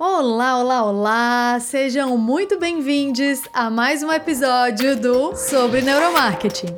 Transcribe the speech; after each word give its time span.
Olá, 0.00 0.60
olá, 0.60 0.84
olá! 0.84 1.58
Sejam 1.58 2.16
muito 2.16 2.56
bem-vindos 2.56 3.42
a 3.52 3.68
mais 3.68 4.00
um 4.00 4.12
episódio 4.12 4.94
do 4.94 5.34
Sobre 5.34 5.80
Neuromarketing. 5.80 6.68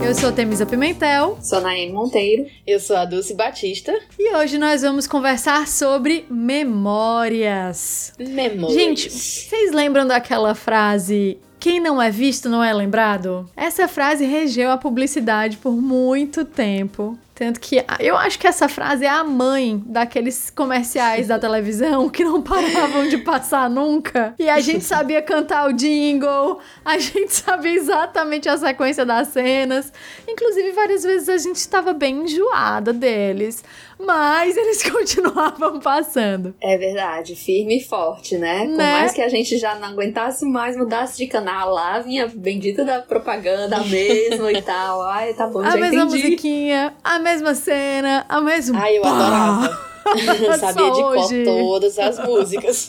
Eu 0.00 0.14
sou 0.14 0.30
Temisa 0.30 0.64
Pimentel. 0.64 1.36
Sou 1.42 1.60
Naime 1.60 1.92
Monteiro. 1.92 2.46
Eu 2.64 2.78
sou 2.78 2.94
a 2.94 3.04
Dulce 3.04 3.34
Batista. 3.34 3.92
E 4.16 4.36
hoje 4.36 4.56
nós 4.56 4.82
vamos 4.82 5.08
conversar 5.08 5.66
sobre 5.66 6.24
memórias. 6.30 8.12
Memórias. 8.16 8.74
Gente, 8.74 9.10
vocês 9.10 9.72
lembram 9.72 10.06
daquela 10.06 10.54
frase 10.54 11.36
quem 11.58 11.80
não 11.80 12.00
é 12.00 12.10
visto 12.10 12.48
não 12.48 12.62
é 12.62 12.72
lembrado? 12.72 13.48
Essa 13.56 13.88
frase 13.88 14.24
regeu 14.24 14.70
a 14.70 14.76
publicidade 14.76 15.56
por 15.56 15.72
muito 15.72 16.44
tempo. 16.44 17.18
Tanto 17.38 17.60
que 17.60 17.84
eu 18.00 18.16
acho 18.16 18.36
que 18.36 18.48
essa 18.48 18.68
frase 18.68 19.04
é 19.04 19.08
a 19.08 19.22
mãe 19.22 19.80
daqueles 19.86 20.50
comerciais 20.50 21.28
da 21.28 21.38
televisão 21.38 22.08
que 22.10 22.24
não 22.24 22.42
paravam 22.42 23.08
de 23.08 23.16
passar 23.18 23.70
nunca. 23.70 24.34
E 24.40 24.48
a 24.48 24.58
gente 24.58 24.82
sabia 24.84 25.22
cantar 25.22 25.68
o 25.68 25.72
jingle, 25.72 26.58
a 26.84 26.98
gente 26.98 27.32
sabia 27.32 27.74
exatamente 27.74 28.48
a 28.48 28.56
sequência 28.56 29.06
das 29.06 29.28
cenas. 29.28 29.92
Inclusive, 30.26 30.72
várias 30.72 31.04
vezes 31.04 31.28
a 31.28 31.38
gente 31.38 31.56
estava 31.56 31.92
bem 31.92 32.24
enjoada 32.24 32.92
deles 32.92 33.62
mas 33.98 34.56
eles 34.56 34.82
continuavam 34.88 35.80
passando. 35.80 36.54
É 36.60 36.76
verdade, 36.78 37.34
firme 37.34 37.78
e 37.78 37.84
forte, 37.84 38.36
né? 38.38 38.64
né? 38.64 38.68
Por 38.68 38.76
mais 38.76 39.12
que 39.12 39.20
a 39.20 39.28
gente 39.28 39.58
já 39.58 39.74
não 39.74 39.88
aguentasse 39.88 40.44
mais, 40.46 40.76
mudasse 40.76 41.16
de 41.18 41.26
canal 41.26 41.70
lá, 41.72 41.98
vinha 41.98 42.26
bendita 42.28 42.84
da 42.84 43.00
propaganda 43.00 43.80
mesmo 43.80 44.48
e 44.50 44.60
tal. 44.62 45.02
Ai, 45.02 45.34
tá 45.34 45.46
bom, 45.46 45.60
a 45.60 45.70
já 45.70 45.76
mesma 45.76 46.02
entendi. 46.02 46.22
musiquinha, 46.22 46.94
a 47.02 47.18
mesma 47.18 47.54
cena, 47.54 48.24
a 48.28 48.40
mesma. 48.40 48.80
Ai, 48.80 48.98
eu 48.98 49.02
pá. 49.02 49.10
adorava. 49.10 49.88
Sabia 50.58 50.90
de 50.90 51.02
cor 51.02 51.28
todas 51.44 51.98
as 51.98 52.18
músicas. 52.24 52.88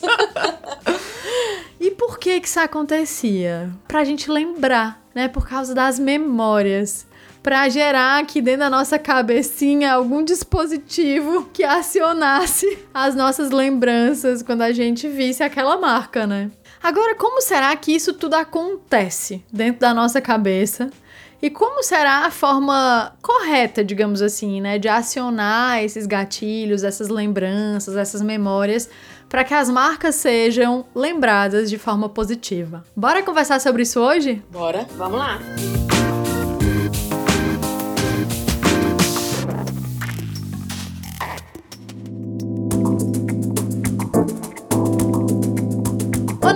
e 1.78 1.90
por 1.90 2.18
que 2.18 2.40
que 2.40 2.48
isso 2.48 2.60
acontecia? 2.60 3.70
Pra 3.86 4.04
gente 4.04 4.30
lembrar, 4.30 5.02
né? 5.14 5.28
Por 5.28 5.46
causa 5.46 5.74
das 5.74 5.98
memórias 5.98 7.06
para 7.42 7.68
gerar 7.68 8.18
aqui 8.18 8.40
dentro 8.40 8.60
da 8.60 8.70
nossa 8.70 8.98
cabecinha 8.98 9.92
algum 9.92 10.22
dispositivo 10.22 11.48
que 11.52 11.64
acionasse 11.64 12.78
as 12.92 13.14
nossas 13.14 13.50
lembranças 13.50 14.42
quando 14.42 14.62
a 14.62 14.72
gente 14.72 15.08
visse 15.08 15.42
aquela 15.42 15.76
marca, 15.78 16.26
né? 16.26 16.50
Agora, 16.82 17.14
como 17.14 17.42
será 17.42 17.74
que 17.76 17.92
isso 17.92 18.14
tudo 18.14 18.34
acontece 18.34 19.44
dentro 19.52 19.80
da 19.80 19.92
nossa 19.92 20.20
cabeça? 20.20 20.90
E 21.42 21.48
como 21.48 21.82
será 21.82 22.26
a 22.26 22.30
forma 22.30 23.12
correta, 23.22 23.82
digamos 23.82 24.20
assim, 24.20 24.60
né, 24.60 24.78
de 24.78 24.88
acionar 24.88 25.82
esses 25.82 26.06
gatilhos, 26.06 26.84
essas 26.84 27.08
lembranças, 27.08 27.96
essas 27.96 28.20
memórias 28.20 28.90
para 29.26 29.44
que 29.44 29.54
as 29.54 29.70
marcas 29.70 30.16
sejam 30.16 30.84
lembradas 30.94 31.70
de 31.70 31.78
forma 31.78 32.08
positiva? 32.10 32.84
Bora 32.94 33.22
conversar 33.22 33.60
sobre 33.60 33.82
isso 33.82 34.00
hoje? 34.00 34.42
Bora, 34.50 34.86
vamos 34.96 35.18
lá. 35.18 35.38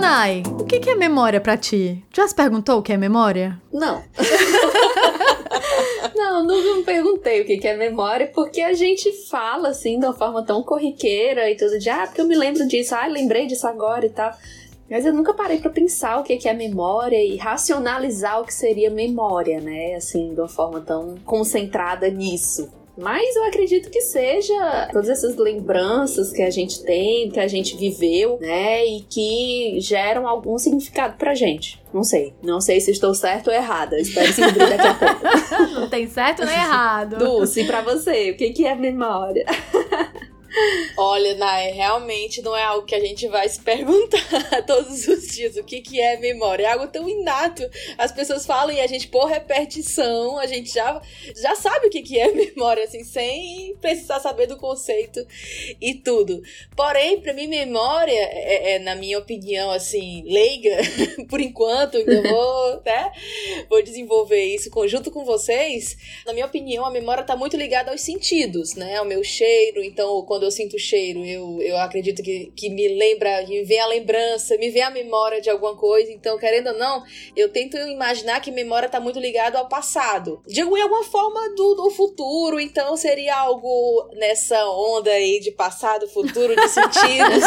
Nai, 0.05 0.43
o 0.45 0.63
que, 0.63 0.87
é 0.87 0.93
memória 0.93 1.41
para 1.41 1.57
ti? 1.57 2.05
Já 2.15 2.27
se 2.27 2.35
perguntou 2.35 2.77
o 2.77 2.83
que 2.83 2.93
é 2.93 2.97
memória? 2.97 3.59
Não. 3.73 4.03
Não, 6.15 6.43
nunca 6.43 6.75
me 6.75 6.83
perguntei 6.83 7.41
o 7.41 7.45
que 7.45 7.67
é 7.67 7.75
memória, 7.75 8.29
porque 8.31 8.61
a 8.61 8.71
gente 8.73 9.11
fala 9.27 9.69
assim 9.69 9.99
de 9.99 10.05
uma 10.05 10.13
forma 10.13 10.45
tão 10.45 10.61
corriqueira 10.61 11.49
e 11.49 11.57
tudo 11.57 11.79
de, 11.79 11.89
ah, 11.89 12.05
porque 12.05 12.21
eu 12.21 12.27
me 12.27 12.35
lembro 12.35 12.67
disso, 12.67 12.93
ah, 12.93 13.07
lembrei 13.07 13.47
disso 13.47 13.65
agora 13.65 14.05
e 14.05 14.09
tal. 14.09 14.31
Mas 14.87 15.07
eu 15.07 15.13
nunca 15.13 15.33
parei 15.33 15.57
para 15.57 15.71
pensar 15.71 16.19
o 16.19 16.23
que 16.23 16.47
é 16.47 16.53
memória 16.53 17.17
e 17.17 17.35
racionalizar 17.35 18.39
o 18.39 18.45
que 18.45 18.53
seria 18.53 18.91
memória, 18.91 19.59
né? 19.59 19.95
Assim, 19.95 20.35
de 20.35 20.39
uma 20.39 20.47
forma 20.47 20.81
tão 20.81 21.15
concentrada 21.25 22.07
nisso. 22.09 22.71
Mas 22.97 23.35
eu 23.35 23.43
acredito 23.45 23.89
que 23.89 24.01
seja 24.01 24.89
todas 24.91 25.09
essas 25.09 25.35
lembranças 25.35 26.31
que 26.31 26.41
a 26.41 26.49
gente 26.49 26.83
tem, 26.83 27.29
que 27.29 27.39
a 27.39 27.47
gente 27.47 27.75
viveu, 27.75 28.37
né? 28.39 28.85
E 28.85 29.01
que 29.01 29.77
geram 29.79 30.27
algum 30.27 30.57
significado 30.57 31.17
pra 31.17 31.33
gente. 31.33 31.81
Não 31.93 32.03
sei. 32.03 32.33
Não 32.41 32.61
sei 32.61 32.79
se 32.79 32.91
estou 32.91 33.13
certo 33.13 33.47
ou 33.47 33.53
errada. 33.53 33.99
Espero 33.99 34.27
descobrir 34.27 34.69
daqui 34.69 34.87
a 34.87 34.93
pouco. 34.93 35.73
Não 35.79 35.89
tem 35.89 36.07
certo 36.07 36.45
nem 36.45 36.55
errado. 36.55 37.17
Dulce, 37.17 37.63
pra 37.65 37.81
você, 37.81 38.31
o 38.31 38.37
que 38.37 38.65
é 38.65 38.75
memória? 38.75 39.45
Olha, 40.97 41.35
Nai, 41.35 41.71
realmente 41.71 42.41
não 42.41 42.55
é 42.55 42.63
algo 42.63 42.85
que 42.85 42.95
a 42.95 42.99
gente 42.99 43.27
vai 43.27 43.47
se 43.49 43.59
perguntar 43.59 44.19
todos 44.65 45.07
os 45.07 45.27
dias 45.27 45.57
o 45.57 45.63
que, 45.63 45.81
que 45.81 45.99
é 45.99 46.17
memória. 46.17 46.63
É 46.63 46.71
algo 46.71 46.87
tão 46.87 47.07
inato. 47.09 47.63
As 47.97 48.11
pessoas 48.11 48.45
falam 48.45 48.73
e 48.73 48.79
a 48.79 48.87
gente, 48.87 49.07
por 49.07 49.25
repetição, 49.25 50.37
a 50.37 50.47
gente 50.47 50.73
já, 50.73 51.01
já 51.35 51.55
sabe 51.55 51.87
o 51.87 51.89
que, 51.89 52.01
que 52.01 52.19
é 52.19 52.31
memória, 52.33 52.85
assim, 52.85 53.03
sem 53.03 53.75
precisar 53.81 54.19
saber 54.19 54.47
do 54.47 54.57
conceito 54.57 55.25
e 55.81 55.95
tudo. 55.95 56.41
Porém, 56.75 57.19
para 57.19 57.33
mim, 57.33 57.47
memória, 57.47 58.13
é, 58.13 58.75
é, 58.75 58.79
na 58.79 58.95
minha 58.95 59.19
opinião, 59.19 59.71
assim, 59.71 60.23
leiga, 60.25 60.77
por 61.29 61.41
enquanto, 61.41 61.97
ainda 61.97 62.21
vou, 62.21 62.81
né, 62.85 63.11
vou 63.69 63.83
desenvolver 63.83 64.43
isso 64.43 64.71
junto 64.87 65.11
com 65.11 65.25
vocês. 65.25 65.97
Na 66.25 66.33
minha 66.33 66.45
opinião, 66.45 66.85
a 66.85 66.91
memória 66.91 67.21
está 67.21 67.35
muito 67.35 67.57
ligada 67.57 67.91
aos 67.91 68.01
sentidos, 68.01 68.75
né? 68.75 68.97
Ao 68.97 69.05
meu 69.05 69.23
cheiro, 69.23 69.83
então, 69.83 70.23
quando 70.25 70.44
eu 70.45 70.51
sinto 70.51 70.75
o 70.75 70.79
cheiro, 70.79 71.25
eu, 71.25 71.61
eu 71.61 71.77
acredito 71.77 72.23
que, 72.23 72.51
que 72.55 72.69
me 72.69 72.87
lembra, 72.87 73.45
me 73.47 73.63
vem 73.63 73.79
a 73.79 73.87
lembrança, 73.87 74.57
me 74.57 74.69
vem 74.69 74.81
a 74.81 74.89
memória 74.89 75.41
de 75.41 75.49
alguma 75.49 75.75
coisa. 75.75 76.11
Então, 76.11 76.37
querendo 76.37 76.67
ou 76.67 76.77
não, 76.77 77.03
eu 77.35 77.49
tento 77.49 77.77
imaginar 77.77 78.39
que 78.39 78.51
memória 78.51 78.85
está 78.85 78.99
muito 78.99 79.19
ligado 79.19 79.55
ao 79.55 79.67
passado. 79.67 80.41
De 80.45 80.61
alguma 80.61 81.03
forma 81.03 81.49
do, 81.55 81.75
do 81.75 81.89
futuro, 81.91 82.59
então 82.59 82.95
seria 82.95 83.35
algo 83.35 84.09
nessa 84.13 84.67
onda 84.69 85.11
aí 85.11 85.39
de 85.39 85.51
passado, 85.51 86.07
futuro, 86.07 86.55
de 86.55 86.67
sentidos. 86.67 87.43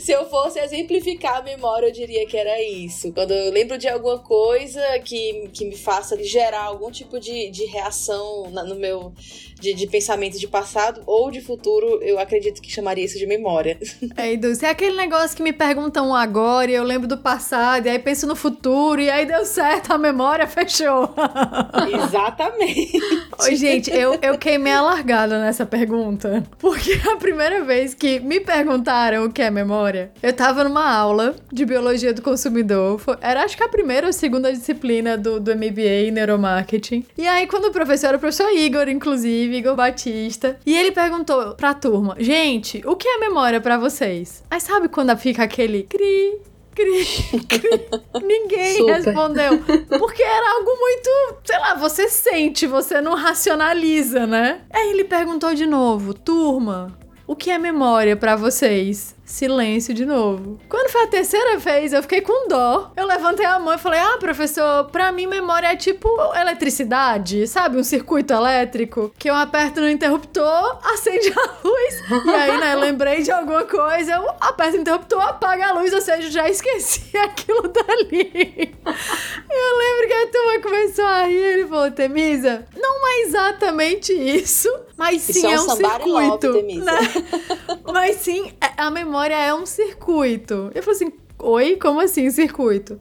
Se 0.00 0.12
eu 0.12 0.28
fosse 0.28 0.58
exemplificar 0.58 1.38
a 1.38 1.42
memória, 1.42 1.86
eu 1.86 1.92
diria 1.92 2.26
que 2.26 2.36
era 2.36 2.60
isso. 2.62 3.12
Quando 3.12 3.32
eu 3.32 3.52
lembro 3.52 3.78
de 3.78 3.88
alguma 3.88 4.18
coisa 4.18 4.80
que, 5.00 5.48
que 5.52 5.64
me 5.64 5.76
faça 5.76 6.20
gerar 6.22 6.64
algum 6.64 6.90
tipo 6.90 7.18
de, 7.18 7.50
de 7.50 7.64
reação 7.66 8.50
na, 8.50 8.64
no 8.64 8.74
meu 8.74 9.12
de, 9.60 9.74
de 9.74 9.86
pensamento 9.86 10.38
de 10.38 10.48
passado 10.48 11.02
ou 11.06 11.30
de 11.30 11.40
futuro, 11.40 12.00
eu 12.02 12.18
acredito 12.18 12.60
que 12.60 12.72
chamaria 12.72 13.04
isso 13.04 13.18
de 13.18 13.26
memória. 13.26 13.78
É, 14.16 14.36
Dulce, 14.36 14.66
é 14.66 14.70
aquele 14.70 14.96
negócio 14.96 15.36
que 15.36 15.42
me 15.42 15.52
perguntam 15.52 16.14
agora 16.14 16.70
e 16.70 16.74
eu 16.74 16.82
lembro 16.82 17.06
do 17.06 17.16
passado, 17.16 17.86
e 17.86 17.88
aí 17.88 17.98
penso 17.98 18.26
no 18.26 18.34
futuro, 18.34 19.00
e 19.00 19.08
aí 19.08 19.24
deu 19.24 19.44
certo, 19.44 19.92
a 19.92 19.98
memória 19.98 20.46
fechou. 20.46 21.14
Exatamente. 22.04 23.00
Oi, 23.42 23.56
gente, 23.56 23.90
eu, 23.90 24.18
eu 24.20 24.36
queimei 24.36 24.72
a 24.72 24.82
largada 24.82 25.38
nessa 25.40 25.64
pergunta, 25.64 26.42
porque 26.58 27.00
a 27.08 27.16
primeira 27.16 27.62
vez 27.64 27.94
que 27.94 28.20
me 28.20 28.40
perguntaram 28.40 29.24
o 29.24 29.32
que 29.32 29.42
é 29.42 29.50
memória, 29.50 30.10
eu 30.22 30.32
tava 30.32 30.64
numa 30.64 30.90
aula 30.92 31.36
de 31.52 31.64
biologia 31.64 32.12
do 32.12 32.22
consumidor, 32.22 32.98
foi, 32.98 33.16
era 33.20 33.44
acho 33.44 33.56
que 33.56 33.62
a 33.62 33.68
primeira 33.68 34.06
ou 34.06 34.12
segunda 34.12 34.52
disciplina 34.52 35.16
do, 35.16 35.38
do 35.40 35.54
MBA 35.54 36.08
em 36.08 36.10
neuromarketing, 36.10 37.06
e 37.16 37.26
aí 37.26 37.46
quando 37.46 37.66
o 37.66 37.72
professor 37.72 38.08
era 38.08 38.16
o 38.16 38.20
professor 38.20 38.50
Igor, 38.50 38.88
inclusive, 38.88 39.49
Igor 39.52 39.74
Batista. 39.74 40.58
E 40.64 40.76
ele 40.76 40.92
perguntou 40.92 41.54
pra 41.54 41.74
turma: 41.74 42.16
Gente, 42.18 42.82
o 42.84 42.96
que 42.96 43.08
é 43.08 43.18
memória 43.18 43.60
para 43.60 43.78
vocês? 43.78 44.42
Aí 44.50 44.60
sabe 44.60 44.88
quando 44.88 45.16
fica 45.16 45.42
aquele 45.42 45.84
cri, 45.84 46.40
cri, 46.74 47.04
cri? 47.48 47.88
Ninguém 48.22 48.76
Super. 48.76 48.94
respondeu. 49.02 49.58
Porque 49.98 50.22
era 50.22 50.56
algo 50.56 50.70
muito, 50.78 51.10
sei 51.44 51.58
lá, 51.58 51.74
você 51.74 52.08
sente, 52.08 52.66
você 52.66 53.00
não 53.00 53.14
racionaliza, 53.14 54.26
né? 54.26 54.62
Aí 54.72 54.90
ele 54.90 55.04
perguntou 55.04 55.54
de 55.54 55.66
novo: 55.66 56.14
Turma, 56.14 56.98
o 57.26 57.36
que 57.36 57.50
é 57.50 57.58
memória 57.58 58.16
para 58.16 58.36
vocês? 58.36 59.14
Silêncio 59.30 59.94
de 59.94 60.04
novo. 60.04 60.58
Quando 60.68 60.90
foi 60.90 61.02
a 61.04 61.06
terceira 61.06 61.56
vez, 61.56 61.92
eu 61.92 62.02
fiquei 62.02 62.20
com 62.20 62.48
dó. 62.48 62.90
Eu 62.96 63.06
levantei 63.06 63.46
a 63.46 63.60
mão 63.60 63.72
e 63.72 63.78
falei: 63.78 64.00
Ah, 64.00 64.18
professor, 64.18 64.86
pra 64.86 65.12
mim 65.12 65.28
memória 65.28 65.68
é 65.68 65.76
tipo 65.76 66.08
eletricidade, 66.34 67.46
sabe? 67.46 67.78
Um 67.78 67.84
circuito 67.84 68.32
elétrico 68.32 69.12
que 69.16 69.30
eu 69.30 69.34
aperto 69.34 69.80
no 69.80 69.88
interruptor, 69.88 70.80
acende 70.84 71.32
a 71.32 71.54
luz. 71.62 72.26
E 72.26 72.30
aí, 72.30 72.58
né, 72.58 72.74
lembrei 72.74 73.22
de 73.22 73.30
alguma 73.30 73.62
coisa, 73.62 74.14
eu 74.14 74.28
aperto 74.40 74.76
o 74.76 74.80
interruptor, 74.80 75.22
apaga 75.22 75.68
a 75.68 75.72
luz, 75.74 75.92
ou 75.94 76.00
seja, 76.00 76.28
já 76.28 76.48
esqueci 76.48 77.14
aquilo 77.16 77.68
dali. 77.68 78.74
Eu 78.84 79.78
lembro 79.78 80.08
que 80.08 80.12
a 80.12 80.26
turma 80.26 80.60
começou 80.60 81.04
a 81.04 81.22
rir. 81.22 81.36
Ele 81.36 81.66
falou: 81.68 81.90
Temisa, 81.92 82.66
não 82.76 83.06
é 83.06 83.20
exatamente 83.22 84.12
isso, 84.12 84.68
mas 85.00 85.22
sim 85.22 85.46
é, 85.46 85.58
um, 85.58 85.64
um 85.64 85.76
circuito. 85.76 86.46
Love, 86.48 86.78
né? 86.78 86.98
Mas 87.90 88.16
sim, 88.16 88.52
é, 88.60 88.70
a 88.76 88.90
memória 88.90 89.34
é 89.34 89.54
um 89.54 89.64
circuito. 89.64 90.70
Eu 90.74 90.82
falei 90.82 90.96
assim: 90.96 91.12
oi, 91.38 91.76
como 91.76 92.00
assim 92.00 92.30
circuito? 92.30 93.00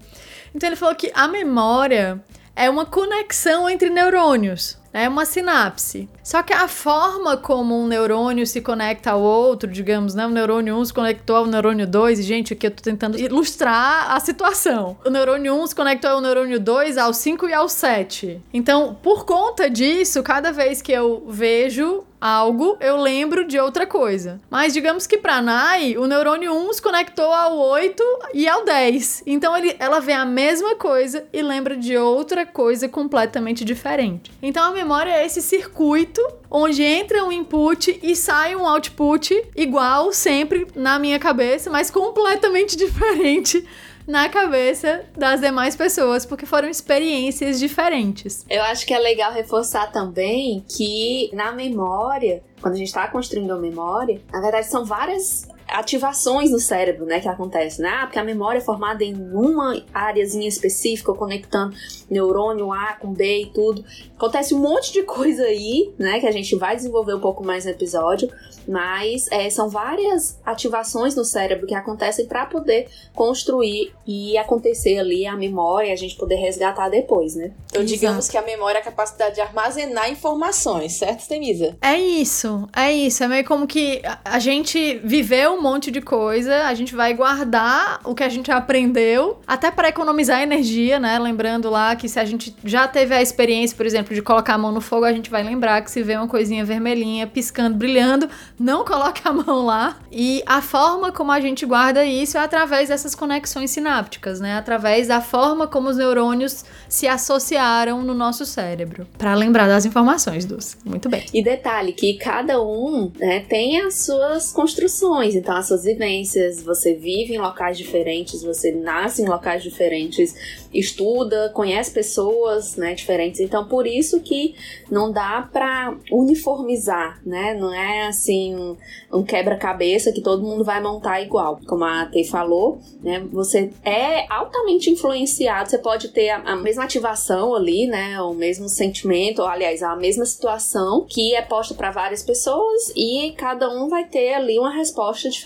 Então 0.55 0.69
ele 0.69 0.77
falou 0.77 0.95
que 0.95 1.11
a 1.13 1.27
memória 1.27 2.23
é 2.55 2.69
uma 2.69 2.85
conexão 2.85 3.69
entre 3.69 3.89
neurônios. 3.89 4.78
É 4.91 5.07
uma 5.07 5.25
sinapse. 5.25 6.09
Só 6.23 6.41
que 6.41 6.53
a 6.53 6.67
forma 6.67 7.37
como 7.37 7.79
um 7.79 7.87
neurônio 7.87 8.45
se 8.45 8.61
conecta 8.61 9.11
ao 9.11 9.21
outro, 9.21 9.69
digamos, 9.69 10.15
né? 10.15 10.25
O 10.25 10.29
neurônio 10.29 10.75
1 10.75 10.85
se 10.85 10.93
conectou 10.93 11.35
ao 11.35 11.45
neurônio 11.45 11.87
2, 11.87 12.19
e, 12.19 12.23
gente, 12.23 12.53
aqui 12.53 12.67
eu 12.67 12.71
tô 12.71 12.81
tentando 12.81 13.19
ilustrar 13.19 14.11
a 14.11 14.19
situação. 14.19 14.97
O 15.05 15.09
neurônio 15.09 15.53
1 15.53 15.67
se 15.67 15.75
conectou 15.75 16.11
ao 16.11 16.21
neurônio 16.21 16.59
2, 16.59 16.97
ao 16.97 17.13
5 17.13 17.47
e 17.47 17.53
ao 17.53 17.69
7. 17.69 18.41
Então, 18.53 18.97
por 19.01 19.25
conta 19.25 19.69
disso, 19.69 20.23
cada 20.23 20.51
vez 20.51 20.81
que 20.81 20.91
eu 20.91 21.23
vejo 21.27 22.03
algo, 22.19 22.77
eu 22.79 22.97
lembro 22.97 23.45
de 23.45 23.59
outra 23.59 23.85
coisa. 23.85 24.39
Mas 24.49 24.73
digamos 24.73 25.07
que 25.07 25.17
para 25.17 25.41
Nai, 25.41 25.97
o 25.97 26.07
neurônio 26.07 26.53
1 26.53 26.73
se 26.73 26.81
conectou 26.81 27.31
ao 27.31 27.57
8 27.57 28.03
e 28.33 28.47
ao 28.47 28.65
10. 28.65 29.23
Então 29.25 29.55
ele, 29.55 29.75
ela 29.79 29.99
vê 29.99 30.13
a 30.13 30.25
mesma 30.25 30.75
coisa 30.75 31.25
e 31.31 31.41
lembra 31.41 31.77
de 31.77 31.97
outra 31.97 32.45
coisa 32.45 32.89
completamente 32.89 33.63
diferente. 33.63 34.31
Então 34.41 34.63
a 34.63 34.71
memória 34.71 35.11
é 35.11 35.25
esse 35.25 35.41
circuito 35.41 36.21
onde 36.49 36.81
entra 36.81 37.23
um 37.23 37.31
input 37.31 37.99
e 38.01 38.15
sai 38.15 38.55
um 38.55 38.67
output 38.67 39.39
igual 39.55 40.11
sempre 40.11 40.67
na 40.75 40.97
minha 40.97 41.19
cabeça, 41.19 41.69
mas 41.69 41.91
completamente 41.91 42.75
diferente 42.77 43.65
na 44.09 44.27
cabeça 44.27 45.05
das 45.15 45.39
demais 45.39 45.75
pessoas, 45.75 46.25
porque 46.25 46.43
foram 46.43 46.67
experiências 46.67 47.59
diferentes. 47.59 48.43
Eu 48.49 48.63
acho 48.63 48.83
que 48.83 48.93
é 48.93 48.97
legal 48.97 49.31
reforçar 49.31 49.91
também 49.91 50.65
que 50.67 51.29
na 51.31 51.51
memória, 51.51 52.41
quando 52.59 52.73
a 52.73 52.77
gente 52.77 52.87
está 52.87 53.07
construindo 53.07 53.51
a 53.51 53.57
memória, 53.57 54.19
na 54.33 54.41
verdade 54.41 54.65
são 54.65 54.83
várias 54.83 55.47
ativações 55.71 56.51
no 56.51 56.59
cérebro, 56.59 57.05
né, 57.05 57.19
que 57.19 57.27
acontecem, 57.27 57.83
né? 57.83 57.89
Ah, 57.89 58.05
porque 58.05 58.19
a 58.19 58.23
memória 58.23 58.59
é 58.59 58.61
formada 58.61 59.03
em 59.03 59.15
uma 59.15 59.81
áreazinha 59.93 60.47
específica, 60.47 61.13
conectando 61.13 61.75
neurônio 62.09 62.71
A 62.71 62.93
com 62.93 63.13
B 63.13 63.43
e 63.43 63.45
tudo. 63.47 63.83
Acontece 64.15 64.53
um 64.53 64.59
monte 64.59 64.91
de 64.91 65.03
coisa 65.03 65.43
aí, 65.43 65.93
né, 65.97 66.19
que 66.19 66.27
a 66.27 66.31
gente 66.31 66.55
vai 66.55 66.75
desenvolver 66.75 67.13
um 67.13 67.19
pouco 67.19 67.43
mais 67.43 67.65
no 67.65 67.71
episódio, 67.71 68.29
mas 68.67 69.27
é, 69.31 69.49
são 69.49 69.69
várias 69.69 70.39
ativações 70.45 71.15
no 71.15 71.23
cérebro 71.23 71.65
que 71.65 71.73
acontecem 71.73 72.25
para 72.25 72.45
poder 72.45 72.87
construir 73.13 73.93
e 74.05 74.37
acontecer 74.37 74.99
ali 74.99 75.25
a 75.25 75.35
memória, 75.35 75.91
a 75.91 75.95
gente 75.95 76.15
poder 76.15 76.35
resgatar 76.35 76.89
depois, 76.89 77.35
né? 77.35 77.51
Então, 77.67 77.81
Exato. 77.81 77.85
digamos 77.85 78.27
que 78.27 78.37
a 78.37 78.41
memória 78.41 78.77
é 78.77 78.81
a 78.81 78.83
capacidade 78.83 79.35
de 79.35 79.41
armazenar 79.41 80.09
informações, 80.11 80.93
certo, 80.93 81.27
Temisa? 81.27 81.77
É 81.81 81.97
isso, 81.97 82.67
é 82.75 82.91
isso. 82.91 83.23
É 83.23 83.27
meio 83.27 83.45
como 83.45 83.65
que 83.65 84.01
a 84.23 84.39
gente 84.39 84.99
viveu 85.03 85.58
um 85.59 85.61
monte 85.61 85.91
de 85.91 86.01
coisa, 86.01 86.63
a 86.65 86.73
gente 86.73 86.95
vai 86.95 87.13
guardar 87.13 87.99
o 88.05 88.15
que 88.15 88.23
a 88.23 88.29
gente 88.29 88.49
aprendeu, 88.49 89.39
até 89.45 89.69
para 89.69 89.89
economizar 89.89 90.41
energia, 90.41 90.99
né? 90.99 91.19
Lembrando 91.19 91.69
lá 91.69 91.95
que 91.95 92.07
se 92.07 92.17
a 92.19 92.25
gente 92.25 92.55
já 92.63 92.87
teve 92.87 93.13
a 93.13 93.21
experiência, 93.21 93.75
por 93.75 93.85
exemplo, 93.85 94.15
de 94.15 94.21
colocar 94.21 94.53
a 94.53 94.57
mão 94.57 94.71
no 94.71 94.79
fogo, 94.79 95.05
a 95.05 95.11
gente 95.11 95.29
vai 95.29 95.43
lembrar 95.43 95.81
que 95.81 95.91
se 95.91 96.01
vê 96.01 96.15
uma 96.15 96.27
coisinha 96.27 96.63
vermelhinha 96.63 97.27
piscando, 97.27 97.75
brilhando, 97.75 98.29
não 98.57 98.83
coloque 98.85 99.21
a 99.25 99.33
mão 99.33 99.65
lá. 99.65 99.97
E 100.11 100.41
a 100.45 100.61
forma 100.61 101.11
como 101.11 101.31
a 101.31 101.41
gente 101.41 101.65
guarda 101.65 102.05
isso 102.05 102.37
é 102.37 102.41
através 102.41 102.87
dessas 102.87 103.13
conexões 103.13 103.69
sinápticas, 103.69 104.39
né? 104.39 104.57
Através 104.57 105.07
da 105.07 105.19
forma 105.19 105.67
como 105.67 105.89
os 105.89 105.97
neurônios 105.97 106.63
se 106.87 107.07
associaram 107.07 108.01
no 108.01 108.13
nosso 108.13 108.45
cérebro. 108.45 109.05
Para 109.17 109.35
lembrar 109.35 109.67
das 109.67 109.85
informações, 109.85 110.45
Dulce. 110.45 110.77
Muito 110.85 111.09
bem. 111.09 111.25
E 111.33 111.43
detalhe 111.43 111.91
que 111.91 112.17
cada 112.17 112.61
um 112.61 113.11
né, 113.19 113.41
tem 113.41 113.81
as 113.81 114.05
suas 114.05 114.51
construções. 114.51 115.35
Então, 115.35 115.48
as 115.57 115.67
suas 115.67 115.83
vivências, 115.83 116.61
você 116.63 116.93
vive 116.93 117.33
em 117.33 117.37
locais 117.37 117.77
diferentes, 117.77 118.43
você 118.43 118.71
nasce 118.71 119.21
em 119.21 119.27
locais 119.27 119.63
diferentes, 119.63 120.35
estuda, 120.73 121.49
conhece 121.53 121.91
pessoas, 121.91 122.75
né, 122.75 122.93
diferentes. 122.93 123.39
Então, 123.39 123.67
por 123.67 123.87
isso 123.87 124.21
que 124.21 124.55
não 124.89 125.11
dá 125.11 125.47
para 125.51 125.95
uniformizar, 126.11 127.19
né? 127.25 127.53
Não 127.53 127.73
é 127.73 128.07
assim 128.07 128.55
um, 128.55 128.77
um 129.13 129.23
quebra-cabeça 129.23 130.11
que 130.11 130.21
todo 130.21 130.43
mundo 130.43 130.63
vai 130.63 130.81
montar 130.81 131.21
igual. 131.21 131.59
Como 131.67 131.83
a 131.83 132.05
Tei 132.05 132.23
falou, 132.23 132.79
né? 133.01 133.25
Você 133.31 133.71
é 133.83 134.31
altamente 134.31 134.89
influenciado, 134.89 135.69
você 135.69 135.77
pode 135.77 136.09
ter 136.09 136.29
a, 136.29 136.37
a 136.37 136.55
mesma 136.55 136.83
ativação 136.83 137.55
ali, 137.55 137.87
né? 137.87 138.21
O 138.21 138.33
mesmo 138.33 138.67
sentimento, 138.69 139.41
ou 139.41 139.47
aliás, 139.47 139.81
a 139.83 139.95
mesma 139.95 140.25
situação 140.25 141.05
que 141.07 141.35
é 141.35 141.41
posta 141.41 141.73
para 141.73 141.91
várias 141.91 142.23
pessoas 142.23 142.91
e 142.95 143.33
cada 143.37 143.69
um 143.69 143.87
vai 143.87 144.05
ter 144.05 144.33
ali 144.33 144.59
uma 144.59 144.73
resposta 144.73 145.29
diferente, 145.29 145.38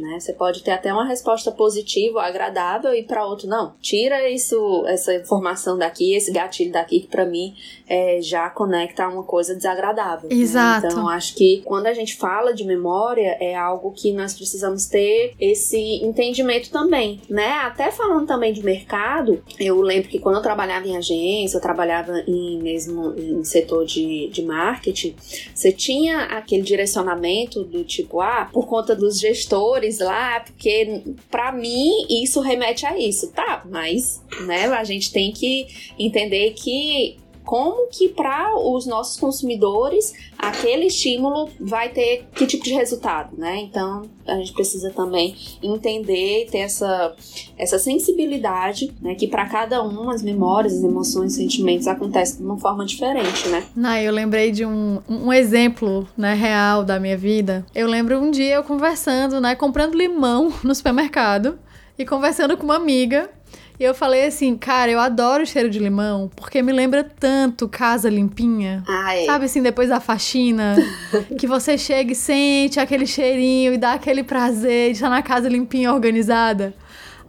né? 0.00 0.18
Você 0.18 0.32
pode 0.32 0.62
ter 0.62 0.72
até 0.72 0.92
uma 0.92 1.06
resposta 1.06 1.50
positiva, 1.50 2.22
agradável 2.22 2.94
e 2.94 3.02
para 3.02 3.26
outro 3.26 3.48
não. 3.48 3.74
Tira 3.80 4.28
isso, 4.30 4.84
essa 4.86 5.14
informação 5.14 5.76
daqui, 5.78 6.14
esse 6.14 6.32
gatilho 6.32 6.72
daqui 6.72 7.00
que 7.00 7.06
para 7.06 7.24
mim 7.24 7.54
é, 7.88 8.20
já 8.20 8.48
conecta 8.50 9.04
a 9.04 9.08
uma 9.08 9.22
coisa 9.22 9.54
desagradável. 9.54 10.28
Né? 10.28 10.36
Exato. 10.36 10.86
Né? 10.86 10.92
Então 10.92 11.08
acho 11.08 11.34
que 11.34 11.62
quando 11.64 11.86
a 11.86 11.94
gente 11.94 12.16
fala 12.16 12.52
de 12.52 12.64
memória 12.64 13.36
é 13.40 13.54
algo 13.54 13.92
que 13.92 14.12
nós 14.12 14.34
precisamos 14.34 14.86
ter 14.86 15.34
esse 15.38 16.04
entendimento 16.04 16.70
também, 16.70 17.20
né? 17.28 17.52
Até 17.62 17.90
falando 17.90 18.26
também 18.26 18.52
de 18.52 18.64
mercado, 18.64 19.42
eu 19.58 19.80
lembro 19.80 20.08
que 20.08 20.18
quando 20.18 20.36
eu 20.36 20.42
trabalhava 20.42 20.86
em 20.86 20.96
agência, 20.96 21.56
eu 21.56 21.60
trabalhava 21.60 22.22
em 22.26 22.60
mesmo 22.62 23.14
em 23.18 23.44
setor 23.44 23.84
de, 23.84 24.28
de 24.28 24.42
marketing, 24.42 25.14
você 25.54 25.72
tinha 25.72 26.24
aquele 26.24 26.62
direcionamento 26.62 27.64
do 27.64 27.84
tipo, 27.84 28.20
ah, 28.20 28.48
por 28.52 28.66
conta 28.66 28.94
dos 28.94 29.18
gestores 29.32 29.98
lá, 29.98 30.40
porque 30.40 31.02
para 31.30 31.52
mim 31.52 32.06
isso 32.08 32.40
remete 32.40 32.86
a 32.86 32.98
isso. 32.98 33.32
Tá, 33.32 33.62
mas 33.68 34.22
né, 34.46 34.66
a 34.66 34.84
gente 34.84 35.12
tem 35.12 35.32
que 35.32 35.66
entender 35.98 36.52
que 36.52 37.16
como 37.44 37.88
que 37.88 38.08
para 38.08 38.56
os 38.56 38.86
nossos 38.86 39.18
consumidores 39.18 40.12
aquele 40.38 40.86
estímulo 40.86 41.48
vai 41.60 41.88
ter 41.88 42.26
que 42.34 42.46
tipo 42.46 42.64
de 42.64 42.72
resultado, 42.72 43.36
né? 43.36 43.60
Então 43.60 44.02
a 44.26 44.36
gente 44.36 44.52
precisa 44.52 44.90
também 44.90 45.36
entender 45.62 46.44
e 46.44 46.46
ter 46.46 46.58
essa, 46.58 47.14
essa 47.58 47.78
sensibilidade, 47.78 48.92
né? 49.00 49.14
Que 49.14 49.26
para 49.26 49.46
cada 49.48 49.82
um 49.82 50.10
as 50.10 50.22
memórias, 50.22 50.74
as 50.74 50.84
emoções, 50.84 51.32
os 51.32 51.38
sentimentos 51.38 51.86
acontecem 51.86 52.38
de 52.38 52.44
uma 52.44 52.58
forma 52.58 52.84
diferente, 52.84 53.48
né? 53.48 53.64
Não, 53.74 53.96
eu 53.96 54.12
lembrei 54.12 54.50
de 54.50 54.64
um, 54.64 55.00
um 55.08 55.32
exemplo, 55.32 56.08
né, 56.16 56.34
real 56.34 56.84
da 56.84 56.98
minha 56.98 57.16
vida. 57.16 57.66
Eu 57.74 57.88
lembro 57.88 58.18
um 58.18 58.30
dia 58.30 58.56
eu 58.56 58.64
conversando, 58.64 59.40
né, 59.40 59.54
comprando 59.54 59.94
limão 59.94 60.52
no 60.62 60.74
supermercado 60.74 61.58
e 61.98 62.04
conversando 62.04 62.56
com 62.56 62.64
uma 62.64 62.76
amiga 62.76 63.30
e 63.78 63.84
eu 63.84 63.94
falei 63.94 64.26
assim, 64.26 64.56
cara, 64.56 64.90
eu 64.90 65.00
adoro 65.00 65.42
o 65.42 65.46
cheiro 65.46 65.68
de 65.68 65.78
limão, 65.78 66.30
porque 66.36 66.62
me 66.62 66.72
lembra 66.72 67.02
tanto 67.02 67.68
casa 67.68 68.08
limpinha. 68.08 68.82
Ai. 68.86 69.24
Sabe 69.26 69.46
assim, 69.46 69.62
depois 69.62 69.88
da 69.88 70.00
faxina, 70.00 70.76
que 71.38 71.46
você 71.46 71.76
chega 71.76 72.12
e 72.12 72.14
sente 72.14 72.78
aquele 72.78 73.06
cheirinho 73.06 73.74
e 73.74 73.78
dá 73.78 73.94
aquele 73.94 74.22
prazer 74.22 74.88
de 74.88 74.96
estar 74.96 75.10
na 75.10 75.22
casa 75.22 75.48
limpinha, 75.48 75.92
organizada. 75.92 76.74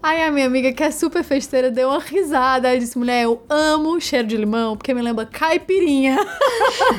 Aí 0.03 0.21
a 0.21 0.29
minha 0.29 0.45
amiga, 0.45 0.73
que 0.73 0.83
é 0.83 0.91
super 0.91 1.23
festeira, 1.23 1.71
deu 1.71 1.87
uma 1.87 1.99
risada. 1.99 2.67
Aí 2.67 2.77
disse: 2.77 2.97
mulher, 2.97 3.23
eu 3.23 3.41
amo 3.49 3.95
o 3.95 4.01
cheiro 4.01 4.27
de 4.27 4.35
limão, 4.35 4.75
porque 4.75 4.93
me 4.93 5.01
lembra 5.01 5.25
caipirinha. 5.25 6.17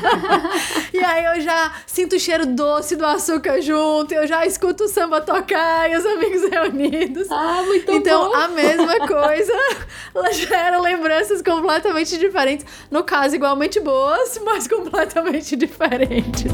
e 0.91 0.97
aí 0.97 1.23
eu 1.25 1.39
já 1.39 1.71
sinto 1.85 2.15
o 2.15 2.19
cheiro 2.19 2.47
doce 2.47 2.95
do 2.95 3.05
açúcar 3.05 3.61
junto, 3.61 4.11
eu 4.11 4.25
já 4.25 4.43
escuto 4.43 4.85
o 4.85 4.87
samba 4.87 5.21
tocar 5.21 5.87
e 5.87 5.95
os 5.95 6.03
amigos 6.03 6.49
reunidos. 6.49 7.27
Ah, 7.29 7.61
muito 7.63 7.91
então, 7.91 8.27
bom. 8.27 8.35
a 8.35 8.47
mesma 8.47 9.07
coisa, 9.07 9.53
ela 10.15 10.31
gera 10.31 10.81
lembranças 10.81 11.43
completamente 11.43 12.17
diferentes. 12.17 12.65
No 12.89 13.03
caso, 13.03 13.35
igualmente 13.35 13.79
boas, 13.79 14.41
mas 14.43 14.67
completamente 14.67 15.55
diferentes. 15.55 16.51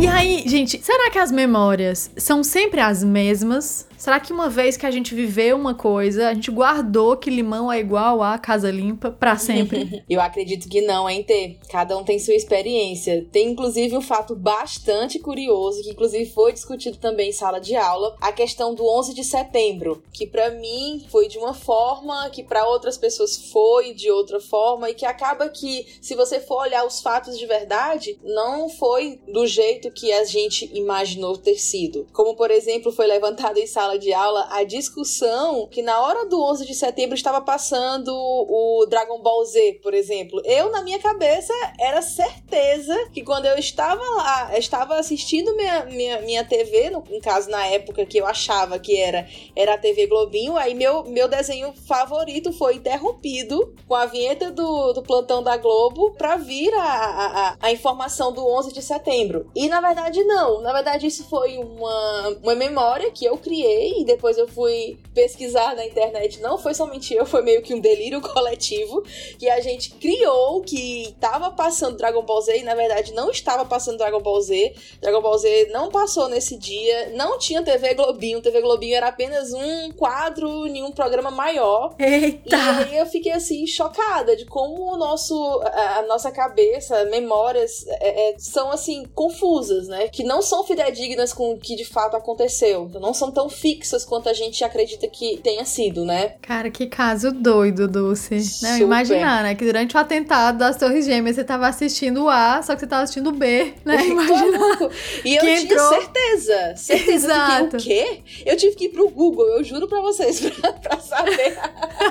E 0.00 0.06
aí, 0.06 0.44
gente, 0.46 0.80
será 0.80 1.10
que 1.10 1.18
as 1.18 1.32
memórias 1.32 2.12
são 2.16 2.44
sempre 2.44 2.80
as 2.80 3.02
mesmas? 3.02 3.90
Será 4.02 4.18
que 4.18 4.32
uma 4.32 4.50
vez 4.50 4.76
que 4.76 4.84
a 4.84 4.90
gente 4.90 5.14
viveu 5.14 5.56
uma 5.56 5.76
coisa, 5.76 6.28
a 6.28 6.34
gente 6.34 6.50
guardou 6.50 7.16
que 7.16 7.30
limão 7.30 7.70
é 7.70 7.78
igual 7.78 8.20
a 8.20 8.36
casa 8.36 8.68
limpa 8.68 9.12
para 9.12 9.36
sempre? 9.36 10.02
Eu 10.10 10.20
acredito 10.20 10.68
que 10.68 10.80
não, 10.80 11.08
hein, 11.08 11.22
Tê? 11.22 11.56
Cada 11.70 11.96
um 11.96 12.02
tem 12.02 12.18
sua 12.18 12.34
experiência. 12.34 13.24
Tem 13.30 13.52
inclusive 13.52 13.96
um 13.96 14.00
fato 14.00 14.34
bastante 14.34 15.20
curioso, 15.20 15.84
que 15.84 15.90
inclusive 15.90 16.28
foi 16.28 16.52
discutido 16.52 16.98
também 16.98 17.30
em 17.30 17.32
sala 17.32 17.60
de 17.60 17.76
aula, 17.76 18.16
a 18.20 18.32
questão 18.32 18.74
do 18.74 18.84
11 18.84 19.14
de 19.14 19.22
setembro, 19.22 20.02
que 20.12 20.26
para 20.26 20.50
mim 20.50 21.06
foi 21.08 21.28
de 21.28 21.38
uma 21.38 21.54
forma, 21.54 22.28
que 22.30 22.42
para 22.42 22.66
outras 22.66 22.98
pessoas 22.98 23.52
foi 23.52 23.94
de 23.94 24.10
outra 24.10 24.40
forma 24.40 24.90
e 24.90 24.94
que 24.94 25.06
acaba 25.06 25.48
que 25.48 25.86
se 26.00 26.16
você 26.16 26.40
for 26.40 26.62
olhar 26.62 26.84
os 26.84 27.00
fatos 27.00 27.38
de 27.38 27.46
verdade, 27.46 28.18
não 28.24 28.68
foi 28.68 29.20
do 29.32 29.46
jeito 29.46 29.92
que 29.92 30.12
a 30.12 30.24
gente 30.24 30.68
imaginou 30.74 31.38
ter 31.38 31.54
sido. 31.54 32.04
Como 32.12 32.34
por 32.34 32.50
exemplo, 32.50 32.90
foi 32.90 33.06
levantado 33.06 33.58
em 33.58 33.66
sala 33.68 33.91
sala 33.92 33.98
de 33.98 34.12
aula 34.12 34.48
a 34.50 34.64
discussão 34.64 35.66
que 35.66 35.82
na 35.82 36.00
hora 36.00 36.26
do 36.26 36.42
11 36.42 36.66
de 36.66 36.74
setembro 36.74 37.14
estava 37.14 37.40
passando 37.40 38.10
o 38.12 38.86
Dragon 38.86 39.20
Ball 39.20 39.44
Z, 39.44 39.80
por 39.82 39.94
exemplo. 39.94 40.40
Eu, 40.44 40.70
na 40.70 40.82
minha 40.82 40.98
cabeça, 40.98 41.52
era 41.78 42.00
certeza 42.00 42.96
que 43.12 43.22
quando 43.22 43.46
eu 43.46 43.56
estava 43.58 44.02
lá, 44.16 44.58
estava 44.58 44.98
assistindo 44.98 45.54
minha, 45.54 45.84
minha, 45.86 46.20
minha 46.20 46.44
TV, 46.44 46.90
no, 46.90 47.04
no 47.10 47.20
caso, 47.20 47.50
na 47.50 47.66
época 47.66 48.06
que 48.06 48.18
eu 48.18 48.26
achava 48.26 48.78
que 48.78 48.98
era, 48.98 49.26
era 49.54 49.74
a 49.74 49.78
TV 49.78 50.06
Globinho, 50.06 50.56
aí 50.56 50.74
meu, 50.74 51.04
meu 51.04 51.28
desenho 51.28 51.72
favorito 51.86 52.52
foi 52.52 52.76
interrompido 52.76 53.74
com 53.86 53.94
a 53.94 54.06
vinheta 54.06 54.50
do, 54.50 54.92
do 54.92 55.02
plantão 55.02 55.42
da 55.42 55.56
Globo 55.56 56.12
pra 56.12 56.36
vir 56.36 56.72
a, 56.74 56.82
a, 56.82 57.56
a 57.60 57.72
informação 57.72 58.32
do 58.32 58.46
11 58.46 58.72
de 58.72 58.82
setembro. 58.82 59.50
E 59.54 59.68
na 59.68 59.80
verdade, 59.80 60.22
não. 60.24 60.60
Na 60.60 60.72
verdade, 60.72 61.06
isso 61.06 61.24
foi 61.24 61.58
uma, 61.58 62.28
uma 62.42 62.54
memória 62.54 63.10
que 63.10 63.24
eu 63.24 63.36
criei 63.36 63.81
e 63.82 64.04
depois 64.04 64.38
eu 64.38 64.48
fui 64.48 64.98
pesquisar 65.14 65.74
na 65.74 65.84
internet. 65.84 66.40
Não 66.40 66.58
foi 66.58 66.74
somente 66.74 67.14
eu, 67.14 67.26
foi 67.26 67.42
meio 67.42 67.62
que 67.62 67.74
um 67.74 67.80
delírio 67.80 68.20
coletivo 68.22 69.02
que 69.38 69.48
a 69.48 69.60
gente 69.60 69.90
criou 69.92 70.60
que 70.60 71.02
estava 71.02 71.50
passando 71.50 71.96
Dragon 71.96 72.22
Ball 72.22 72.40
Z 72.40 72.58
e 72.58 72.62
na 72.62 72.74
verdade 72.74 73.12
não 73.12 73.30
estava 73.30 73.64
passando 73.64 73.98
Dragon 73.98 74.20
Ball 74.20 74.40
Z. 74.40 74.74
Dragon 75.00 75.20
Ball 75.20 75.38
Z 75.38 75.68
não 75.72 75.90
passou 75.90 76.28
nesse 76.28 76.56
dia, 76.56 77.10
não 77.14 77.38
tinha 77.38 77.62
TV 77.62 77.94
Globinho. 77.94 78.40
TV 78.40 78.60
Globinho 78.60 78.96
era 78.96 79.08
apenas 79.08 79.52
um 79.52 79.92
quadro 79.92 80.66
em 80.66 80.82
um 80.82 80.92
programa 80.92 81.30
maior. 81.30 81.94
Eita! 81.98 82.56
E 82.56 82.94
aí 82.94 82.98
eu 82.98 83.06
fiquei 83.06 83.32
assim 83.32 83.66
chocada 83.66 84.36
de 84.36 84.44
como 84.46 84.92
o 84.92 84.96
nosso 84.96 85.60
a, 85.64 85.98
a 85.98 86.02
nossa 86.02 86.30
cabeça, 86.30 87.04
memórias 87.06 87.86
é, 87.86 88.30
é, 88.30 88.38
são 88.38 88.70
assim 88.70 89.04
confusas, 89.14 89.88
né? 89.88 90.08
Que 90.08 90.22
não 90.22 90.42
são 90.42 90.64
fidedignas 90.64 91.32
com 91.32 91.52
o 91.52 91.58
que 91.58 91.74
de 91.74 91.84
fato 91.84 92.16
aconteceu. 92.16 92.90
Não 93.00 93.14
são 93.14 93.30
tão 93.30 93.48
fixas 93.48 93.71
quanto 94.08 94.28
a 94.28 94.32
gente 94.32 94.62
acredita 94.64 95.06
que 95.08 95.38
tenha 95.42 95.64
sido, 95.64 96.04
né? 96.04 96.34
Cara, 96.42 96.70
que 96.70 96.86
caso 96.86 97.30
doido, 97.32 97.86
Dulce. 97.88 98.34
Não, 98.36 98.42
Super. 98.72 98.78
imaginar, 98.80 99.42
né? 99.42 99.54
Que 99.54 99.64
durante 99.64 99.96
o 99.96 99.98
atentado 99.98 100.58
das 100.58 100.76
Torres 100.76 101.04
Gêmeas 101.06 101.36
você 101.36 101.44
tava 101.44 101.66
assistindo 101.66 102.24
o 102.24 102.28
A, 102.28 102.62
só 102.62 102.74
que 102.74 102.80
você 102.80 102.86
tava 102.86 103.02
assistindo 103.02 103.28
o 103.28 103.32
B, 103.32 103.72
né? 103.84 104.04
Imagina. 104.06 104.58
Maluco. 104.58 104.90
E 105.24 105.34
eu 105.36 105.40
Que 105.40 105.46
tinha 105.46 105.60
entrou- 105.60 105.88
certeza. 105.88 106.74
Certeza 106.76 107.12
Exato. 107.32 107.68
que 107.68 107.76
o 107.76 107.80
quê? 107.80 108.20
Eu 108.46 108.56
tive 108.56 108.74
que 108.76 108.84
ir 108.86 108.88
pro 108.90 109.08
Google, 109.08 109.46
eu 109.58 109.64
juro 109.64 109.86
pra 109.88 110.00
vocês, 110.00 110.40
pra, 110.60 110.72
pra 110.72 110.98
saber. 111.00 111.56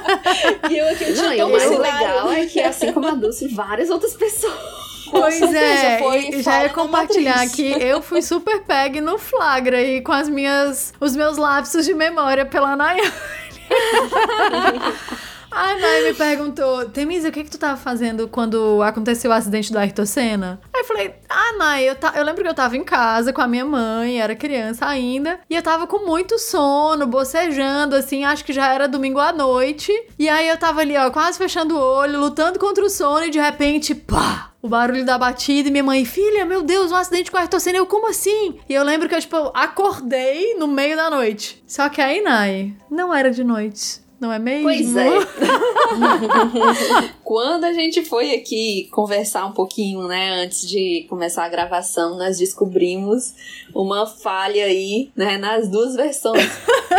e 0.69 0.77
eu 0.77 0.87
aqui 0.89 1.03
eu 1.05 1.13
tinha 1.13 1.23
Não, 1.27 1.33
e 1.33 1.43
o 1.43 1.49
mais 1.49 1.63
cenário. 1.63 1.81
legal 2.07 2.31
é 2.31 2.45
que, 2.45 2.59
assim 2.59 2.91
como 2.93 3.07
a 3.07 3.11
Dulce, 3.11 3.47
várias 3.47 3.89
outras 3.89 4.13
pessoas. 4.13 4.53
Pois 5.11 5.35
certeza, 5.35 5.61
é, 5.61 5.99
foi 5.99 6.41
já 6.41 6.63
ia 6.63 6.69
compartilhar 6.69 7.47
que 7.49 7.71
eu 7.71 8.01
fui 8.01 8.21
super 8.21 8.61
peg 8.63 9.01
no 9.01 9.17
flagra 9.17 9.77
aí 9.77 10.01
com 10.01 10.11
as 10.11 10.29
minhas, 10.29 10.93
os 10.99 11.15
meus 11.15 11.37
lapsos 11.37 11.85
de 11.85 11.93
memória 11.93 12.45
pela 12.45 12.75
Nayane. 12.75 13.11
A 15.51 15.75
Nay 15.75 16.03
me 16.03 16.13
perguntou, 16.13 16.85
Temisa, 16.89 17.27
o 17.27 17.31
que 17.31 17.43
que 17.43 17.49
tu 17.51 17.57
tava 17.57 17.75
fazendo 17.75 18.27
quando 18.27 18.81
aconteceu 18.81 19.31
o 19.31 19.33
acidente 19.33 19.71
do 19.71 19.77
Ayrton 19.77 20.05
Senna? 20.05 20.61
Aí 20.73 20.81
eu 20.81 20.85
falei, 20.85 21.15
ah, 21.29 21.57
Nay, 21.57 21.89
eu, 21.89 21.95
ta- 21.95 22.13
eu 22.15 22.23
lembro 22.23 22.41
que 22.41 22.49
eu 22.49 22.53
tava 22.53 22.77
em 22.77 22.83
casa 22.85 23.33
com 23.33 23.41
a 23.41 23.47
minha 23.47 23.65
mãe, 23.65 24.21
era 24.21 24.33
criança 24.33 24.85
ainda, 24.85 25.39
e 25.49 25.55
eu 25.55 25.61
tava 25.61 25.85
com 25.87 26.05
muito 26.05 26.39
sono, 26.39 27.05
bocejando, 27.05 27.95
assim, 27.97 28.23
acho 28.23 28.45
que 28.45 28.53
já 28.53 28.73
era 28.73 28.87
domingo 28.87 29.19
à 29.19 29.33
noite. 29.33 29.91
E 30.17 30.29
aí 30.29 30.47
eu 30.47 30.57
tava 30.57 30.79
ali, 30.81 30.95
ó, 30.95 31.11
quase 31.11 31.37
fechando 31.37 31.75
o 31.75 31.79
olho, 31.79 32.19
lutando 32.19 32.57
contra 32.57 32.83
o 32.85 32.89
sono, 32.89 33.25
e 33.25 33.29
de 33.29 33.39
repente, 33.39 33.93
pá! 33.93 34.47
O 34.61 34.69
barulho 34.69 35.03
da 35.03 35.17
batida 35.17 35.69
e 35.69 35.71
minha 35.71 35.83
mãe, 35.83 36.05
filha, 36.05 36.45
meu 36.45 36.61
Deus, 36.61 36.91
um 36.91 36.95
acidente 36.95 37.31
com 37.31 37.37
o 37.37 37.39
Ayrton. 37.39 37.57
Eu, 37.73 37.87
como 37.87 38.07
assim? 38.07 38.59
E 38.69 38.73
eu 38.75 38.83
lembro 38.83 39.09
que 39.09 39.15
eu, 39.15 39.19
tipo, 39.19 39.51
acordei 39.55 40.53
no 40.53 40.67
meio 40.67 40.95
da 40.95 41.09
noite. 41.09 41.63
Só 41.65 41.89
que 41.89 41.99
aí, 41.99 42.21
Nai, 42.21 42.71
não 42.87 43.11
era 43.11 43.31
de 43.31 43.43
noite. 43.43 44.00
Não 44.21 44.31
é 44.31 44.37
mesmo? 44.37 44.65
Pois 44.65 44.95
é. 44.95 45.09
Quando 47.23 47.63
a 47.63 47.73
gente 47.73 48.05
foi 48.05 48.35
aqui 48.35 48.87
conversar 48.91 49.47
um 49.47 49.51
pouquinho, 49.51 50.07
né, 50.07 50.43
antes 50.43 50.69
de 50.69 51.07
começar 51.09 51.43
a 51.43 51.49
gravação, 51.49 52.19
nós 52.19 52.37
descobrimos 52.37 53.33
uma 53.73 54.05
falha 54.05 54.65
aí, 54.65 55.09
né, 55.15 55.39
nas 55.39 55.67
duas 55.67 55.95
versões. 55.95 56.47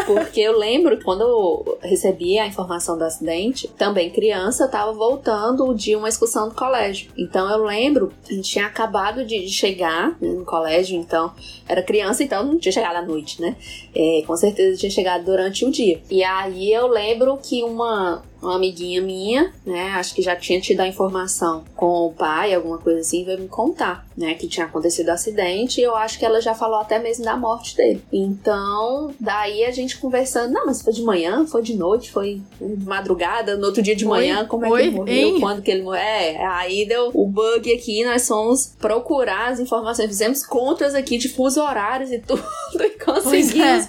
Porque 0.06 0.40
eu 0.40 0.58
lembro 0.58 1.02
quando 1.02 1.22
eu 1.22 1.78
recebi 1.82 2.38
a 2.38 2.46
informação 2.46 2.96
do 2.96 3.04
acidente, 3.04 3.68
também 3.68 4.11
criança, 4.11 4.64
eu 4.64 4.70
tava 4.70 4.92
voltando 4.92 5.75
de 5.75 5.94
uma 5.94 6.08
excursão 6.08 6.49
do 6.49 6.54
colégio. 6.54 7.11
Então 7.16 7.50
eu 7.50 7.64
lembro, 7.64 8.12
a 8.28 8.32
gente 8.32 8.50
tinha 8.50 8.66
acabado 8.66 9.25
de 9.25 9.42
de 9.42 9.52
chegar 9.52 10.16
né, 10.20 10.28
no 10.28 10.44
colégio, 10.44 10.99
então 10.99 11.32
era 11.68 11.82
criança, 11.82 12.22
então 12.22 12.44
não 12.44 12.58
tinha 12.58 12.72
chegado 12.72 12.96
à 12.96 13.02
noite, 13.02 13.40
né? 13.40 13.56
É, 13.94 14.22
com 14.26 14.37
certeza 14.37 14.78
tinha 14.78 14.90
chegado 14.90 15.25
durante 15.25 15.64
o 15.64 15.70
dia. 15.70 16.00
E 16.11 16.22
aí 16.22 16.72
eu 16.72 16.87
lembro 16.87 17.37
que 17.38 17.62
uma, 17.62 18.22
uma 18.42 18.56
amiguinha 18.56 19.00
minha, 19.00 19.52
né, 19.64 19.92
acho 19.92 20.14
que 20.14 20.20
já 20.22 20.34
tinha 20.34 20.61
tido 20.61 20.80
a 20.80 20.88
informação 20.88 21.64
com 21.76 22.06
o 22.06 22.12
pai, 22.12 22.52
alguma 22.52 22.78
coisa 22.78 23.00
assim, 23.00 23.25
veio 23.25 23.40
me 23.40 23.49
contar, 23.49 24.06
né, 24.16 24.34
que 24.34 24.49
tinha 24.49 24.66
acontecido 24.66 25.08
o 25.08 25.12
acidente 25.12 25.80
e 25.80 25.84
eu 25.84 25.94
acho 25.94 26.18
que 26.18 26.25
ela 26.25 26.40
já 26.40 26.54
falou 26.54 26.80
até 26.80 26.99
mesmo 26.99 27.25
da 27.25 27.37
morte 27.37 27.76
dele. 27.76 28.02
Então, 28.12 29.14
daí 29.18 29.64
a 29.64 29.70
gente 29.70 29.99
conversando, 29.99 30.52
não, 30.52 30.66
mas 30.66 30.82
foi 30.82 30.92
de 30.92 31.02
manhã, 31.02 31.46
foi 31.46 31.62
de 31.62 31.75
noite, 31.76 32.11
foi 32.11 32.42
de 32.61 32.84
madrugada, 32.84 33.56
no 33.56 33.66
outro 33.66 33.82
dia 33.82 33.94
de 33.94 34.04
Oi? 34.04 34.11
manhã, 34.11 34.44
como 34.46 34.64
é 34.64 34.68
que 34.68 34.75
Oi? 34.75 34.82
ele 34.82 34.90
morreu, 34.90 35.14
Hein? 35.14 35.40
quando 35.40 35.62
que 35.62 35.70
ele 35.70 35.82
morreu. 35.82 36.02
É, 36.02 36.44
aí 36.46 36.87
deu 36.87 37.11
o 37.14 37.26
bug 37.26 37.72
aqui, 37.72 38.04
nós 38.04 38.26
fomos 38.26 38.75
procurar 38.78 39.52
as 39.52 39.61
informações, 39.61 40.08
fizemos 40.08 40.44
contas 40.44 40.94
aqui 40.94 41.16
de 41.16 41.28
fuso 41.28 41.61
horários 41.62 42.11
e 42.11 42.18
tudo 42.26 42.42
e 42.80 42.90
conseguimos 43.04 43.88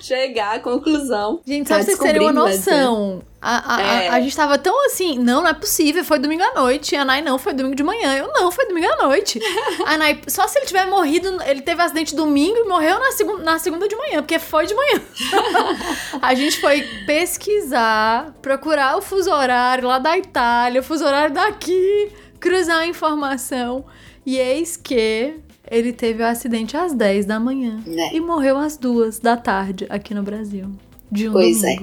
chegar 0.00 0.56
à 0.56 0.60
conclusão. 0.60 1.40
Gente, 1.46 1.68
só 1.68 1.74
pra 1.74 1.84
vocês 1.84 1.98
terem 1.98 2.22
uma 2.22 2.32
né, 2.32 2.40
noção. 2.40 3.22
A, 3.40 3.74
a, 3.74 3.76
a- 3.76 4.02
É. 4.02 4.08
a 4.08 4.20
gente 4.20 4.34
tava 4.34 4.58
tão 4.58 4.84
assim, 4.86 5.16
não, 5.18 5.42
não 5.42 5.48
é 5.48 5.54
possível, 5.54 6.04
foi 6.04 6.18
domingo 6.18 6.42
à 6.42 6.54
noite. 6.54 6.96
A 6.96 7.04
Nai, 7.04 7.22
não, 7.22 7.38
foi 7.38 7.52
domingo 7.52 7.76
de 7.76 7.84
manhã. 7.84 8.14
Eu, 8.16 8.32
não, 8.32 8.50
foi 8.50 8.66
domingo 8.66 8.88
à 8.88 9.04
noite. 9.04 9.38
a 9.86 9.96
Nai, 9.96 10.20
só 10.26 10.48
se 10.48 10.58
ele 10.58 10.66
tiver 10.66 10.86
morrido, 10.86 11.28
ele 11.46 11.60
teve 11.62 11.80
acidente 11.80 12.16
domingo 12.16 12.56
e 12.56 12.64
morreu 12.68 12.98
na, 12.98 13.12
segun, 13.12 13.38
na 13.38 13.58
segunda 13.60 13.86
de 13.86 13.94
manhã, 13.94 14.22
porque 14.22 14.38
foi 14.40 14.66
de 14.66 14.74
manhã. 14.74 15.00
a 16.20 16.34
gente 16.34 16.60
foi 16.60 16.82
pesquisar, 17.06 18.34
procurar 18.42 18.96
o 18.96 19.02
fuso 19.02 19.30
horário 19.30 19.86
lá 19.86 19.98
da 19.98 20.18
Itália, 20.18 20.80
o 20.80 20.84
fuso 20.84 21.04
horário 21.04 21.32
daqui, 21.34 22.10
cruzar 22.40 22.78
a 22.78 22.86
informação. 22.86 23.84
E 24.26 24.36
eis 24.36 24.76
que 24.76 25.34
ele 25.70 25.92
teve 25.92 26.22
o 26.22 26.26
acidente 26.26 26.76
às 26.76 26.92
10 26.92 27.26
da 27.26 27.38
manhã. 27.38 27.80
Né? 27.86 28.10
E 28.12 28.20
morreu 28.20 28.58
às 28.58 28.76
duas 28.76 29.18
da 29.18 29.36
tarde 29.36 29.86
aqui 29.88 30.12
no 30.14 30.22
Brasil. 30.22 30.70
De 31.10 31.28
um 31.28 31.32
Pois 31.32 31.62
é. 31.62 31.78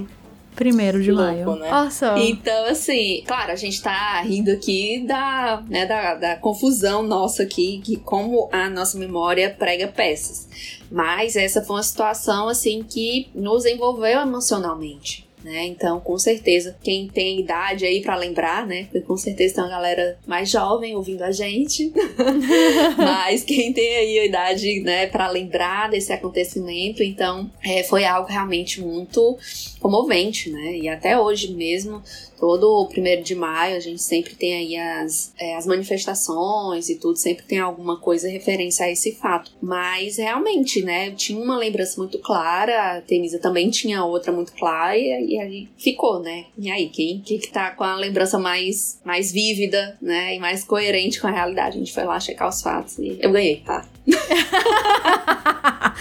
Primeiro 0.55 1.01
de 1.01 1.09
Que 1.09 1.15
maio. 1.15 1.45
louco, 1.45 1.59
né? 1.61 1.89
Só. 1.91 2.17
Então, 2.17 2.65
assim, 2.65 3.23
claro, 3.27 3.51
a 3.51 3.55
gente 3.55 3.81
tá 3.81 4.21
rindo 4.21 4.51
aqui 4.51 5.03
da, 5.05 5.63
né, 5.67 5.85
da, 5.85 6.15
da 6.15 6.35
confusão 6.37 7.03
nossa 7.03 7.43
aqui, 7.43 7.81
que 7.83 7.97
como 7.97 8.49
a 8.51 8.69
nossa 8.69 8.97
memória 8.97 9.53
prega 9.57 9.87
peças. 9.87 10.47
Mas 10.89 11.35
essa 11.35 11.61
foi 11.61 11.75
uma 11.75 11.83
situação, 11.83 12.47
assim, 12.47 12.83
que 12.83 13.29
nos 13.35 13.65
envolveu 13.65 14.21
emocionalmente. 14.21 15.24
Né? 15.45 15.67
Então, 15.67 15.99
com 15.99 16.17
certeza, 16.17 16.75
quem 16.81 17.07
tem 17.07 17.39
idade 17.39 17.85
aí 17.85 18.01
pra 18.01 18.15
lembrar, 18.15 18.65
né? 18.65 18.85
Porque 18.85 19.01
com 19.01 19.15
certeza 19.15 19.53
tem 19.53 19.63
uma 19.63 19.69
galera 19.69 20.17
mais 20.25 20.49
jovem 20.49 20.95
ouvindo 20.95 21.21
a 21.21 21.31
gente. 21.31 21.93
Mas 22.97 23.43
quem 23.43 23.71
tem 23.71 23.95
aí 23.95 24.19
a 24.21 24.25
idade, 24.25 24.79
né, 24.79 25.05
para 25.05 25.29
lembrar 25.29 25.91
desse 25.91 26.11
acontecimento, 26.11 27.03
então, 27.03 27.47
é, 27.63 27.83
foi 27.83 28.05
algo 28.05 28.27
realmente 28.27 28.81
muito 28.81 29.37
comovente, 29.79 30.49
né? 30.49 30.77
E 30.77 30.89
até 30.89 31.19
hoje 31.19 31.53
mesmo, 31.53 32.01
todo 32.39 32.81
o 32.81 32.87
primeiro 32.87 33.21
de 33.21 33.35
maio, 33.35 33.75
a 33.75 33.79
gente 33.79 34.01
sempre 34.01 34.33
tem 34.33 34.55
aí 34.55 34.75
as, 34.75 35.31
é, 35.39 35.55
as 35.55 35.67
manifestações 35.67 36.89
e 36.89 36.95
tudo, 36.95 37.17
sempre 37.17 37.45
tem 37.45 37.59
alguma 37.59 37.99
coisa 37.99 38.27
referência 38.27 38.85
a 38.85 38.91
esse 38.91 39.13
fato. 39.13 39.51
Mas 39.61 40.17
realmente, 40.17 40.81
né? 40.81 41.09
Eu 41.09 41.15
tinha 41.15 41.39
uma 41.39 41.55
lembrança 41.57 41.99
muito 41.99 42.17
clara, 42.19 42.97
a 42.97 43.01
Temisa 43.01 43.37
também 43.37 43.69
tinha 43.69 44.03
outra 44.03 44.31
muito 44.31 44.53
clara, 44.53 44.97
e, 44.97 45.34
e 45.35 45.39
aí 45.39 45.67
ficou, 45.77 46.21
né? 46.21 46.45
E 46.57 46.71
aí, 46.71 46.87
quem, 46.89 47.19
quem 47.19 47.37
que 47.37 47.49
tá 47.49 47.71
com 47.71 47.83
a 47.83 47.97
lembrança 47.97 48.39
mais, 48.39 49.01
mais 49.03 49.33
vívida, 49.33 49.97
né? 50.01 50.35
E 50.35 50.39
mais 50.39 50.63
coerente 50.63 51.19
com 51.19 51.27
a 51.27 51.31
realidade? 51.31 51.75
A 51.75 51.79
gente 51.79 51.93
foi 51.93 52.05
lá 52.05 52.17
checar 52.19 52.47
os 52.47 52.61
fatos 52.61 52.97
e 52.97 53.17
eu 53.19 53.31
ganhei, 53.31 53.57
tá? 53.57 53.85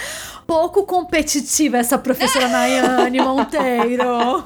Pouco 0.47 0.85
competitiva 0.85 1.77
essa 1.77 1.97
professora 1.97 2.47
Nayane 2.47 3.19
Monteiro. 3.19 4.05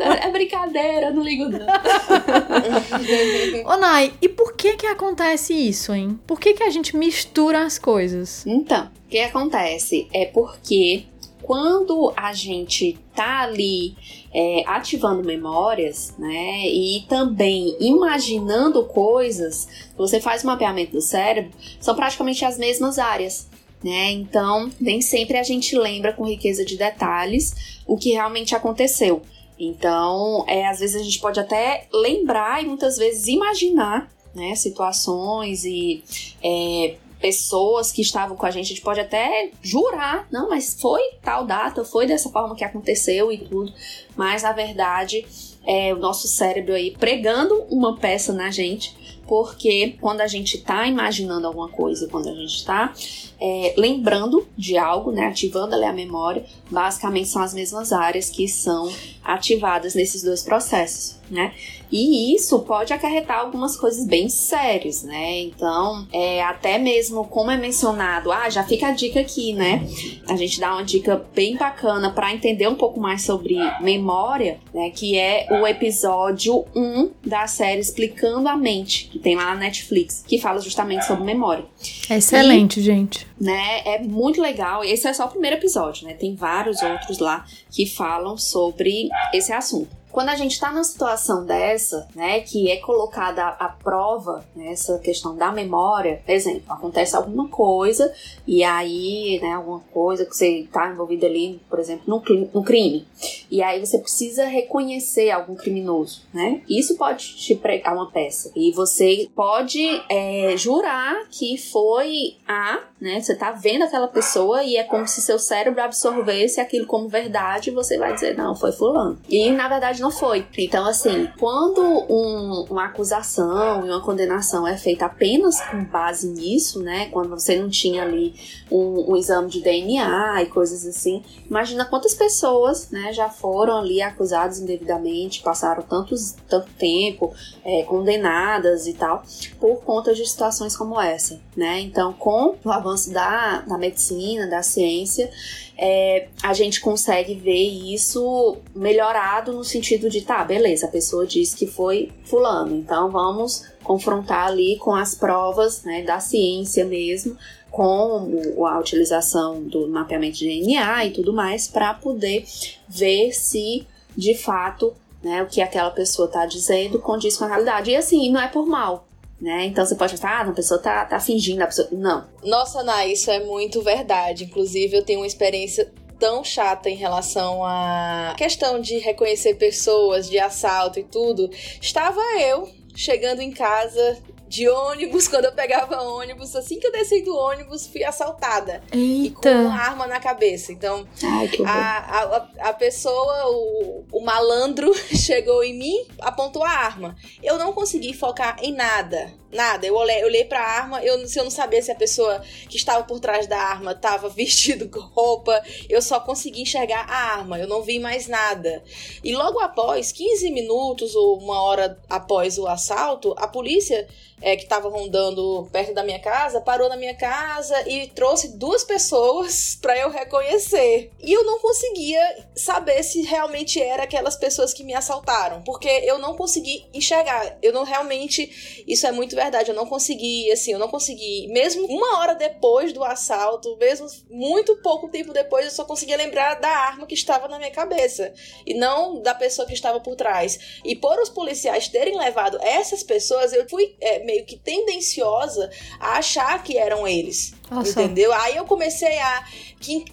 É, 0.00 0.28
é 0.28 0.30
brincadeira, 0.30 1.10
não 1.10 1.22
ligo 1.22 1.48
não. 1.48 1.60
Ô, 3.66 3.76
Nay, 3.76 4.12
e 4.20 4.28
por 4.28 4.54
que 4.54 4.76
que 4.76 4.86
acontece 4.86 5.52
isso, 5.52 5.92
hein? 5.92 6.18
Por 6.26 6.40
que 6.40 6.54
que 6.54 6.62
a 6.62 6.70
gente 6.70 6.96
mistura 6.96 7.64
as 7.64 7.78
coisas? 7.78 8.46
Então, 8.46 8.88
o 9.06 9.08
que 9.08 9.18
acontece 9.18 10.08
é 10.12 10.26
porque 10.26 11.04
quando 11.48 12.12
a 12.14 12.34
gente 12.34 12.98
tá 13.14 13.40
ali 13.40 13.96
é, 14.34 14.62
ativando 14.66 15.24
memórias, 15.24 16.14
né, 16.18 16.68
e 16.68 17.06
também 17.08 17.74
imaginando 17.80 18.84
coisas, 18.84 19.66
você 19.96 20.20
faz 20.20 20.44
o 20.44 20.46
mapeamento 20.46 20.92
do 20.92 21.00
cérebro, 21.00 21.50
são 21.80 21.94
praticamente 21.94 22.44
as 22.44 22.58
mesmas 22.58 22.98
áreas. 22.98 23.48
né? 23.82 24.10
Então, 24.10 24.70
nem 24.78 25.00
sempre 25.00 25.38
a 25.38 25.42
gente 25.42 25.74
lembra 25.74 26.12
com 26.12 26.26
riqueza 26.26 26.66
de 26.66 26.76
detalhes 26.76 27.80
o 27.86 27.96
que 27.96 28.10
realmente 28.10 28.54
aconteceu. 28.54 29.22
Então, 29.58 30.44
é, 30.46 30.66
às 30.66 30.80
vezes 30.80 31.00
a 31.00 31.04
gente 31.04 31.18
pode 31.18 31.40
até 31.40 31.86
lembrar 31.90 32.62
e 32.62 32.66
muitas 32.66 32.98
vezes 32.98 33.26
imaginar 33.26 34.10
né, 34.38 34.54
situações 34.54 35.64
e 35.64 36.02
é, 36.42 36.96
pessoas 37.20 37.90
que 37.92 38.00
estavam 38.00 38.36
com 38.36 38.46
a 38.46 38.50
gente, 38.50 38.66
a 38.66 38.68
gente 38.68 38.80
pode 38.80 39.00
até 39.00 39.50
jurar, 39.62 40.26
não, 40.30 40.48
mas 40.48 40.80
foi 40.80 41.02
tal 41.22 41.44
data, 41.44 41.84
foi 41.84 42.06
dessa 42.06 42.30
forma 42.30 42.54
que 42.54 42.64
aconteceu 42.64 43.32
e 43.32 43.38
tudo, 43.38 43.72
mas 44.16 44.42
na 44.42 44.52
verdade 44.52 45.26
é 45.66 45.92
o 45.92 45.98
nosso 45.98 46.28
cérebro 46.28 46.74
aí 46.74 46.92
pregando 46.92 47.54
uma 47.68 47.96
peça 47.96 48.32
na 48.32 48.50
gente, 48.50 48.96
porque 49.26 49.96
quando 50.00 50.22
a 50.22 50.26
gente 50.26 50.56
está 50.56 50.86
imaginando 50.86 51.46
alguma 51.46 51.68
coisa, 51.68 52.08
quando 52.08 52.30
a 52.30 52.34
gente 52.34 52.54
está 52.54 52.94
é, 53.38 53.74
lembrando 53.76 54.48
de 54.56 54.78
algo, 54.78 55.12
né, 55.12 55.26
ativando 55.26 55.74
ali 55.74 55.84
a 55.84 55.92
memória, 55.92 56.46
basicamente 56.70 57.28
são 57.28 57.42
as 57.42 57.52
mesmas 57.52 57.92
áreas 57.92 58.30
que 58.30 58.48
são 58.48 58.90
ativadas 59.22 59.94
nesses 59.94 60.22
dois 60.22 60.42
processos, 60.42 61.17
né? 61.30 61.52
E 61.90 62.34
isso 62.34 62.58
pode 62.60 62.92
acarretar 62.92 63.40
algumas 63.40 63.76
coisas 63.76 64.06
bem 64.06 64.28
sérias, 64.28 65.02
né? 65.02 65.40
Então, 65.40 66.06
é, 66.12 66.42
até 66.42 66.78
mesmo 66.78 67.24
como 67.24 67.50
é 67.50 67.56
mencionado, 67.56 68.30
ah, 68.30 68.48
já 68.50 68.62
fica 68.62 68.88
a 68.88 68.92
dica 68.92 69.20
aqui, 69.20 69.52
né? 69.52 69.86
A 70.28 70.36
gente 70.36 70.60
dá 70.60 70.72
uma 70.72 70.84
dica 70.84 71.24
bem 71.34 71.56
bacana 71.56 72.10
para 72.10 72.32
entender 72.32 72.68
um 72.68 72.74
pouco 72.74 73.00
mais 73.00 73.22
sobre 73.22 73.56
memória, 73.80 74.58
né? 74.72 74.90
Que 74.90 75.16
é 75.16 75.46
o 75.50 75.66
episódio 75.66 76.64
1 76.74 77.10
da 77.24 77.46
série 77.46 77.80
Explicando 77.80 78.48
a 78.48 78.56
Mente, 78.56 79.08
que 79.10 79.18
tem 79.18 79.34
lá 79.34 79.46
na 79.46 79.56
Netflix, 79.56 80.24
que 80.26 80.38
fala 80.38 80.60
justamente 80.60 81.06
sobre 81.06 81.24
memória. 81.24 81.64
excelente, 82.10 82.80
e, 82.80 82.82
gente. 82.82 83.26
Né, 83.40 83.82
é 83.84 83.98
muito 84.02 84.40
legal. 84.40 84.84
Esse 84.84 85.06
é 85.06 85.12
só 85.12 85.26
o 85.26 85.28
primeiro 85.28 85.56
episódio, 85.56 86.06
né? 86.06 86.14
Tem 86.14 86.34
vários 86.34 86.82
outros 86.82 87.18
lá 87.18 87.44
que 87.70 87.86
falam 87.86 88.36
sobre 88.36 89.08
esse 89.32 89.52
assunto. 89.52 89.97
Quando 90.18 90.30
a 90.30 90.34
gente 90.34 90.50
está 90.50 90.72
numa 90.72 90.82
situação 90.82 91.46
dessa, 91.46 92.08
né, 92.12 92.40
que 92.40 92.68
é 92.68 92.78
colocada 92.78 93.50
à 93.50 93.68
prova 93.68 94.44
né, 94.52 94.72
essa 94.72 94.98
questão 94.98 95.36
da 95.36 95.52
memória, 95.52 96.20
por 96.26 96.32
exemplo, 96.32 96.64
acontece 96.68 97.14
alguma 97.14 97.46
coisa 97.46 98.12
e 98.44 98.64
aí, 98.64 99.38
né, 99.40 99.52
alguma 99.52 99.78
coisa 99.78 100.26
que 100.26 100.34
você 100.34 100.62
está 100.62 100.90
envolvido 100.90 101.24
ali, 101.24 101.60
por 101.70 101.78
exemplo, 101.78 102.02
no, 102.04 102.64
crime, 102.64 103.06
e 103.48 103.62
aí 103.62 103.78
você 103.78 103.96
precisa 103.98 104.44
reconhecer 104.44 105.30
algum 105.30 105.54
criminoso, 105.54 106.22
né? 106.34 106.62
Isso 106.68 106.96
pode 106.96 107.36
te 107.36 107.54
pregar 107.54 107.94
uma 107.94 108.10
peça 108.10 108.50
e 108.56 108.72
você 108.72 109.28
pode 109.36 110.02
é, 110.10 110.56
jurar 110.56 111.28
que 111.30 111.56
foi 111.56 112.36
a, 112.46 112.80
né? 113.00 113.20
Você 113.20 113.36
tá 113.36 113.52
vendo 113.52 113.84
aquela 113.84 114.08
pessoa 114.08 114.64
e 114.64 114.76
é 114.76 114.82
como 114.82 115.06
se 115.06 115.22
seu 115.22 115.38
cérebro 115.38 115.80
absorvesse 115.80 116.60
aquilo 116.60 116.86
como 116.86 117.08
verdade 117.08 117.70
e 117.70 117.72
você 117.72 117.96
vai 117.96 118.12
dizer 118.12 118.36
não, 118.36 118.56
foi 118.56 118.72
fulano. 118.72 119.16
E 119.28 119.50
na 119.50 119.68
verdade 119.68 120.00
não 120.00 120.07
foi. 120.10 120.46
Então, 120.56 120.86
assim, 120.86 121.28
quando 121.38 121.80
um, 121.80 122.66
uma 122.70 122.86
acusação 122.86 123.86
e 123.86 123.90
uma 123.90 124.00
condenação 124.00 124.66
é 124.66 124.76
feita 124.76 125.06
apenas 125.06 125.60
com 125.60 125.84
base 125.84 126.28
nisso, 126.28 126.80
né? 126.82 127.06
Quando 127.06 127.30
você 127.30 127.56
não 127.56 127.68
tinha 127.68 128.02
ali 128.02 128.34
um, 128.70 129.12
um 129.12 129.16
exame 129.16 129.48
de 129.48 129.60
DNA 129.60 130.42
e 130.42 130.46
coisas 130.46 130.86
assim, 130.86 131.22
imagina 131.46 131.84
quantas 131.84 132.14
pessoas, 132.14 132.90
né, 132.90 133.12
já 133.12 133.28
foram 133.28 133.78
ali 133.78 134.02
acusadas 134.02 134.60
indevidamente, 134.60 135.42
passaram 135.42 135.82
tantos, 135.82 136.34
tanto 136.48 136.70
tempo 136.72 137.32
é, 137.64 137.82
condenadas 137.84 138.86
e 138.86 138.92
tal, 138.92 139.22
por 139.58 139.82
conta 139.82 140.14
de 140.14 140.26
situações 140.26 140.76
como 140.76 141.00
essa, 141.00 141.40
né? 141.56 141.80
Então, 141.80 142.12
com 142.12 142.56
o 142.64 142.70
avanço 142.70 143.12
da, 143.12 143.60
da 143.62 143.78
medicina, 143.78 144.46
da 144.46 144.62
ciência, 144.62 145.30
é, 145.80 146.26
a 146.42 146.52
gente 146.52 146.80
consegue 146.80 147.34
ver 147.34 147.68
isso 147.94 148.56
melhorado 148.74 149.52
no 149.52 149.62
sentido 149.62 150.10
de, 150.10 150.22
tá, 150.22 150.42
beleza, 150.42 150.86
a 150.86 150.90
pessoa 150.90 151.24
disse 151.24 151.56
que 151.56 151.68
foi 151.68 152.10
fulano, 152.24 152.74
então 152.74 153.08
vamos 153.10 153.64
confrontar 153.84 154.48
ali 154.48 154.76
com 154.76 154.92
as 154.92 155.14
provas 155.14 155.84
né, 155.84 156.02
da 156.02 156.18
ciência 156.18 156.84
mesmo, 156.84 157.36
com 157.70 158.66
a 158.66 158.78
utilização 158.80 159.62
do 159.62 159.88
mapeamento 159.88 160.38
de 160.38 160.48
DNA 160.48 161.06
e 161.06 161.10
tudo 161.12 161.32
mais, 161.32 161.68
para 161.68 161.94
poder 161.94 162.44
ver 162.88 163.32
se 163.32 163.86
de 164.16 164.34
fato 164.34 164.92
né, 165.22 165.42
o 165.42 165.46
que 165.46 165.60
aquela 165.60 165.90
pessoa 165.90 166.26
está 166.26 166.44
dizendo 166.44 166.98
condiz 166.98 167.36
com 167.36 167.44
a 167.44 167.48
realidade. 167.48 167.90
E 167.90 167.96
assim, 167.96 168.30
não 168.32 168.40
é 168.40 168.48
por 168.48 168.66
mal, 168.66 169.07
né? 169.40 169.66
Então 169.66 169.84
você 169.84 169.94
pode 169.94 170.12
pensar, 170.12 170.30
ah, 170.30 170.50
a 170.50 170.52
pessoa 170.52 170.80
tá, 170.80 171.04
tá 171.04 171.20
fingindo, 171.20 171.62
a 171.62 171.66
pessoa. 171.66 171.88
Não. 171.92 172.26
Nossa, 172.42 172.80
Ana, 172.80 173.06
isso 173.06 173.30
é 173.30 173.40
muito 173.44 173.80
verdade. 173.82 174.44
Inclusive, 174.44 174.96
eu 174.96 175.04
tenho 175.04 175.20
uma 175.20 175.26
experiência 175.26 175.90
tão 176.18 176.42
chata 176.42 176.90
em 176.90 176.96
relação 176.96 177.64
à 177.64 178.34
questão 178.36 178.80
de 178.80 178.98
reconhecer 178.98 179.54
pessoas, 179.54 180.28
de 180.28 180.38
assalto 180.38 180.98
e 180.98 181.04
tudo. 181.04 181.48
Estava 181.80 182.20
eu 182.40 182.68
chegando 182.94 183.40
em 183.40 183.52
casa 183.52 184.18
de 184.48 184.68
ônibus, 184.68 185.28
quando 185.28 185.44
eu 185.44 185.52
pegava 185.52 186.00
ônibus, 186.02 186.56
assim 186.56 186.80
que 186.80 186.86
eu 186.86 186.92
desci 186.92 187.20
do 187.20 187.36
ônibus, 187.36 187.86
fui 187.86 188.02
assaltada. 188.02 188.82
Eita. 188.90 189.26
E 189.26 189.30
com 189.30 189.48
uma 189.48 189.78
arma 189.78 190.06
na 190.06 190.18
cabeça. 190.18 190.72
Então, 190.72 191.06
Ai, 191.22 191.50
a, 191.66 191.98
a, 191.98 192.68
a, 192.70 192.72
pessoa, 192.72 193.50
o, 193.50 194.04
o 194.10 194.20
malandro, 194.20 194.92
chegou 195.14 195.62
em 195.62 195.74
mim, 195.74 196.06
apontou 196.20 196.64
a 196.64 196.70
arma. 196.70 197.14
Eu 197.42 197.58
não 197.58 197.72
consegui 197.72 198.14
focar 198.14 198.56
em 198.62 198.72
nada. 198.72 199.34
Nada. 199.52 199.86
Eu 199.86 199.94
olhei, 199.94 200.22
eu 200.22 200.26
olhei 200.26 200.44
pra 200.44 200.60
arma, 200.60 201.02
eu, 201.02 201.26
se 201.26 201.38
eu 201.38 201.44
não 201.44 201.50
sabia 201.50 201.80
se 201.82 201.90
a 201.90 201.94
pessoa 201.94 202.42
que 202.68 202.76
estava 202.76 203.04
por 203.04 203.18
trás 203.20 203.46
da 203.46 203.58
arma 203.58 203.92
estava 203.92 204.28
vestido 204.30 204.88
com 204.88 205.00
roupa, 205.00 205.62
eu 205.88 206.00
só 206.00 206.20
consegui 206.20 206.62
enxergar 206.62 207.06
a 207.08 207.38
arma, 207.38 207.58
eu 207.58 207.66
não 207.66 207.82
vi 207.82 207.98
mais 207.98 208.26
nada. 208.26 208.82
E 209.22 209.34
logo 209.34 209.58
após, 209.60 210.10
15 210.12 210.50
minutos 210.50 211.14
ou 211.14 211.38
uma 211.38 211.62
hora 211.62 212.00
após 212.08 212.58
o 212.58 212.66
assalto, 212.66 213.34
a 213.38 213.46
polícia 213.46 214.06
é, 214.40 214.56
que 214.56 214.64
estava 214.64 214.88
rondando 214.88 215.68
perto 215.72 215.94
da 215.94 216.02
minha 216.02 216.20
casa 216.20 216.60
parou 216.60 216.88
na 216.88 216.96
minha 216.96 217.14
casa 217.14 217.88
e 217.88 218.08
trouxe 218.08 218.56
duas 218.56 218.84
pessoas 218.84 219.76
para 219.80 219.96
eu 219.98 220.10
reconhecer. 220.10 221.10
E 221.20 221.32
eu 221.32 221.44
não 221.44 221.58
conseguia 221.58 222.46
saber 222.54 223.02
se 223.02 223.22
realmente 223.22 223.80
era 223.80 224.04
aquelas 224.04 224.36
pessoas 224.36 224.72
que 224.72 224.84
me 224.84 224.94
assaltaram, 224.94 225.62
porque 225.62 225.88
eu 225.88 226.18
não 226.18 226.36
consegui 226.36 226.86
enxergar. 226.92 227.58
Eu 227.62 227.72
não 227.72 227.84
realmente. 227.84 228.84
Isso 228.86 229.06
é 229.06 229.12
muito 229.12 229.34
verdade. 229.34 229.70
Eu 229.70 229.74
não 229.74 229.86
consegui, 229.86 230.50
assim, 230.50 230.72
eu 230.72 230.78
não 230.78 230.88
consegui. 230.88 231.48
Mesmo 231.48 231.86
uma 231.86 232.18
hora 232.18 232.34
depois 232.34 232.92
do 232.92 233.04
assalto, 233.04 233.76
mesmo 233.76 234.06
muito 234.30 234.76
pouco 234.82 235.08
tempo 235.08 235.32
depois, 235.32 235.64
eu 235.64 235.70
só 235.70 235.84
conseguia 235.84 236.16
lembrar 236.16 236.54
da 236.54 236.68
arma 236.68 237.06
que 237.06 237.14
estava 237.14 237.48
na 237.48 237.58
minha 237.58 237.70
cabeça 237.70 238.32
e 238.66 238.74
não 238.74 239.20
da 239.20 239.34
pessoa 239.34 239.66
que 239.66 239.74
estava 239.74 240.00
por 240.00 240.16
trás. 240.16 240.80
E 240.84 240.94
por 240.94 241.18
os 241.18 241.28
policiais 241.28 241.88
terem 241.88 242.18
levado 242.18 242.58
essas 242.62 243.02
pessoas, 243.02 243.52
eu 243.52 243.68
fui. 243.68 243.96
É, 244.00 244.24
meio 244.28 244.44
que 244.44 244.56
tendenciosa 244.56 245.70
a 245.98 246.18
achar 246.18 246.62
que 246.62 246.76
eram 246.76 247.08
eles. 247.08 247.54
Nossa. 247.70 248.02
Entendeu? 248.02 248.30
Aí 248.34 248.56
eu 248.56 248.66
comecei 248.66 249.18
a, 249.18 249.44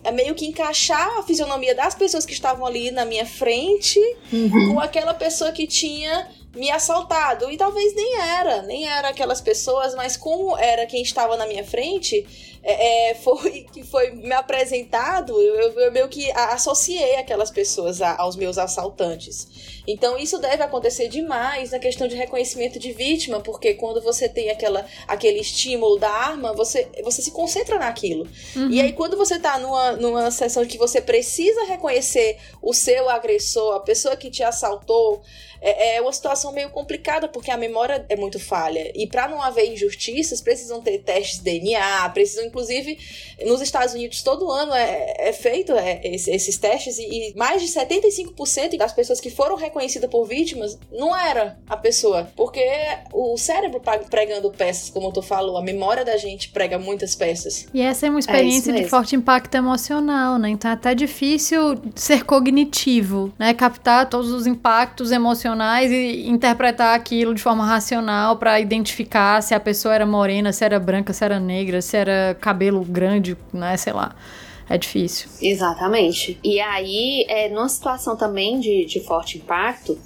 a, 0.06 0.12
meio 0.12 0.34
que 0.34 0.46
encaixar 0.46 1.20
a 1.20 1.24
fisionomia 1.24 1.76
das 1.76 1.94
pessoas 1.94 2.26
que 2.26 2.32
estavam 2.32 2.66
ali 2.66 2.92
na 2.92 3.04
minha 3.04 3.26
frente 3.26 4.00
uhum. 4.32 4.74
com 4.74 4.80
aquela 4.80 5.14
pessoa 5.14 5.52
que 5.52 5.68
tinha 5.68 6.30
me 6.56 6.72
assaltado. 6.72 7.52
E 7.52 7.58
talvez 7.58 7.94
nem 7.94 8.18
era, 8.18 8.62
nem 8.62 8.88
era 8.88 9.10
aquelas 9.10 9.42
pessoas, 9.42 9.94
mas 9.94 10.16
como 10.16 10.58
era 10.58 10.86
quem 10.86 11.02
estava 11.02 11.36
na 11.36 11.46
minha 11.46 11.66
frente, 11.66 12.26
é, 12.66 13.12
é 13.12 13.16
foi 13.16 13.68
que 13.72 13.84
foi 13.84 14.12
me 14.12 14.34
apresentado, 14.34 15.40
eu, 15.40 15.80
eu, 15.80 15.92
meio 15.92 16.10
que 16.10 16.32
associei 16.32 17.16
aquelas 17.16 17.52
pessoas 17.52 18.02
a, 18.02 18.16
aos 18.18 18.36
meus 18.36 18.58
assaltantes. 18.58 19.48
Então 19.88 20.18
isso 20.18 20.40
deve 20.40 20.64
acontecer 20.64 21.08
demais 21.08 21.72
na 21.72 21.78
questão 21.78 22.08
de 22.08 22.16
reconhecimento 22.16 22.80
de 22.80 22.92
vítima, 22.92 23.40
porque 23.40 23.76
quando 23.76 24.02
você 24.02 24.28
tem 24.28 24.50
aquela, 24.50 24.86
aquele 25.08 25.40
estímulo 25.40 26.00
da 26.00 26.10
arma, 26.10 26.54
você, 26.54 26.90
você 27.04 27.22
se 27.22 27.30
concentra 27.32 27.78
naquilo. 27.78 28.28
Uhum. 28.56 28.72
E 28.72 28.82
aí 28.82 28.94
quando 28.94 29.16
você 29.16 29.38
tá 29.38 29.60
numa, 29.60 29.92
numa 29.92 30.32
sessão 30.32 30.66
que 30.66 30.78
você 30.78 31.00
precisa 31.00 31.66
reconhecer 31.66 32.38
o 32.62 32.74
seu 32.74 33.08
agressor, 33.10 33.76
a 33.76 33.80
pessoa 33.80 34.16
que 34.16 34.32
te 34.32 34.42
assaltou, 34.42 35.22
é, 35.62 35.96
é 35.96 36.02
uma 36.02 36.14
situação 36.14 36.52
meio 36.52 36.70
complicada, 36.70 37.28
porque 37.28 37.50
a 37.50 37.58
memória 37.58 38.06
é 38.08 38.16
muito 38.16 38.40
falha. 38.40 38.92
E 38.96 39.08
para 39.08 39.28
não 39.28 39.42
haver 39.42 39.72
injustiças, 39.72 40.40
precisam 40.40 40.80
ter 40.80 41.00
testes 41.00 41.40
de 41.40 41.60
DNA, 41.60 42.10
precisam, 42.10 42.46
inclusive, 42.56 42.98
nos 43.46 43.62
Estados 43.62 43.94
Unidos, 43.94 44.22
todo 44.24 44.50
ano 44.50 44.74
é, 44.74 45.30
é 45.30 45.34
feito 45.34 45.74
é, 45.74 46.02
esses 46.04 46.58
testes, 46.58 46.98
e, 46.98 47.04
e 47.04 47.34
mais 47.36 47.62
de 47.62 47.68
75% 47.68 48.78
das 48.78 48.94
pessoas 48.94 49.20
que 49.20 49.30
foram 49.30 49.56
reconhecidas 49.56 49.76
reconhecida 49.76 50.08
por 50.08 50.26
vítimas, 50.26 50.78
não 50.92 51.16
era 51.16 51.58
a 51.68 51.76
pessoa. 51.76 52.30
Porque 52.36 52.64
o 53.14 53.38
cérebro 53.38 53.82
pregando 54.10 54.50
peças, 54.52 54.90
como 54.90 55.12
tu 55.12 55.22
falou, 55.22 55.58
a 55.58 55.62
memória 55.62 56.06
da 56.06 56.18
gente 56.18 56.50
prega 56.50 56.80
muitas 56.80 57.16
peças. 57.16 57.68
E 57.74 57.82
essa 57.82 58.08
é 58.08 58.10
uma 58.10 58.20
é 58.20 58.22
experiência 58.22 58.72
é 58.72 58.76
de 58.76 58.86
forte 58.88 59.16
impacto 59.16 59.56
emocional, 59.56 60.38
né? 60.38 60.50
Então 60.50 60.72
é 60.72 60.74
até 60.74 60.96
difícil 60.96 61.80
ser 61.96 62.24
cognitivo, 62.24 63.34
né? 63.38 63.54
Captar 63.54 64.10
todos 64.10 64.32
os 64.32 64.48
impactos 64.48 65.12
emocionais 65.12 65.92
e 65.92 66.28
interpretar 66.28 66.96
aquilo 66.96 67.34
de 67.34 67.42
forma 67.42 67.66
racional 67.66 68.38
para 68.38 68.60
identificar 68.60 69.42
se 69.42 69.54
a 69.54 69.60
pessoa 69.60 69.94
era 69.94 70.06
morena, 70.06 70.52
se 70.52 70.64
era 70.64 70.80
branca, 70.80 71.14
se 71.14 71.24
era 71.24 71.40
negra, 71.40 71.82
se 71.82 71.98
era 71.98 72.36
cabelo 72.46 72.86
grande, 72.86 73.36
né, 73.52 73.76
sei 73.76 73.92
lá. 73.92 74.16
É 74.70 74.78
difícil. 74.78 75.30
Exatamente. 75.42 76.40
E 76.44 76.60
aí, 76.60 77.26
é, 77.28 77.50
numa 77.50 77.70
situação 77.70 78.16
também 78.16 78.60
de, 78.60 78.86
de 78.86 79.00
forte 79.00 79.38
impacto, 79.38 79.98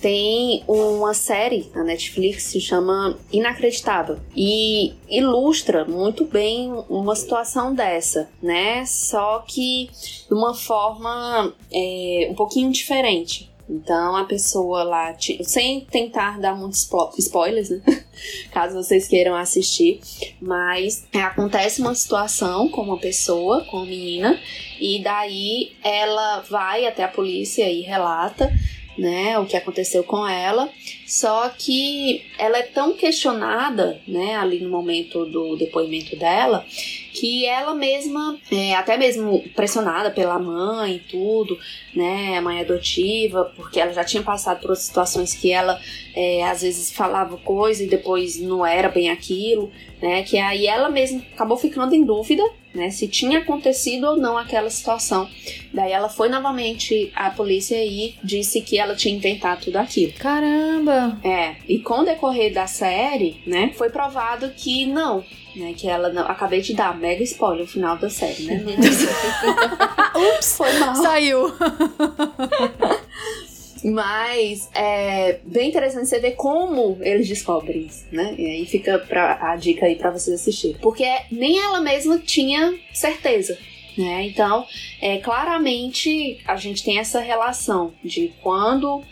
tem 0.00 0.64
uma 0.66 1.12
série 1.12 1.70
na 1.74 1.84
Netflix 1.84 2.44
que 2.44 2.50
se 2.52 2.60
chama 2.60 3.18
Inacreditável 3.30 4.18
e 4.34 4.94
ilustra 5.08 5.84
muito 5.84 6.24
bem 6.24 6.72
uma 6.88 7.14
situação 7.14 7.74
dessa, 7.74 8.30
né? 8.42 8.84
Só 8.86 9.44
que 9.46 9.90
de 10.26 10.34
uma 10.34 10.54
forma 10.54 11.52
é, 11.70 12.28
um 12.30 12.34
pouquinho 12.34 12.72
diferente. 12.72 13.49
Então 13.70 14.16
a 14.16 14.24
pessoa 14.24 14.82
lá, 14.82 15.16
sem 15.42 15.82
tentar 15.82 16.40
dar 16.40 16.56
muitos 16.56 16.88
spoilers, 17.18 17.70
né? 17.70 17.80
Caso 18.50 18.74
vocês 18.74 19.06
queiram 19.06 19.36
assistir, 19.36 20.00
mas 20.42 21.06
é, 21.12 21.22
acontece 21.22 21.80
uma 21.80 21.94
situação 21.94 22.68
com 22.68 22.82
uma 22.82 22.98
pessoa, 22.98 23.64
com 23.66 23.76
uma 23.76 23.86
menina, 23.86 24.40
e 24.80 25.00
daí 25.02 25.72
ela 25.84 26.40
vai 26.50 26.84
até 26.84 27.04
a 27.04 27.08
polícia 27.08 27.70
e 27.70 27.82
relata 27.82 28.52
né, 29.00 29.38
o 29.38 29.46
que 29.46 29.56
aconteceu 29.56 30.04
com 30.04 30.28
ela. 30.28 30.68
Só 31.06 31.48
que 31.48 32.22
ela 32.38 32.58
é 32.58 32.62
tão 32.62 32.92
questionada, 32.92 33.98
né, 34.06 34.36
ali 34.36 34.60
no 34.60 34.68
momento 34.68 35.24
do 35.24 35.56
depoimento 35.56 36.14
dela, 36.16 36.66
que 37.12 37.46
ela 37.46 37.74
mesma, 37.74 38.38
é, 38.52 38.74
até 38.74 38.98
mesmo 38.98 39.42
pressionada 39.56 40.10
pela 40.10 40.38
mãe 40.38 40.96
e 40.96 40.98
tudo, 40.98 41.58
né, 41.94 42.38
mãe 42.42 42.60
adotiva, 42.60 43.50
porque 43.56 43.80
ela 43.80 43.92
já 43.94 44.04
tinha 44.04 44.22
passado 44.22 44.60
por 44.60 44.76
situações 44.76 45.32
que 45.32 45.50
ela 45.50 45.80
é, 46.14 46.44
às 46.44 46.60
vezes 46.60 46.92
falava 46.92 47.38
coisa 47.38 47.82
e 47.82 47.88
depois 47.88 48.38
não 48.38 48.64
era 48.64 48.90
bem 48.90 49.08
aquilo, 49.08 49.72
né, 50.00 50.22
que 50.24 50.36
aí 50.36 50.66
ela 50.66 50.90
mesma 50.90 51.22
acabou 51.32 51.56
ficando 51.56 51.94
em 51.94 52.04
dúvida 52.04 52.42
né, 52.74 52.90
se 52.90 53.08
tinha 53.08 53.38
acontecido 53.40 54.04
ou 54.04 54.16
não 54.16 54.38
aquela 54.38 54.70
situação. 54.70 55.28
Daí 55.72 55.92
ela 55.92 56.08
foi 56.08 56.28
novamente 56.28 57.12
à 57.14 57.30
polícia 57.30 57.76
e 57.84 58.14
disse 58.22 58.60
que 58.60 58.78
ela 58.78 58.94
tinha 58.94 59.14
inventado 59.14 59.64
tudo 59.64 59.76
aquilo. 59.76 60.12
Caramba! 60.14 61.18
É, 61.24 61.56
e 61.68 61.78
com 61.80 62.00
o 62.00 62.04
decorrer 62.04 62.52
da 62.52 62.66
série, 62.66 63.40
né, 63.46 63.72
foi 63.74 63.90
provado 63.90 64.50
que 64.56 64.86
não, 64.86 65.24
né, 65.54 65.74
que 65.76 65.88
ela 65.88 66.10
não. 66.10 66.22
Acabei 66.22 66.60
de 66.60 66.74
dar 66.74 66.96
mega 66.96 67.22
spoiler 67.24 67.62
no 67.62 67.66
final 67.66 67.96
da 67.96 68.08
série, 68.08 68.44
né? 68.44 68.64
Ups! 70.36 70.56
Foi 70.56 70.72
mal. 70.78 70.94
Saiu. 70.94 71.52
Mas 73.84 74.68
é 74.74 75.40
bem 75.44 75.68
interessante 75.68 76.06
você 76.08 76.18
ver 76.18 76.32
como 76.32 76.98
eles 77.00 77.26
descobrem 77.28 77.86
isso, 77.86 78.04
né? 78.12 78.34
E 78.38 78.46
aí 78.46 78.66
fica 78.66 78.98
pra, 78.98 79.38
a 79.40 79.56
dica 79.56 79.86
aí 79.86 79.96
para 79.96 80.10
vocês 80.10 80.40
assistirem. 80.40 80.76
Porque 80.80 81.06
nem 81.30 81.58
ela 81.58 81.80
mesma 81.80 82.18
tinha 82.18 82.78
certeza. 82.92 83.56
Né? 83.96 84.26
Então, 84.26 84.66
é, 85.00 85.18
claramente 85.18 86.38
a 86.46 86.56
gente 86.56 86.84
tem 86.84 86.98
essa 86.98 87.20
relação 87.20 87.92
de 88.04 88.32
quando 88.40 89.02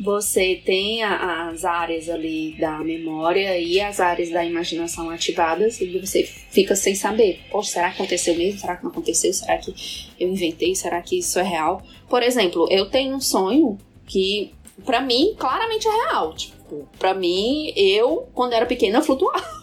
você 0.00 0.60
tem 0.64 1.02
a, 1.02 1.48
as 1.48 1.64
áreas 1.64 2.08
ali 2.08 2.54
da 2.58 2.78
memória 2.78 3.58
e 3.58 3.80
as 3.80 3.98
áreas 3.98 4.30
da 4.30 4.44
imaginação 4.44 5.10
ativadas 5.10 5.80
e 5.80 5.98
você 5.98 6.22
fica 6.22 6.76
sem 6.76 6.94
saber. 6.94 7.40
Poxa, 7.50 7.72
será 7.72 7.90
que 7.90 7.96
aconteceu 7.96 8.34
mesmo? 8.36 8.60
Será 8.60 8.76
que 8.76 8.84
não 8.84 8.90
aconteceu? 8.90 9.32
Será 9.32 9.58
que 9.58 9.74
eu 10.18 10.28
inventei? 10.28 10.74
Será 10.74 11.02
que 11.02 11.18
isso 11.18 11.38
é 11.38 11.42
real? 11.42 11.82
Por 12.08 12.22
exemplo, 12.22 12.68
eu 12.70 12.86
tenho 12.86 13.16
um 13.16 13.20
sonho 13.20 13.76
que 14.08 14.52
para 14.84 15.00
mim 15.00 15.34
claramente 15.38 15.86
é 15.86 15.90
real. 15.90 16.34
Tipo, 16.34 16.88
para 16.98 17.14
mim, 17.14 17.72
eu 17.76 18.28
quando 18.34 18.54
era 18.54 18.66
pequena 18.66 19.02
flutuava. 19.02 19.58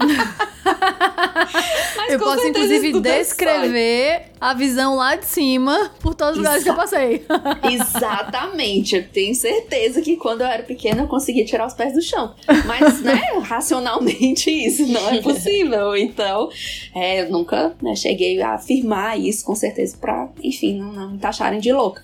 eu 2.08 2.18
posso 2.18 2.46
inclusive 2.46 3.00
descrever 3.00 4.30
a 4.40 4.54
visão 4.54 4.96
lá 4.96 5.16
de 5.16 5.26
cima 5.26 5.90
por 6.00 6.14
todos 6.14 6.34
os 6.34 6.38
lugares 6.38 6.62
que 6.62 6.70
eu 6.70 6.74
passei. 6.74 7.26
Exatamente. 7.70 8.96
Eu 8.96 9.08
tenho 9.08 9.34
certeza 9.34 10.00
que 10.00 10.16
quando 10.16 10.40
eu 10.40 10.46
era 10.46 10.62
pequena 10.62 11.02
eu 11.02 11.08
conseguia 11.08 11.44
tirar 11.44 11.66
os 11.66 11.74
pés 11.74 11.92
do 11.92 12.00
chão. 12.00 12.34
Mas, 12.64 13.02
né, 13.02 13.20
racionalmente 13.42 14.50
isso 14.50 14.86
não 14.86 15.10
é 15.10 15.20
possível. 15.20 15.94
Então, 15.96 16.48
é, 16.94 17.22
eu 17.22 17.30
nunca 17.30 17.74
né, 17.82 17.94
cheguei 17.94 18.40
a 18.40 18.54
afirmar 18.54 19.18
isso 19.18 19.44
com 19.44 19.54
certeza 19.54 19.98
pra, 20.00 20.30
enfim, 20.42 20.78
não, 20.78 20.92
não 20.92 21.10
me 21.12 21.18
taxarem 21.18 21.60
de 21.60 21.72
louca. 21.72 22.02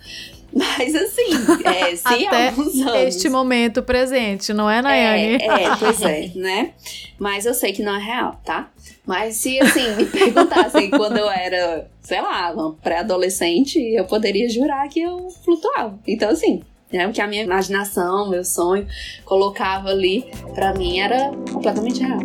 Mas 0.78 0.94
assim, 0.94 1.30
é, 1.64 1.94
se 1.94 2.26
Até 2.26 2.48
alguns 2.48 2.80
anos. 2.80 3.14
Este 3.14 3.28
momento 3.28 3.82
presente, 3.82 4.54
não 4.54 4.70
é, 4.70 4.80
Nayane? 4.80 5.36
É, 5.42 5.64
é, 5.64 5.76
pois 5.78 6.00
é, 6.00 6.30
né? 6.34 6.72
Mas 7.18 7.44
eu 7.44 7.52
sei 7.52 7.74
que 7.74 7.82
não 7.82 7.94
é 7.94 7.98
real, 7.98 8.40
tá? 8.42 8.70
Mas 9.04 9.36
se 9.36 9.60
assim, 9.60 9.94
me 9.96 10.06
perguntassem 10.08 10.88
quando 10.90 11.18
eu 11.18 11.30
era, 11.30 11.90
sei 12.00 12.22
lá, 12.22 12.54
pré-adolescente, 12.82 13.78
eu 13.78 14.06
poderia 14.06 14.48
jurar 14.48 14.88
que 14.88 15.00
eu 15.00 15.28
flutuava. 15.44 15.98
Então, 16.06 16.30
assim, 16.30 16.62
né, 16.90 17.06
o 17.06 17.12
que 17.12 17.20
a 17.20 17.26
minha 17.26 17.42
imaginação, 17.42 18.30
meu 18.30 18.44
sonho 18.44 18.86
colocava 19.26 19.90
ali, 19.90 20.24
para 20.54 20.72
mim 20.72 21.00
era 21.00 21.32
completamente 21.52 22.02
real. 22.02 22.20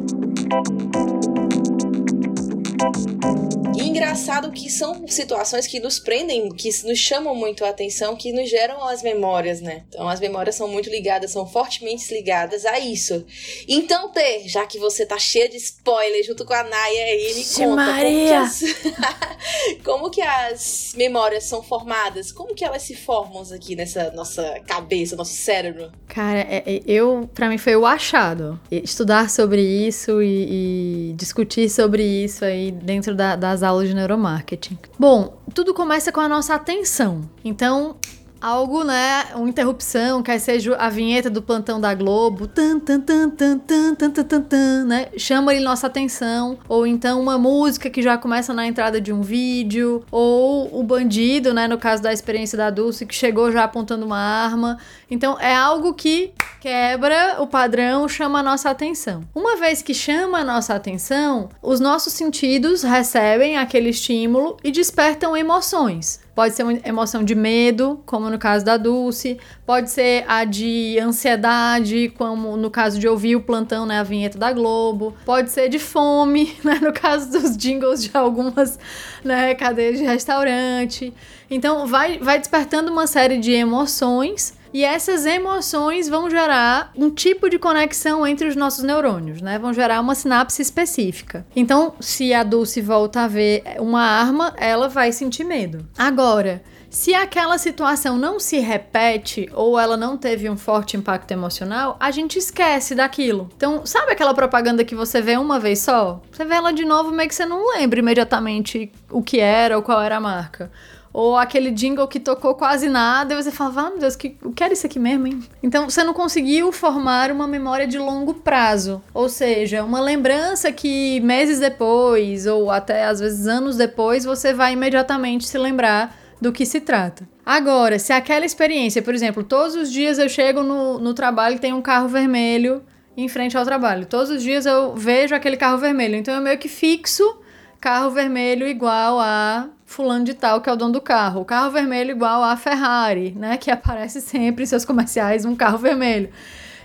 Engraçado 3.91 4.51
que 4.51 4.69
são 4.69 5.05
situações 5.07 5.67
que 5.67 5.79
nos 5.79 5.99
prendem, 5.99 6.49
que 6.49 6.69
nos 6.85 6.97
chamam 6.97 7.35
muito 7.35 7.63
a 7.65 7.69
atenção, 7.69 8.15
que 8.15 8.31
nos 8.31 8.49
geram 8.49 8.87
as 8.87 9.03
memórias, 9.03 9.61
né? 9.61 9.83
Então 9.89 10.07
as 10.07 10.19
memórias 10.19 10.55
são 10.55 10.67
muito 10.67 10.89
ligadas, 10.89 11.31
são 11.31 11.45
fortemente 11.45 12.13
ligadas 12.13 12.65
a 12.65 12.79
isso. 12.79 13.25
Então, 13.67 14.09
Tê, 14.11 14.47
já 14.47 14.65
que 14.65 14.79
você 14.79 15.05
tá 15.05 15.19
cheia 15.19 15.49
de 15.49 15.57
spoiler 15.57 16.23
junto 16.23 16.45
com 16.45 16.53
a 16.53 16.63
Naya 16.63 17.03
aí, 17.03 17.33
me 17.35 17.43
conta 17.43 17.85
como 17.85 18.01
que, 18.01 18.31
as... 18.31 18.63
como 19.83 20.09
que 20.09 20.21
as 20.21 20.93
memórias 20.95 21.43
são 21.43 21.61
formadas? 21.61 22.31
Como 22.31 22.55
que 22.55 22.63
elas 22.63 22.81
se 22.83 22.95
formam 22.95 23.41
aqui 23.53 23.75
nessa 23.75 24.11
nossa 24.11 24.59
cabeça, 24.67 25.15
nosso 25.15 25.33
cérebro? 25.33 25.91
Cara, 26.07 26.39
é, 26.39 26.63
é, 26.65 26.81
eu, 26.85 27.29
para 27.33 27.49
mim 27.49 27.57
foi 27.57 27.75
o 27.75 27.85
achado. 27.85 28.59
Estudar 28.69 29.29
sobre 29.29 29.61
isso 29.61 30.21
e, 30.21 31.09
e 31.09 31.13
discutir 31.13 31.69
sobre 31.69 32.03
isso 32.03 32.45
aí 32.45 32.71
dentro 32.71 33.15
da, 33.15 33.35
das 33.35 33.63
aulas 33.63 33.80
de 33.85 33.93
neuromarketing. 33.93 34.77
Bom, 34.97 35.37
tudo 35.53 35.73
começa 35.73 36.11
com 36.11 36.19
a 36.19 36.27
nossa 36.27 36.55
atenção. 36.55 37.21
Então, 37.43 37.95
algo, 38.41 38.83
né? 38.83 39.25
Uma 39.35 39.47
interrupção, 39.47 40.23
quer 40.23 40.39
seja 40.39 40.75
a 40.75 40.89
vinheta 40.89 41.29
do 41.29 41.41
plantão 41.41 41.79
da 41.79 41.93
Globo, 41.93 42.47
tan, 42.47 42.79
tan, 42.79 42.99
tan, 42.99 43.29
tan, 43.29 43.57
tan, 43.59 43.95
tan, 43.95 44.09
tan, 44.09 44.23
tan, 44.23 44.41
tan, 44.41 44.85
né? 44.85 45.07
Chama 45.17 45.51
ali 45.51 45.59
nossa 45.61 45.87
atenção. 45.87 46.57
Ou 46.67 46.87
então 46.87 47.21
uma 47.21 47.37
música 47.37 47.89
que 47.89 48.01
já 48.01 48.17
começa 48.17 48.53
na 48.53 48.65
entrada 48.65 48.99
de 48.99 49.13
um 49.13 49.21
vídeo. 49.21 50.03
Ou 50.11 50.79
o 50.79 50.83
bandido, 50.83 51.53
né? 51.53 51.67
No 51.67 51.77
caso 51.77 52.01
da 52.01 52.11
experiência 52.11 52.57
da 52.57 52.69
Dulce, 52.69 53.05
que 53.05 53.13
chegou 53.13 53.51
já 53.51 53.63
apontando 53.63 54.05
uma 54.05 54.19
arma. 54.19 54.77
Então 55.09 55.39
é 55.39 55.55
algo 55.55 55.93
que 55.93 56.33
quebra 56.59 57.37
o 57.39 57.47
padrão, 57.47 58.07
chama 58.07 58.39
a 58.39 58.43
nossa 58.43 58.69
atenção. 58.69 59.23
Uma 59.33 59.57
vez 59.57 59.81
que 59.81 59.93
chama 59.93 60.39
a 60.39 60.43
nossa 60.43 60.75
atenção, 60.75 61.49
os 61.61 61.79
nossos 61.79 62.13
sentidos 62.13 62.83
recebem 62.83 63.57
aquele 63.57 63.89
estímulo 63.89 64.57
e 64.63 64.71
despertam 64.71 65.35
emoções. 65.35 66.21
Pode 66.33 66.55
ser 66.55 66.63
uma 66.63 66.79
emoção 66.85 67.23
de 67.23 67.35
medo, 67.35 68.01
como 68.05 68.29
no 68.29 68.39
caso 68.39 68.63
da 68.63 68.77
Dulce, 68.77 69.37
pode 69.65 69.89
ser 69.89 70.23
a 70.27 70.45
de 70.45 70.97
ansiedade, 70.99 72.13
como 72.17 72.55
no 72.55 72.71
caso 72.71 72.97
de 72.97 73.07
ouvir 73.07 73.35
o 73.35 73.41
plantão, 73.41 73.85
né, 73.85 73.99
a 73.99 74.03
vinheta 74.03 74.37
da 74.37 74.53
Globo, 74.53 75.13
pode 75.25 75.51
ser 75.51 75.67
de 75.67 75.77
fome, 75.77 76.55
né, 76.63 76.79
no 76.81 76.93
caso 76.93 77.29
dos 77.31 77.57
jingles 77.57 78.03
de 78.03 78.11
algumas, 78.13 78.79
né, 79.23 79.53
cadeias 79.55 79.97
de 79.99 80.05
restaurante. 80.05 81.13
Então 81.49 81.85
vai 81.85 82.17
vai 82.19 82.39
despertando 82.39 82.91
uma 82.91 83.07
série 83.07 83.37
de 83.37 83.51
emoções 83.51 84.53
e 84.73 84.83
essas 84.83 85.25
emoções 85.25 86.07
vão 86.07 86.29
gerar 86.29 86.91
um 86.95 87.09
tipo 87.09 87.49
de 87.49 87.59
conexão 87.59 88.25
entre 88.25 88.47
os 88.47 88.55
nossos 88.55 88.83
neurônios, 88.83 89.41
né? 89.41 89.59
Vão 89.59 89.73
gerar 89.73 89.99
uma 89.99 90.15
sinapse 90.15 90.61
específica. 90.61 91.45
Então, 91.55 91.93
se 91.99 92.33
a 92.33 92.43
Dulce 92.43 92.81
volta 92.81 93.21
a 93.21 93.27
ver 93.27 93.63
uma 93.79 94.01
arma, 94.01 94.53
ela 94.57 94.87
vai 94.87 95.11
sentir 95.11 95.43
medo. 95.43 95.87
Agora, 95.97 96.61
se 96.91 97.13
aquela 97.13 97.57
situação 97.57 98.17
não 98.17 98.37
se 98.37 98.59
repete 98.59 99.49
ou 99.53 99.79
ela 99.79 99.95
não 99.95 100.17
teve 100.17 100.49
um 100.49 100.57
forte 100.57 100.97
impacto 100.97 101.31
emocional, 101.31 101.95
a 101.97 102.11
gente 102.11 102.37
esquece 102.37 102.93
daquilo. 102.93 103.49
Então, 103.55 103.85
sabe 103.85 104.11
aquela 104.11 104.33
propaganda 104.33 104.83
que 104.83 104.93
você 104.93 105.21
vê 105.21 105.37
uma 105.37 105.57
vez 105.57 105.79
só? 105.79 106.21
Você 106.29 106.43
vê 106.43 106.55
ela 106.55 106.73
de 106.73 106.83
novo, 106.83 107.09
meio 107.11 107.29
que 107.29 107.35
você 107.35 107.45
não 107.45 107.69
lembra 107.69 107.99
imediatamente 107.99 108.91
o 109.09 109.23
que 109.23 109.39
era 109.39 109.77
ou 109.77 109.83
qual 109.83 110.01
era 110.01 110.17
a 110.17 110.19
marca 110.19 110.69
ou 111.13 111.37
aquele 111.37 111.71
jingle 111.71 112.07
que 112.07 112.19
tocou 112.19 112.55
quase 112.55 112.87
nada, 112.87 113.33
e 113.33 113.41
você 113.41 113.51
fala, 113.51 113.87
ah, 113.87 113.89
meu 113.89 113.99
Deus, 113.99 114.15
que, 114.15 114.37
o 114.43 114.51
que 114.51 114.63
era 114.63 114.73
isso 114.73 114.85
aqui 114.85 114.99
mesmo, 114.99 115.27
hein? 115.27 115.43
Então 115.61 115.89
você 115.89 116.03
não 116.03 116.13
conseguiu 116.13 116.71
formar 116.71 117.31
uma 117.31 117.47
memória 117.47 117.87
de 117.87 117.97
longo 117.97 118.35
prazo, 118.35 119.01
ou 119.13 119.27
seja, 119.27 119.83
uma 119.83 119.99
lembrança 119.99 120.71
que 120.71 121.19
meses 121.21 121.59
depois, 121.59 122.45
ou 122.45 122.71
até 122.71 123.05
às 123.05 123.19
vezes 123.19 123.47
anos 123.47 123.75
depois, 123.75 124.23
você 124.23 124.53
vai 124.53 124.73
imediatamente 124.73 125.47
se 125.47 125.57
lembrar 125.57 126.15
do 126.39 126.51
que 126.51 126.65
se 126.65 126.81
trata. 126.81 127.29
Agora, 127.45 127.99
se 127.99 128.11
aquela 128.13 128.45
experiência, 128.45 129.01
por 129.01 129.13
exemplo, 129.13 129.43
todos 129.43 129.75
os 129.75 129.91
dias 129.91 130.17
eu 130.17 130.27
chego 130.29 130.63
no, 130.63 130.97
no 130.97 131.13
trabalho 131.13 131.55
e 131.55 131.59
tem 131.59 131.73
um 131.73 131.81
carro 131.81 132.07
vermelho 132.07 132.81
em 133.15 133.27
frente 133.27 133.57
ao 133.57 133.65
trabalho. 133.65 134.05
Todos 134.05 134.29
os 134.29 134.41
dias 134.41 134.65
eu 134.65 134.95
vejo 134.95 135.35
aquele 135.35 135.57
carro 135.57 135.77
vermelho. 135.77 136.15
Então 136.15 136.33
eu 136.33 136.41
meio 136.41 136.57
que 136.57 136.69
fixo 136.69 137.39
carro 137.79 138.11
vermelho 138.11 138.67
igual 138.67 139.19
a 139.19 139.67
fulano 139.91 140.23
de 140.23 140.33
tal, 140.33 140.61
que 140.61 140.69
é 140.69 140.73
o 140.73 140.75
dono 140.75 140.93
do 140.93 141.01
carro. 141.01 141.45
Carro 141.45 141.71
vermelho 141.71 142.11
igual 142.11 142.43
a 142.43 142.55
Ferrari, 142.55 143.35
né? 143.37 143.57
Que 143.57 143.69
aparece 143.69 144.21
sempre 144.21 144.63
em 144.63 144.67
seus 144.67 144.85
comerciais 144.85 145.45
um 145.45 145.55
carro 145.55 145.77
vermelho. 145.77 146.29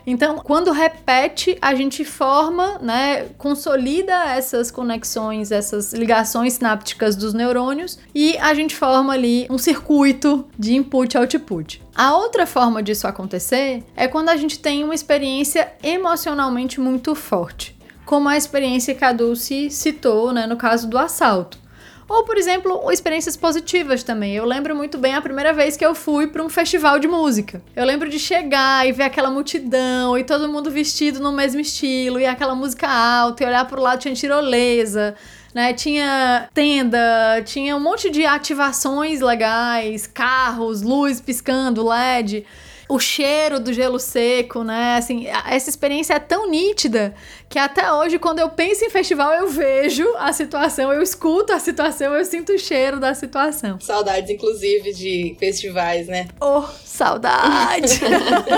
Então, 0.07 0.37
quando 0.37 0.71
repete, 0.71 1.59
a 1.61 1.75
gente 1.75 2.05
forma, 2.05 2.79
né, 2.81 3.25
consolida 3.37 4.13
essas 4.37 4.71
conexões, 4.71 5.51
essas 5.51 5.93
ligações 5.93 6.53
sinápticas 6.53 7.17
dos 7.17 7.35
neurônios 7.35 7.99
e 8.15 8.39
a 8.39 8.55
gente 8.55 8.77
forma 8.77 9.13
ali 9.13 9.49
um 9.51 9.59
circuito 9.59 10.47
de 10.57 10.77
input-output. 10.77 11.83
A 11.93 12.17
outra 12.17 12.47
forma 12.47 12.85
disso 12.85 13.09
acontecer 13.09 13.83
é 13.97 14.07
quando 14.07 14.29
a 14.29 14.37
gente 14.37 14.61
tem 14.61 14.85
uma 14.85 14.95
experiência 14.95 15.73
emocionalmente 15.83 16.81
muito 16.81 17.17
forte, 17.17 17.77
como 18.05 18.29
a 18.29 18.37
experiência 18.37 18.95
que 18.95 19.05
a 19.05 19.13
Dulce 19.13 19.71
citou, 19.71 20.33
né, 20.33 20.47
no 20.47 20.57
caso 20.57 20.89
do 20.89 20.97
assalto. 20.97 21.66
Ou, 22.09 22.25
por 22.25 22.37
exemplo, 22.37 22.91
experiências 22.93 23.37
positivas 23.37 24.03
também. 24.03 24.35
Eu 24.35 24.45
lembro 24.45 24.77
muito 24.77 24.97
bem 24.97 25.15
a 25.15 25.21
primeira 25.21 25.53
vez 25.53 25.77
que 25.77 25.85
eu 25.85 25.95
fui 25.95 26.29
para 26.29 26.43
um 26.43 26.49
festival 26.49 27.01
de 27.01 27.09
música. 27.09 27.61
Eu 27.75 27.85
lembro 27.85 28.09
de 28.09 28.19
chegar 28.19 28.87
e 28.87 28.93
ver 28.93 29.05
aquela 29.05 29.29
multidão 29.29 30.17
e 30.17 30.23
todo 30.23 30.49
mundo 30.49 30.71
vestido 30.71 31.19
no 31.19 31.33
mesmo 31.33 31.61
estilo 31.61 32.21
e 32.21 32.27
aquela 32.27 32.55
música 32.55 32.89
alta 32.89 33.43
e 33.43 33.47
olhar 33.47 33.67
para 33.67 33.81
o 33.81 33.83
lado 33.83 34.01
tinha 34.01 34.15
tirolesa. 34.15 35.17
Né, 35.53 35.73
tinha 35.73 36.51
tenda, 36.53 37.41
tinha 37.43 37.75
um 37.75 37.81
monte 37.81 38.11
de 38.11 38.27
ativações 38.27 39.23
legais, 39.23 40.07
carros, 40.07 40.83
luz 40.83 41.19
piscando, 41.19 41.83
LED 41.83 42.45
o 42.89 42.99
cheiro 42.99 43.59
do 43.59 43.73
gelo 43.73 43.99
seco, 43.99 44.63
né? 44.63 44.97
Assim, 44.97 45.27
essa 45.47 45.69
experiência 45.69 46.15
é 46.15 46.19
tão 46.19 46.49
nítida 46.49 47.15
que 47.49 47.59
até 47.59 47.93
hoje, 47.93 48.19
quando 48.19 48.39
eu 48.39 48.49
penso 48.49 48.85
em 48.85 48.91
festival, 48.91 49.33
eu 49.33 49.49
vejo 49.49 50.07
a 50.19 50.33
situação, 50.33 50.93
eu 50.93 51.03
escuto 51.03 51.53
a 51.53 51.59
situação, 51.59 52.15
eu 52.15 52.25
sinto 52.25 52.53
o 52.53 52.59
cheiro 52.59 52.99
da 52.99 53.15
situação. 53.15 53.81
Saudades, 53.81 54.31
inclusive, 54.31 54.93
de 54.93 55.37
festivais, 55.39 56.07
né? 56.07 56.29
Oh, 56.41 56.63
saudade! 56.85 58.01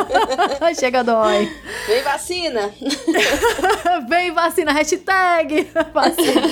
Chega, 0.78 1.02
dói. 1.02 1.50
Vem 1.86 2.02
vacina! 2.02 2.74
Vem 4.08 4.32
vacina, 4.32 4.72
hashtag 4.72 5.68
vacina. 5.92 6.42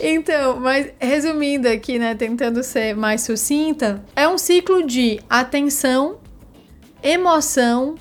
Então, 0.00 0.60
mas 0.60 0.88
resumindo 0.98 1.68
aqui, 1.68 1.98
né, 1.98 2.14
tentando 2.14 2.62
ser 2.62 2.94
mais 2.94 3.22
sucinta, 3.22 4.02
é 4.14 4.28
um 4.28 4.38
ciclo 4.38 4.86
de 4.86 5.20
atenção, 5.28 6.18
emoção, 7.04 7.96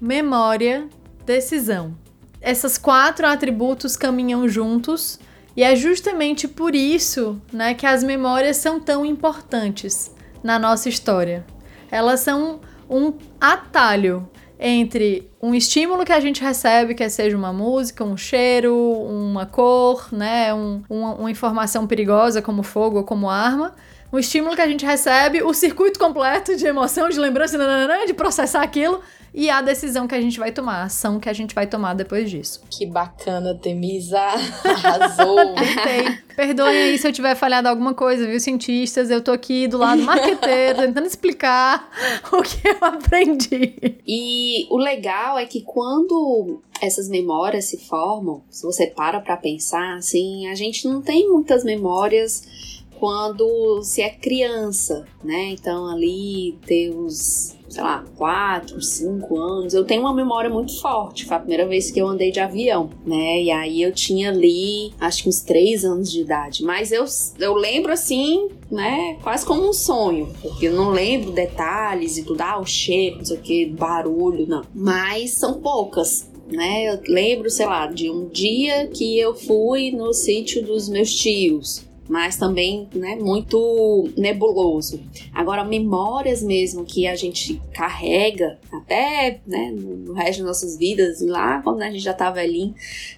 memória, 0.00 0.88
decisão. 1.26 1.94
Essas 2.40 2.78
quatro 2.78 3.26
atributos 3.26 3.98
caminham 3.98 4.48
juntos 4.48 5.20
e 5.54 5.62
é 5.62 5.76
justamente 5.76 6.48
por 6.48 6.74
isso 6.74 7.38
né, 7.52 7.74
que 7.74 7.84
as 7.84 8.02
memórias 8.02 8.56
são 8.56 8.80
tão 8.80 9.04
importantes 9.04 10.10
na 10.42 10.58
nossa 10.58 10.88
história. 10.88 11.44
Elas 11.90 12.20
são 12.20 12.60
um 12.88 13.12
atalho 13.38 14.26
entre 14.58 15.30
um 15.42 15.54
estímulo 15.54 16.02
que 16.02 16.12
a 16.12 16.20
gente 16.20 16.42
recebe, 16.42 16.94
que 16.94 17.06
seja 17.10 17.36
uma 17.36 17.52
música, 17.52 18.02
um 18.04 18.16
cheiro, 18.16 18.74
uma 18.74 19.44
cor, 19.44 20.08
né, 20.10 20.54
um, 20.54 20.82
uma, 20.88 21.14
uma 21.14 21.30
informação 21.30 21.86
perigosa 21.86 22.40
como 22.40 22.62
fogo 22.62 22.96
ou 22.96 23.04
como 23.04 23.28
arma, 23.28 23.74
o 24.16 24.18
estímulo 24.18 24.56
que 24.56 24.62
a 24.62 24.66
gente 24.66 24.84
recebe, 24.84 25.42
o 25.42 25.52
circuito 25.52 25.98
completo 25.98 26.56
de 26.56 26.66
emoção, 26.66 27.08
de 27.10 27.18
lembrança, 27.18 27.58
de 28.06 28.14
processar 28.14 28.62
aquilo 28.62 29.00
e 29.34 29.50
a 29.50 29.60
decisão 29.60 30.08
que 30.08 30.14
a 30.14 30.20
gente 30.20 30.38
vai 30.38 30.50
tomar, 30.50 30.76
a 30.76 30.84
ação 30.84 31.20
que 31.20 31.28
a 31.28 31.32
gente 31.34 31.54
vai 31.54 31.66
tomar 31.66 31.92
depois 31.92 32.30
disso. 32.30 32.62
Que 32.70 32.86
bacana, 32.86 33.54
Temisa. 33.54 34.18
Arrasou. 34.18 35.52
Tentei. 35.54 36.18
Perdoem 36.34 36.84
aí 36.84 36.98
se 36.98 37.06
eu 37.06 37.12
tiver 37.12 37.34
falhado 37.34 37.68
alguma 37.68 37.92
coisa, 37.92 38.26
viu, 38.26 38.40
cientistas? 38.40 39.10
Eu 39.10 39.20
tô 39.20 39.32
aqui 39.32 39.68
do 39.68 39.76
lado 39.76 40.00
marqueteiro, 40.00 40.78
tentando 40.78 41.06
explicar 41.06 41.90
o 42.32 42.42
que 42.42 42.66
eu 42.66 42.78
aprendi. 42.80 44.00
E 44.06 44.66
o 44.70 44.78
legal 44.78 45.38
é 45.38 45.44
que 45.44 45.60
quando 45.60 46.62
essas 46.80 47.06
memórias 47.06 47.66
se 47.66 47.76
formam, 47.76 48.42
se 48.48 48.62
você 48.62 48.86
para 48.86 49.20
pra 49.20 49.36
pensar, 49.36 49.96
assim, 49.96 50.48
a 50.48 50.54
gente 50.54 50.88
não 50.88 51.02
tem 51.02 51.28
muitas 51.28 51.62
memórias 51.62 52.75
quando 52.98 53.82
se 53.82 54.02
é 54.02 54.10
criança, 54.10 55.06
né? 55.22 55.50
Então 55.50 55.86
ali 55.86 56.58
ter 56.66 56.90
os, 56.90 57.56
sei 57.68 57.82
lá, 57.82 58.04
4, 58.16 58.80
5 58.80 59.38
anos, 59.38 59.74
eu 59.74 59.84
tenho 59.84 60.02
uma 60.02 60.14
memória 60.14 60.50
muito 60.50 60.80
forte. 60.80 61.24
Foi 61.24 61.36
a 61.36 61.40
primeira 61.40 61.66
vez 61.66 61.90
que 61.90 62.00
eu 62.00 62.08
andei 62.08 62.30
de 62.30 62.40
avião, 62.40 62.90
né? 63.04 63.42
E 63.42 63.50
aí 63.50 63.82
eu 63.82 63.92
tinha 63.92 64.30
ali, 64.30 64.92
acho 65.00 65.22
que 65.22 65.28
uns 65.28 65.40
3 65.40 65.84
anos 65.84 66.10
de 66.10 66.20
idade. 66.20 66.62
Mas 66.62 66.92
eu, 66.92 67.04
eu 67.38 67.54
lembro 67.54 67.92
assim, 67.92 68.48
né? 68.70 69.18
Quase 69.22 69.44
como 69.44 69.68
um 69.68 69.72
sonho, 69.72 70.32
porque 70.40 70.68
eu 70.68 70.74
não 70.74 70.90
lembro 70.90 71.32
detalhes 71.32 72.16
e 72.16 72.24
tudo, 72.24 72.40
ah, 72.40 72.58
o 72.58 72.66
cheiro, 72.66 73.18
não 73.18 73.24
sei 73.24 73.36
o 73.36 73.40
que, 73.40 73.66
barulho, 73.66 74.46
não. 74.46 74.62
Mas 74.74 75.32
são 75.32 75.60
poucas, 75.60 76.30
né? 76.50 76.88
Eu 76.88 77.00
lembro, 77.08 77.50
sei 77.50 77.66
lá, 77.66 77.86
de 77.86 78.10
um 78.10 78.28
dia 78.28 78.86
que 78.88 79.18
eu 79.18 79.34
fui 79.34 79.90
no 79.90 80.12
sítio 80.12 80.64
dos 80.64 80.88
meus 80.88 81.14
tios 81.14 81.85
mas 82.08 82.36
também 82.36 82.88
né, 82.94 83.16
muito 83.16 84.08
nebuloso. 84.16 85.00
Agora, 85.32 85.64
memórias 85.64 86.42
mesmo 86.42 86.84
que 86.84 87.06
a 87.06 87.16
gente 87.16 87.60
carrega 87.72 88.58
até 88.72 89.40
né, 89.46 89.72
no 89.72 90.12
resto 90.12 90.38
das 90.38 90.46
nossas 90.46 90.76
vidas, 90.76 91.20
lá 91.20 91.60
quando 91.62 91.82
a 91.82 91.90
gente 91.90 92.02
já 92.02 92.14
tá 92.14 92.30
velhinho, 92.30 92.74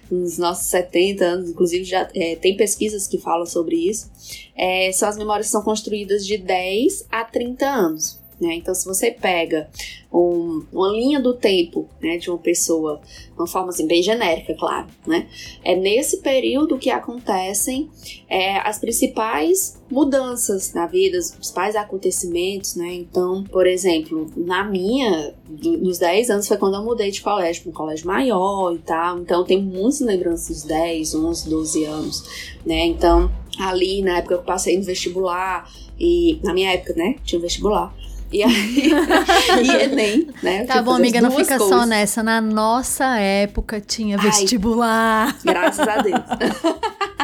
nos 0.09 0.37
nossos 0.37 0.67
70 0.67 1.25
anos, 1.25 1.49
inclusive 1.49 1.83
já 1.83 2.09
é, 2.15 2.35
tem 2.35 2.57
pesquisas 2.57 3.07
que 3.07 3.17
falam 3.17 3.45
sobre 3.45 3.75
isso, 3.75 4.09
é, 4.55 4.91
são 4.91 5.07
as 5.07 5.17
memórias 5.17 5.47
que 5.47 5.51
são 5.51 5.63
construídas 5.63 6.25
de 6.25 6.37
10 6.37 7.07
a 7.11 7.23
30 7.23 7.65
anos. 7.65 8.19
Né? 8.39 8.55
Então, 8.55 8.73
se 8.73 8.85
você 8.85 9.11
pega 9.11 9.69
um, 10.11 10.63
uma 10.71 10.89
linha 10.89 11.19
do 11.19 11.33
tempo 11.33 11.87
né, 12.01 12.17
de 12.17 12.29
uma 12.29 12.37
pessoa, 12.37 13.01
uma 13.37 13.45
forma 13.45 13.69
assim, 13.69 13.85
bem 13.85 14.01
genérica, 14.01 14.55
claro, 14.55 14.87
né? 15.05 15.27
é 15.63 15.75
nesse 15.75 16.21
período 16.21 16.77
que 16.77 16.89
acontecem 16.89 17.89
é, 18.29 18.57
as 18.59 18.79
principais 18.79 19.77
mudanças 19.91 20.73
na 20.73 20.87
vida, 20.87 21.17
os 21.17 21.31
principais 21.31 21.75
acontecimentos. 21.75 22.75
Né? 22.75 22.93
Então, 22.93 23.43
por 23.43 23.67
exemplo, 23.67 24.31
na 24.37 24.63
minha, 24.63 25.33
nos 25.47 25.97
10 25.97 26.29
anos 26.29 26.47
foi 26.47 26.57
quando 26.57 26.75
eu 26.75 26.83
mudei 26.83 27.11
de 27.11 27.21
colégio 27.21 27.63
para 27.63 27.71
um 27.71 27.73
colégio 27.73 28.07
maior 28.07 28.73
e 28.73 28.79
tal. 28.79 29.19
Então, 29.19 29.43
tem 29.43 29.61
muitas 29.61 29.99
lembranças 29.99 30.47
dos 30.47 30.63
10, 30.63 31.13
11, 31.13 31.49
12 31.49 31.83
anos. 31.83 32.55
Né? 32.65 32.85
Então, 32.85 33.29
ali 33.59 34.01
na 34.01 34.19
época 34.19 34.35
eu 34.35 34.43
passei 34.43 34.77
no 34.77 34.83
vestibular. 34.83 35.69
E 35.99 36.39
na 36.43 36.53
minha 36.53 36.71
época, 36.71 36.93
né? 36.93 37.15
Tinha 37.25 37.37
um 37.37 37.41
vestibular. 37.41 37.93
E 38.31 38.43
aí, 38.43 38.91
e 39.65 39.83
Enem, 39.83 40.27
né? 40.43 40.65
Tá 40.65 40.81
bom, 40.81 40.93
amiga, 40.93 41.19
não 41.19 41.31
fica 41.31 41.57
coisas. 41.57 41.67
só 41.67 41.85
nessa. 41.85 42.21
Na 42.21 42.39
nossa 42.39 43.17
época 43.17 43.81
tinha 43.81 44.17
vestibular. 44.17 45.35
Ai, 45.35 45.39
graças 45.43 45.87
a 45.87 45.97
Deus. 45.97 46.21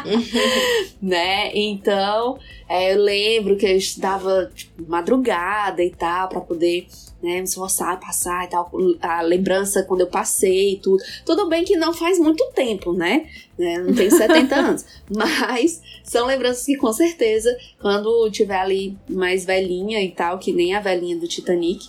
né? 1.01 1.51
Então, 1.53 2.39
é, 2.67 2.93
eu 2.93 3.03
lembro 3.03 3.55
que 3.55 3.65
eu 3.65 3.77
estudava 3.77 4.49
tipo, 4.53 4.83
madrugada 4.87 5.83
e 5.83 5.91
tal, 5.91 6.27
para 6.27 6.41
poder 6.41 6.87
né, 7.25 7.37
me 7.39 7.43
esforçar, 7.43 7.99
passar 7.99 8.45
e 8.45 8.49
tal, 8.49 8.71
a 9.01 9.21
lembrança 9.21 9.81
quando 9.81 10.01
eu 10.01 10.07
passei 10.07 10.73
e 10.73 10.77
tudo. 10.77 11.03
Tudo 11.25 11.49
bem 11.49 11.63
que 11.63 11.75
não 11.75 11.91
faz 11.91 12.19
muito 12.19 12.45
tempo, 12.53 12.93
né? 12.93 13.27
né 13.57 13.79
não 13.79 13.95
tenho 13.95 14.11
70 14.15 14.55
anos, 14.55 14.85
mas 15.09 15.81
são 16.03 16.27
lembranças 16.27 16.63
que 16.63 16.77
com 16.77 16.93
certeza, 16.93 17.57
quando 17.81 18.29
tiver 18.29 18.59
ali 18.59 18.95
mais 19.09 19.43
velhinha 19.43 19.99
e 20.03 20.11
tal, 20.11 20.37
que 20.37 20.53
nem 20.53 20.75
a 20.75 20.79
velhinha 20.79 21.17
do 21.17 21.27
Titanic, 21.27 21.87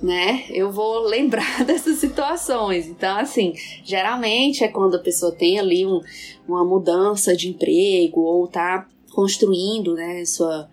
né? 0.00 0.44
Eu 0.50 0.70
vou 0.70 1.00
lembrar 1.00 1.64
dessas 1.66 1.98
situações. 1.98 2.86
Então, 2.86 3.18
assim, 3.18 3.54
geralmente 3.84 4.62
é 4.62 4.68
quando 4.68 4.94
a 4.94 5.00
pessoa 5.00 5.32
tem 5.32 5.58
ali 5.58 5.84
um, 5.84 6.00
uma 6.46 6.64
mudança 6.64 7.36
de 7.36 7.48
emprego 7.48 8.20
ou 8.20 8.46
tá 8.46 8.86
construindo, 9.10 9.94
né, 9.94 10.24
sua 10.24 10.68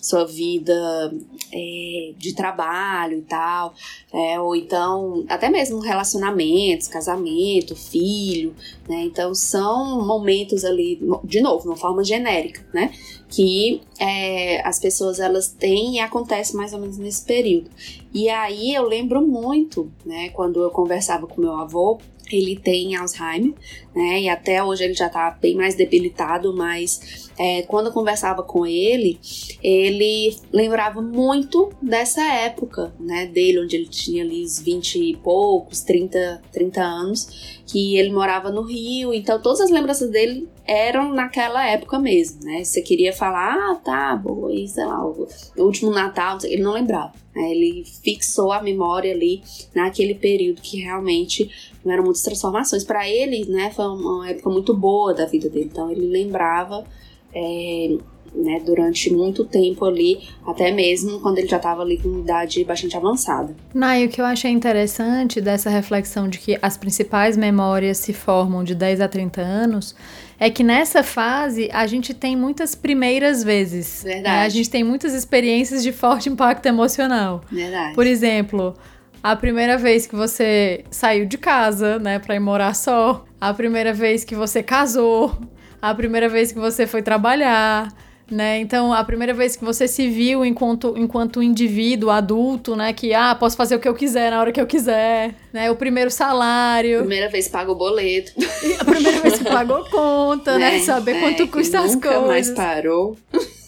sua 0.00 0.24
vida 0.24 1.12
é, 1.52 2.12
de 2.16 2.34
trabalho 2.34 3.18
e 3.18 3.22
tal, 3.22 3.74
é, 4.12 4.40
ou 4.40 4.54
então 4.54 5.24
até 5.28 5.48
mesmo 5.48 5.80
relacionamentos, 5.80 6.88
casamento, 6.88 7.74
filho, 7.74 8.54
né? 8.88 9.02
Então 9.04 9.34
são 9.34 10.04
momentos 10.06 10.64
ali, 10.64 11.00
de 11.24 11.40
novo, 11.40 11.68
uma 11.68 11.76
forma 11.76 12.04
genérica, 12.04 12.64
né? 12.72 12.92
Que 13.28 13.80
é, 13.98 14.66
as 14.66 14.78
pessoas 14.78 15.20
elas 15.20 15.48
têm 15.48 15.96
e 15.96 16.00
acontece 16.00 16.56
mais 16.56 16.72
ou 16.72 16.80
menos 16.80 16.98
nesse 16.98 17.24
período. 17.24 17.70
E 18.12 18.28
aí 18.28 18.74
eu 18.74 18.84
lembro 18.84 19.20
muito, 19.20 19.90
né? 20.04 20.30
Quando 20.30 20.62
eu 20.62 20.70
conversava 20.70 21.26
com 21.26 21.40
meu 21.40 21.54
avô, 21.54 21.98
ele 22.30 22.56
tem 22.56 22.94
Alzheimer, 22.94 23.54
né? 23.94 24.20
E 24.22 24.28
até 24.28 24.62
hoje 24.62 24.84
ele 24.84 24.94
já 24.94 25.08
tá 25.08 25.36
bem 25.40 25.54
mais 25.54 25.74
debilitado, 25.74 26.54
mas 26.54 27.30
é, 27.38 27.62
quando 27.62 27.86
eu 27.86 27.92
conversava 27.92 28.42
com 28.42 28.66
ele, 28.66 29.18
ele 29.62 30.36
lembrava 30.52 31.02
muito 31.02 31.70
dessa 31.82 32.22
época, 32.22 32.94
né? 33.00 33.26
Dele, 33.26 33.60
onde 33.60 33.76
ele 33.76 33.88
tinha 33.88 34.22
ali 34.22 34.44
os 34.44 34.60
20 34.60 34.96
e 34.96 35.16
poucos, 35.16 35.80
30, 35.80 36.42
30 36.52 36.82
anos, 36.82 37.60
que 37.66 37.96
ele 37.96 38.12
morava 38.12 38.50
no 38.50 38.62
Rio, 38.62 39.12
então 39.12 39.40
todas 39.40 39.60
as 39.60 39.70
lembranças 39.70 40.10
dele 40.10 40.48
eram 40.66 41.12
naquela 41.12 41.66
época 41.66 41.98
mesmo, 41.98 42.44
né? 42.44 42.62
Você 42.62 42.80
queria 42.80 43.12
falar, 43.12 43.54
ah, 43.54 43.74
tá, 43.74 44.14
boa, 44.14 44.54
e 44.54 44.68
sei 44.68 44.84
lá, 44.84 45.04
o, 45.04 45.26
último 45.56 45.90
Natal, 45.90 46.38
ele 46.44 46.62
não 46.62 46.72
lembrava. 46.72 47.12
Né? 47.34 47.50
Ele 47.50 47.84
fixou 48.04 48.52
a 48.52 48.62
memória 48.62 49.12
ali 49.12 49.42
naquele 49.74 50.14
período 50.14 50.60
que 50.60 50.80
realmente 50.80 51.50
eram 51.84 52.04
muitas 52.04 52.22
transformações. 52.22 52.84
Para 52.84 53.08
ele, 53.08 53.44
né, 53.46 53.70
foi 53.80 53.86
uma 53.86 54.28
época 54.28 54.50
muito 54.50 54.74
boa 54.74 55.14
da 55.14 55.24
vida 55.24 55.48
dele, 55.48 55.70
então 55.72 55.90
ele 55.90 56.06
lembrava. 56.06 56.84
É, 57.32 57.96
né, 58.34 58.60
durante 58.64 59.12
muito 59.12 59.44
tempo 59.44 59.84
ali, 59.84 60.20
até 60.46 60.70
mesmo 60.70 61.18
quando 61.20 61.38
ele 61.38 61.48
já 61.48 61.56
estava 61.56 61.82
ali 61.82 61.98
com 61.98 62.20
idade 62.20 62.62
bastante 62.64 62.96
avançada. 62.96 63.54
Nai, 63.74 64.04
o 64.04 64.08
que 64.08 64.20
eu 64.20 64.24
achei 64.24 64.50
interessante 64.50 65.40
dessa 65.40 65.68
reflexão 65.68 66.28
de 66.28 66.38
que 66.38 66.56
as 66.62 66.76
principais 66.76 67.36
memórias 67.36 67.98
se 67.98 68.12
formam 68.12 68.62
de 68.62 68.74
10 68.74 69.00
a 69.00 69.08
30 69.08 69.40
anos 69.40 69.96
é 70.38 70.48
que 70.48 70.62
nessa 70.62 71.02
fase 71.02 71.68
a 71.72 71.86
gente 71.88 72.14
tem 72.14 72.36
muitas 72.36 72.74
primeiras 72.74 73.42
vezes. 73.42 74.02
Verdade. 74.04 74.22
Né? 74.22 74.42
A 74.42 74.48
gente 74.48 74.70
tem 74.70 74.84
muitas 74.84 75.12
experiências 75.12 75.82
de 75.82 75.90
forte 75.92 76.28
impacto 76.28 76.66
emocional. 76.66 77.42
Verdade. 77.50 77.94
Por 77.94 78.06
exemplo, 78.06 78.74
a 79.22 79.36
primeira 79.36 79.76
vez 79.76 80.06
que 80.06 80.16
você 80.16 80.84
saiu 80.90 81.26
de 81.26 81.38
casa, 81.38 81.98
né, 81.98 82.18
para 82.18 82.34
ir 82.34 82.40
morar 82.40 82.74
só, 82.74 83.24
a 83.40 83.52
primeira 83.52 83.92
vez 83.92 84.24
que 84.24 84.34
você 84.34 84.62
casou, 84.62 85.36
a 85.80 85.94
primeira 85.94 86.28
vez 86.28 86.52
que 86.52 86.58
você 86.58 86.86
foi 86.86 87.02
trabalhar, 87.02 87.92
né? 88.30 88.60
Então, 88.60 88.92
a 88.92 89.02
primeira 89.02 89.34
vez 89.34 89.56
que 89.56 89.64
você 89.64 89.88
se 89.88 90.08
viu 90.08 90.44
enquanto, 90.44 90.94
enquanto 90.96 91.42
indivíduo 91.42 92.10
adulto, 92.10 92.76
né? 92.76 92.92
Que, 92.92 93.12
ah, 93.12 93.34
posso 93.34 93.56
fazer 93.56 93.74
o 93.74 93.80
que 93.80 93.88
eu 93.88 93.94
quiser 93.94 94.30
na 94.30 94.40
hora 94.40 94.52
que 94.52 94.60
eu 94.60 94.66
quiser, 94.66 95.34
né? 95.52 95.70
O 95.70 95.74
primeiro 95.74 96.10
salário. 96.10 97.00
Primeira 97.00 97.28
vez 97.28 97.46
que 97.46 97.52
pagou 97.52 97.74
boleto. 97.74 98.32
a 98.78 98.84
primeira 98.84 99.20
vez 99.20 99.38
que 99.38 99.44
pagou 99.44 99.84
conta, 99.90 100.58
né? 100.58 100.72
né? 100.72 100.78
Saber 100.86 101.16
é, 101.16 101.20
quanto 101.20 101.48
custa 101.48 101.80
as 101.80 101.94
nunca 101.94 102.08
coisas. 102.08 102.28
mais 102.28 102.50
parou. 102.50 103.16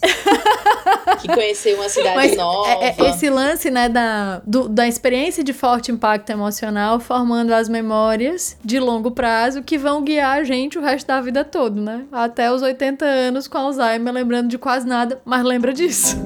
que 1.21 1.29
conheceu 1.29 1.77
uma 1.77 1.89
cidade 1.89 2.17
Mas 2.17 2.37
nova. 2.37 2.69
É, 2.69 2.95
é, 2.99 3.11
esse 3.11 3.31
lance, 3.31 3.71
né, 3.71 3.89
da, 3.89 4.43
do, 4.47 4.69
da 4.69 4.87
experiência 4.87 5.43
de 5.45 5.53
forte 5.53 5.93
impacto 5.93 6.31
emocional 6.31 6.99
formando 6.99 7.53
as 7.53 7.69
memórias 7.69 8.57
de 8.65 8.79
longo 8.79 9.11
prazo 9.11 9.63
que 9.63 9.79
vão 9.79 10.03
guiar 10.03 10.39
a 10.39 10.45
gente 10.45 10.79
o 10.79 10.83
resto 10.83 11.07
da 11.07 11.21
vida 11.21 11.45
todo, 11.45 11.81
né? 11.81 12.05
Até 12.11 12.53
os 12.53 12.63
80 12.63 13.05
anos 13.05 13.47
com 13.47 13.59
Alzheimer, 13.59 14.13
lembrando 14.13 14.49
de 14.49 14.59
quase 14.59 14.87
nada, 14.87 15.21
mas 15.25 15.45
lembra 15.45 15.73
disso. 15.73 16.17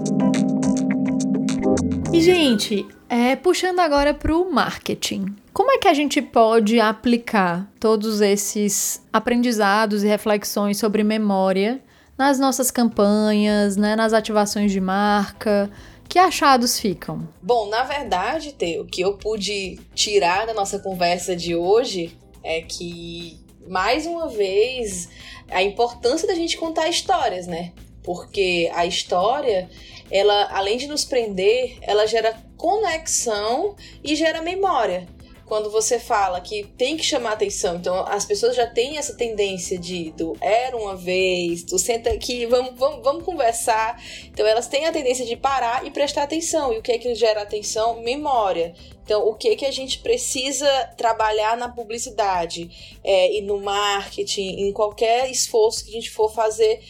E, 2.12 2.20
gente, 2.20 2.86
é, 3.08 3.36
puxando 3.36 3.80
agora 3.80 4.14
para 4.14 4.34
o 4.34 4.50
marketing. 4.50 5.36
Como 5.52 5.70
é 5.70 5.78
que 5.78 5.88
a 5.88 5.94
gente 5.94 6.20
pode 6.20 6.80
aplicar 6.80 7.66
todos 7.80 8.20
esses 8.20 9.02
aprendizados 9.12 10.02
e 10.02 10.06
reflexões 10.06 10.78
sobre 10.78 11.02
memória 11.02 11.80
nas 12.16 12.38
nossas 12.38 12.70
campanhas, 12.70 13.76
né, 13.76 13.94
nas 13.94 14.12
ativações 14.12 14.72
de 14.72 14.80
marca? 14.80 15.70
Que 16.08 16.18
achados 16.18 16.78
ficam? 16.78 17.28
Bom, 17.42 17.68
na 17.68 17.82
verdade, 17.82 18.52
Tê, 18.52 18.78
o 18.78 18.86
que 18.86 19.00
eu 19.00 19.18
pude 19.18 19.78
tirar 19.94 20.46
da 20.46 20.54
nossa 20.54 20.78
conversa 20.78 21.34
de 21.34 21.54
hoje 21.54 22.16
é 22.44 22.62
que, 22.62 23.40
mais 23.68 24.06
uma 24.06 24.28
vez, 24.28 25.08
a 25.50 25.62
importância 25.62 26.28
da 26.28 26.34
gente 26.34 26.56
contar 26.56 26.88
histórias, 26.88 27.48
né? 27.48 27.72
Porque 28.04 28.70
a 28.72 28.86
história, 28.86 29.68
ela, 30.08 30.48
além 30.52 30.78
de 30.78 30.86
nos 30.86 31.04
prender, 31.04 31.76
ela 31.82 32.06
gera 32.06 32.40
conexão 32.56 33.74
e 34.02 34.14
gera 34.14 34.40
memória 34.40 35.08
quando 35.46 35.70
você 35.70 35.98
fala 35.98 36.40
que 36.40 36.64
tem 36.76 36.96
que 36.96 37.04
chamar 37.04 37.32
atenção. 37.32 37.76
Então, 37.76 38.04
as 38.06 38.24
pessoas 38.24 38.56
já 38.56 38.66
têm 38.66 38.98
essa 38.98 39.14
tendência 39.14 39.78
de 39.78 40.10
do 40.10 40.36
era 40.40 40.76
uma 40.76 40.96
vez, 40.96 41.62
tu 41.62 41.78
senta 41.78 42.10
aqui, 42.10 42.46
vamos, 42.46 42.76
vamos, 42.76 43.02
vamos 43.02 43.24
conversar. 43.24 44.02
Então, 44.24 44.46
elas 44.46 44.66
têm 44.66 44.86
a 44.86 44.92
tendência 44.92 45.24
de 45.24 45.36
parar 45.36 45.86
e 45.86 45.90
prestar 45.90 46.24
atenção. 46.24 46.72
E 46.72 46.78
o 46.78 46.82
que 46.82 46.92
é 46.92 46.98
que 46.98 47.14
gera 47.14 47.42
atenção? 47.42 48.00
Memória. 48.00 48.74
Então, 49.06 49.24
o 49.24 49.34
que 49.34 49.54
que 49.54 49.64
a 49.64 49.70
gente 49.70 50.00
precisa 50.00 50.68
trabalhar 50.96 51.56
na 51.56 51.68
publicidade 51.68 52.98
é, 53.04 53.38
e 53.38 53.40
no 53.40 53.60
marketing, 53.60 54.66
em 54.66 54.72
qualquer 54.72 55.30
esforço 55.30 55.84
que 55.84 55.90
a 55.90 55.94
gente 55.94 56.10
for 56.10 56.28
fazer 56.28 56.82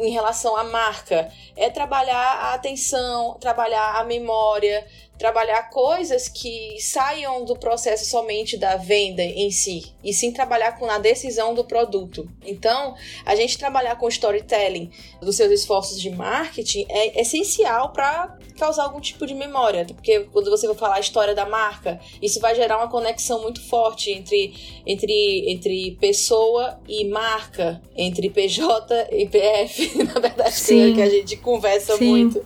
em 0.00 0.10
relação 0.10 0.56
à 0.56 0.64
marca? 0.64 1.32
É 1.54 1.70
trabalhar 1.70 2.16
a 2.16 2.54
atenção, 2.54 3.36
trabalhar 3.38 4.00
a 4.00 4.04
memória, 4.04 4.84
trabalhar 5.20 5.68
coisas 5.68 6.28
que 6.28 6.80
saiam 6.80 7.44
do 7.44 7.54
processo 7.54 8.06
somente 8.06 8.56
da 8.56 8.76
venda 8.76 9.22
em 9.22 9.50
si, 9.50 9.92
e 10.02 10.14
sim 10.14 10.32
trabalhar 10.32 10.78
com 10.78 10.86
a 10.86 10.96
decisão 10.96 11.52
do 11.52 11.62
produto. 11.62 12.26
Então, 12.42 12.94
a 13.26 13.36
gente 13.36 13.58
trabalhar 13.58 13.96
com 13.96 14.08
storytelling 14.08 14.90
dos 15.20 15.36
seus 15.36 15.52
esforços 15.52 16.00
de 16.00 16.08
marketing 16.08 16.86
é 16.88 17.20
essencial 17.20 17.90
para 17.92 18.38
causar 18.58 18.84
algum 18.84 18.98
tipo 18.98 19.26
de 19.26 19.34
memória, 19.34 19.84
porque 19.84 20.20
quando 20.32 20.48
você 20.48 20.66
vai 20.66 20.76
falar 20.76 20.96
a 20.96 21.00
história 21.00 21.34
da 21.34 21.44
marca, 21.44 22.00
isso 22.22 22.40
vai 22.40 22.54
gerar 22.54 22.78
uma 22.78 22.88
conexão 22.88 23.42
muito 23.42 23.60
forte 23.68 24.10
entre, 24.10 24.54
entre, 24.86 25.50
entre 25.50 25.98
pessoa 26.00 26.80
e 26.88 27.04
marca, 27.04 27.78
entre 27.94 28.30
PJ 28.30 29.08
e 29.12 29.26
PF, 29.26 29.98
na 30.02 30.18
verdade, 30.18 30.54
Sim. 30.54 30.94
que 30.94 31.02
a 31.02 31.10
gente 31.10 31.36
conversa 31.36 31.98
Sim. 31.98 32.06
muito. 32.06 32.42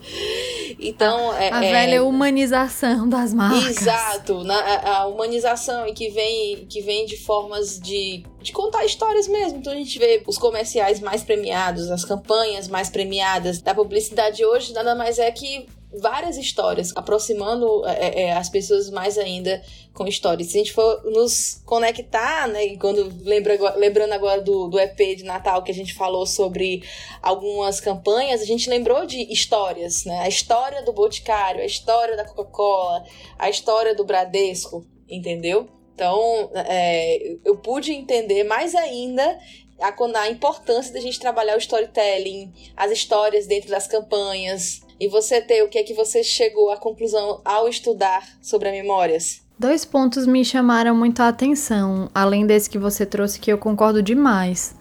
Então, 0.79 1.33
é, 1.33 1.51
a 1.51 1.63
é... 1.63 1.71
velha 1.71 2.03
humanização 2.03 3.07
das 3.07 3.33
marcas. 3.33 3.77
Exato, 3.77 4.43
na, 4.43 4.99
a 4.99 5.07
humanização 5.07 5.87
e 5.87 5.93
que 5.93 6.09
vem, 6.09 6.65
que 6.67 6.81
vem 6.81 7.05
de 7.05 7.17
formas 7.17 7.79
de, 7.79 8.23
de 8.41 8.51
contar 8.51 8.85
histórias 8.85 9.27
mesmo. 9.27 9.59
Então 9.59 9.73
a 9.73 9.75
gente 9.75 9.97
vê 9.97 10.23
os 10.27 10.37
comerciais 10.37 10.99
mais 10.99 11.23
premiados, 11.23 11.89
as 11.89 12.03
campanhas 12.03 12.67
mais 12.67 12.89
premiadas 12.89 13.61
da 13.61 13.73
publicidade 13.73 14.43
hoje, 14.45 14.73
nada 14.73 14.95
mais 14.95 15.19
é 15.19 15.31
que 15.31 15.67
várias 15.99 16.37
histórias, 16.37 16.91
aproximando 16.95 17.85
é, 17.87 18.23
é, 18.23 18.33
as 18.33 18.49
pessoas 18.49 18.89
mais 18.89 19.17
ainda 19.17 19.61
com 19.93 20.07
histórias. 20.07 20.49
Se 20.49 20.57
a 20.57 20.59
gente 20.59 20.73
for 20.73 21.03
nos 21.05 21.61
conectar, 21.65 22.47
né, 22.47 22.75
quando 22.77 23.11
lembra, 23.23 23.75
lembrando 23.75 24.13
agora 24.13 24.41
do, 24.41 24.67
do 24.67 24.79
EP 24.79 24.97
de 25.17 25.23
Natal 25.23 25.63
que 25.63 25.71
a 25.71 25.75
gente 25.75 25.93
falou 25.93 26.25
sobre 26.25 26.83
algumas 27.21 27.79
campanhas, 27.79 28.41
a 28.41 28.45
gente 28.45 28.69
lembrou 28.69 29.05
de 29.05 29.21
histórias, 29.31 30.05
né? 30.05 30.19
A 30.19 30.27
história 30.27 30.81
do 30.83 30.93
Boticário, 30.93 31.61
a 31.61 31.65
história 31.65 32.15
da 32.15 32.25
Coca-Cola, 32.25 33.03
a 33.37 33.49
história 33.49 33.95
do 33.95 34.03
Bradesco, 34.03 34.85
entendeu? 35.09 35.67
Então, 35.93 36.51
é, 36.53 37.37
eu 37.45 37.55
pude 37.57 37.93
entender 37.93 38.43
mais 38.43 38.75
ainda 38.75 39.39
a, 39.79 39.93
a 40.19 40.29
importância 40.29 40.93
da 40.93 40.99
gente 40.99 41.19
trabalhar 41.19 41.55
o 41.55 41.59
storytelling, 41.59 42.53
as 42.75 42.91
histórias 42.91 43.47
dentro 43.47 43.69
das 43.69 43.87
campanhas, 43.87 44.81
e 44.99 45.07
você 45.07 45.41
ter 45.41 45.63
o 45.63 45.69
que 45.69 45.77
é 45.77 45.83
que 45.83 45.93
você 45.93 46.23
chegou 46.23 46.71
à 46.71 46.77
conclusão 46.77 47.41
ao 47.43 47.67
estudar 47.67 48.27
sobre 48.41 48.71
memórias? 48.71 49.41
Dois 49.57 49.85
pontos 49.85 50.27
me 50.27 50.43
chamaram 50.43 50.95
muito 50.95 51.21
a 51.21 51.29
atenção, 51.29 52.09
além 52.13 52.45
desse 52.45 52.69
que 52.69 52.77
você 52.77 53.05
trouxe 53.05 53.39
que 53.39 53.51
eu 53.51 53.57
concordo 53.57 54.03
demais. 54.03 54.75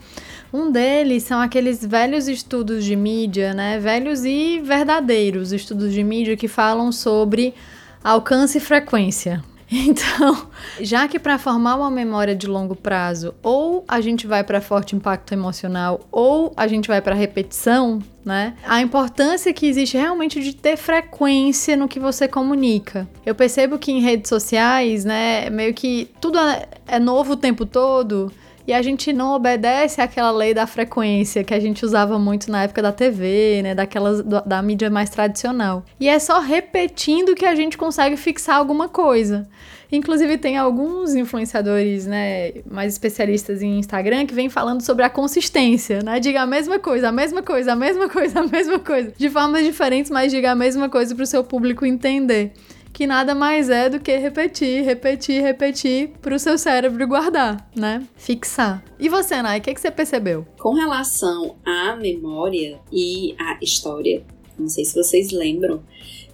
Um 0.52 0.70
deles 0.70 1.22
são 1.22 1.40
aqueles 1.40 1.84
velhos 1.84 2.28
estudos 2.28 2.84
de 2.84 2.96
mídia, 2.96 3.54
né? 3.54 3.78
Velhos 3.78 4.24
e 4.24 4.60
verdadeiros 4.60 5.52
estudos 5.52 5.92
de 5.92 6.02
mídia 6.02 6.36
que 6.36 6.48
falam 6.48 6.90
sobre 6.92 7.54
alcance 8.02 8.58
e 8.58 8.60
frequência. 8.60 9.42
Então, 9.86 10.48
já 10.80 11.08
que 11.08 11.18
para 11.18 11.38
formar 11.38 11.76
uma 11.76 11.90
memória 11.90 12.34
de 12.34 12.46
longo 12.46 12.74
prazo, 12.74 13.34
ou 13.42 13.84
a 13.88 14.00
gente 14.00 14.26
vai 14.26 14.44
para 14.44 14.60
forte 14.60 14.94
impacto 14.94 15.32
emocional, 15.32 16.00
ou 16.10 16.52
a 16.56 16.66
gente 16.66 16.88
vai 16.88 17.00
para 17.00 17.14
repetição, 17.14 18.00
né? 18.24 18.54
A 18.64 18.80
importância 18.80 19.52
que 19.52 19.66
existe 19.66 19.96
realmente 19.96 20.40
de 20.42 20.54
ter 20.54 20.76
frequência 20.76 21.76
no 21.76 21.88
que 21.88 21.98
você 21.98 22.28
comunica. 22.28 23.08
Eu 23.24 23.34
percebo 23.34 23.78
que 23.78 23.92
em 23.92 24.00
redes 24.00 24.28
sociais, 24.28 25.04
né, 25.04 25.50
meio 25.50 25.74
que 25.74 26.10
tudo 26.20 26.38
é, 26.38 26.66
é 26.86 26.98
novo 26.98 27.32
o 27.32 27.36
tempo 27.36 27.66
todo 27.66 28.32
e 28.66 28.72
a 28.72 28.80
gente 28.80 29.12
não 29.12 29.34
obedece 29.34 30.00
àquela 30.00 30.30
lei 30.30 30.54
da 30.54 30.66
frequência 30.66 31.44
que 31.44 31.52
a 31.52 31.60
gente 31.60 31.84
usava 31.84 32.18
muito 32.18 32.50
na 32.50 32.62
época 32.62 32.82
da 32.82 32.92
TV, 32.92 33.60
né, 33.62 33.74
daquelas 33.74 34.22
da 34.22 34.62
mídia 34.62 34.88
mais 34.90 35.10
tradicional. 35.10 35.84
E 36.00 36.08
é 36.08 36.18
só 36.18 36.40
repetindo 36.40 37.34
que 37.34 37.44
a 37.44 37.54
gente 37.54 37.76
consegue 37.76 38.16
fixar 38.16 38.56
alguma 38.56 38.88
coisa. 38.88 39.46
Inclusive 39.92 40.38
tem 40.38 40.56
alguns 40.56 41.14
influenciadores, 41.14 42.06
né, 42.06 42.52
mais 42.68 42.94
especialistas 42.94 43.62
em 43.62 43.78
Instagram 43.78 44.26
que 44.26 44.34
vêm 44.34 44.48
falando 44.48 44.80
sobre 44.80 45.04
a 45.04 45.10
consistência, 45.10 46.02
né? 46.02 46.18
Diga 46.18 46.42
a 46.42 46.46
mesma 46.46 46.78
coisa, 46.78 47.08
a 47.08 47.12
mesma 47.12 47.42
coisa, 47.42 47.72
a 47.72 47.76
mesma 47.76 48.08
coisa, 48.08 48.40
a 48.40 48.46
mesma 48.46 48.78
coisa, 48.78 49.12
de 49.16 49.30
formas 49.30 49.64
diferentes, 49.64 50.10
mas 50.10 50.32
diga 50.32 50.50
a 50.50 50.54
mesma 50.54 50.88
coisa 50.88 51.14
para 51.14 51.22
o 51.22 51.26
seu 51.26 51.44
público 51.44 51.86
entender. 51.86 52.52
Que 52.94 53.08
nada 53.08 53.34
mais 53.34 53.68
é 53.68 53.90
do 53.90 53.98
que 53.98 54.16
repetir, 54.16 54.84
repetir, 54.84 55.42
repetir 55.42 56.10
para 56.22 56.36
o 56.36 56.38
seu 56.38 56.56
cérebro 56.56 57.06
guardar, 57.08 57.68
né? 57.74 58.06
Fixar. 58.16 58.84
E 59.00 59.08
você, 59.08 59.42
Nai, 59.42 59.58
o 59.58 59.62
que, 59.62 59.74
que 59.74 59.80
você 59.80 59.90
percebeu? 59.90 60.46
Com 60.56 60.74
relação 60.74 61.56
à 61.66 61.96
memória 61.96 62.78
e 62.92 63.34
à 63.36 63.58
história, 63.60 64.24
não 64.56 64.68
sei 64.68 64.84
se 64.84 64.94
vocês 64.94 65.32
lembram, 65.32 65.82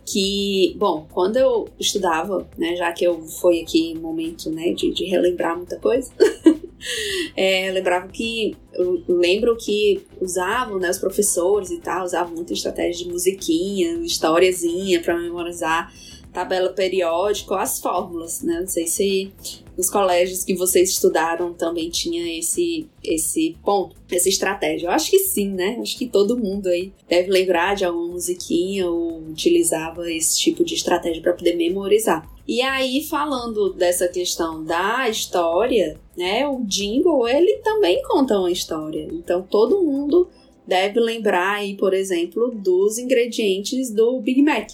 que, 0.05 0.75
bom, 0.77 1.07
quando 1.11 1.37
eu 1.37 1.67
estudava, 1.79 2.47
né, 2.59 2.77
já 2.77 2.93
que 2.93 3.05
eu 3.05 3.23
foi 3.23 3.61
aqui 3.61 3.99
momento, 3.99 4.51
né, 4.51 4.73
de, 4.73 4.93
de 4.93 5.05
relembrar 5.07 5.57
muita 5.57 5.79
coisa, 5.79 6.13
é, 7.37 7.71
lembrava 7.71 8.09
que, 8.09 8.55
eu 8.75 9.03
lembro 9.09 9.57
que 9.57 10.03
usavam, 10.21 10.79
né, 10.79 10.91
os 10.91 10.99
professores 10.99 11.71
e 11.71 11.79
tal, 11.79 12.05
usavam 12.05 12.35
muita 12.35 12.53
estratégia 12.53 13.05
de 13.05 13.11
musiquinha, 13.11 13.95
historiazinha 14.05 15.01
para 15.01 15.17
memorizar 15.17 15.91
tabela 16.33 16.71
periódica, 16.71 17.57
as 17.57 17.81
fórmulas, 17.81 18.43
né, 18.43 18.61
não 18.61 18.69
sei 18.69 18.87
se 18.87 19.33
nos 19.81 19.89
colégios 19.89 20.45
que 20.45 20.55
vocês 20.55 20.91
estudaram 20.91 21.55
também 21.55 21.89
tinha 21.89 22.39
esse, 22.39 22.87
esse 23.03 23.57
ponto, 23.65 23.97
essa 24.11 24.29
estratégia? 24.29 24.89
Eu 24.89 24.91
acho 24.91 25.11
que 25.11 25.19
sim, 25.21 25.49
né? 25.49 25.79
Acho 25.81 25.97
que 25.97 26.07
todo 26.07 26.37
mundo 26.37 26.69
aí 26.69 26.93
deve 27.09 27.31
lembrar 27.31 27.75
de 27.75 27.87
alguma 27.87 28.13
musiquinha 28.13 28.87
ou 28.91 29.23
utilizava 29.23 30.11
esse 30.13 30.39
tipo 30.39 30.63
de 30.63 30.75
estratégia 30.75 31.23
para 31.23 31.33
poder 31.33 31.57
memorizar. 31.57 32.31
E 32.47 32.61
aí, 32.61 33.03
falando 33.05 33.73
dessa 33.73 34.07
questão 34.07 34.63
da 34.63 35.09
história, 35.09 35.99
né? 36.15 36.47
O 36.47 36.63
jingle, 36.65 37.27
ele 37.27 37.57
também 37.65 38.03
conta 38.03 38.39
uma 38.39 38.51
história. 38.51 39.09
Então, 39.11 39.41
todo 39.41 39.83
mundo 39.83 40.29
deve 40.67 41.01
lembrar 41.01 41.55
aí, 41.55 41.75
por 41.75 41.95
exemplo, 41.95 42.51
dos 42.55 42.99
ingredientes 42.99 43.91
do 43.91 44.21
Big 44.21 44.43
Mac. 44.43 44.73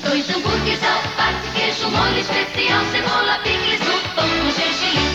Dois 0.00 0.28
hambúrgueres, 0.30 0.80
alface, 0.82 1.52
queijo, 1.54 1.90
molho 1.90 2.18
especial, 2.18 2.84
cebola, 2.90 3.38
picles, 3.42 3.80
no 3.80 4.14
pão 4.14 4.28
com 4.28 4.50
gergelim. 4.50 5.12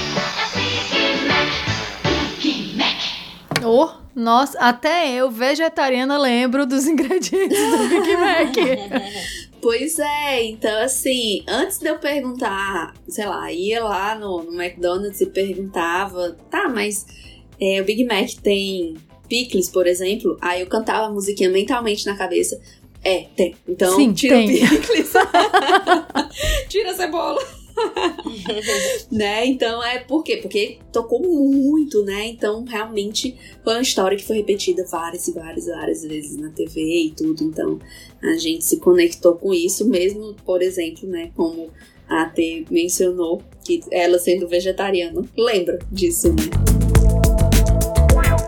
Big 0.55 1.27
Mac, 1.27 2.41
Big 2.41 2.77
Mac. 2.77 3.65
Oh, 3.65 3.89
nossa, 4.15 4.59
até 4.59 5.11
eu, 5.11 5.31
vegetariana, 5.31 6.17
lembro 6.17 6.65
dos 6.65 6.85
ingredientes 6.85 7.57
do 7.57 7.87
Big 7.89 8.17
Mac. 8.17 8.55
Pois 9.59 9.97
é, 9.97 10.45
então 10.45 10.83
assim, 10.83 11.43
antes 11.47 11.79
de 11.79 11.87
eu 11.87 11.97
perguntar, 11.97 12.93
sei 13.09 13.25
lá, 13.25 13.51
ia 13.51 13.83
lá 13.83 14.15
no, 14.15 14.43
no 14.43 14.61
McDonald's 14.61 15.19
e 15.19 15.25
perguntava, 15.25 16.37
tá, 16.49 16.69
mas 16.69 17.05
é, 17.59 17.81
o 17.81 17.83
Big 17.83 18.05
Mac 18.05 18.29
tem 18.41 18.95
picles, 19.27 19.69
por 19.69 19.87
exemplo, 19.87 20.37
aí 20.41 20.61
eu 20.61 20.67
cantava 20.67 21.07
a 21.07 21.09
musiquinha 21.09 21.49
mentalmente 21.49 22.05
na 22.05 22.15
cabeça. 22.15 22.59
É, 23.07 23.25
tem. 23.37 23.55
Então, 23.65 23.95
Sim, 23.95 24.11
tira 24.11 24.35
tem. 24.35 24.65
o 24.65 24.69
picles. 24.69 25.13
tira 26.67 26.91
a 26.91 26.93
cebola. 26.93 27.41
né? 29.09 29.45
Então 29.45 29.81
é 29.81 29.99
por 29.99 30.23
quê? 30.23 30.37
Porque 30.37 30.79
tocou 30.91 31.21
muito, 31.21 32.03
né? 32.03 32.25
Então 32.25 32.65
realmente 32.65 33.37
foi 33.63 33.75
uma 33.75 33.81
história 33.81 34.17
que 34.17 34.25
foi 34.25 34.37
repetida 34.37 34.85
várias 34.91 35.25
e 35.29 35.31
várias, 35.31 35.67
várias 35.67 36.03
vezes 36.03 36.35
na 36.35 36.49
TV 36.49 36.81
e 36.81 37.11
tudo. 37.11 37.45
Então 37.45 37.79
a 38.21 38.35
gente 38.35 38.65
se 38.65 38.77
conectou 38.77 39.35
com 39.35 39.53
isso 39.53 39.87
mesmo, 39.87 40.35
por 40.45 40.61
exemplo, 40.61 41.07
né? 41.07 41.31
Como 41.33 41.69
a 42.09 42.25
T 42.25 42.65
mencionou, 42.69 43.41
que 43.63 43.79
ela 43.89 44.19
sendo 44.19 44.49
vegetariana, 44.49 45.23
lembra 45.37 45.79
disso, 45.91 46.27
né? 46.29 46.76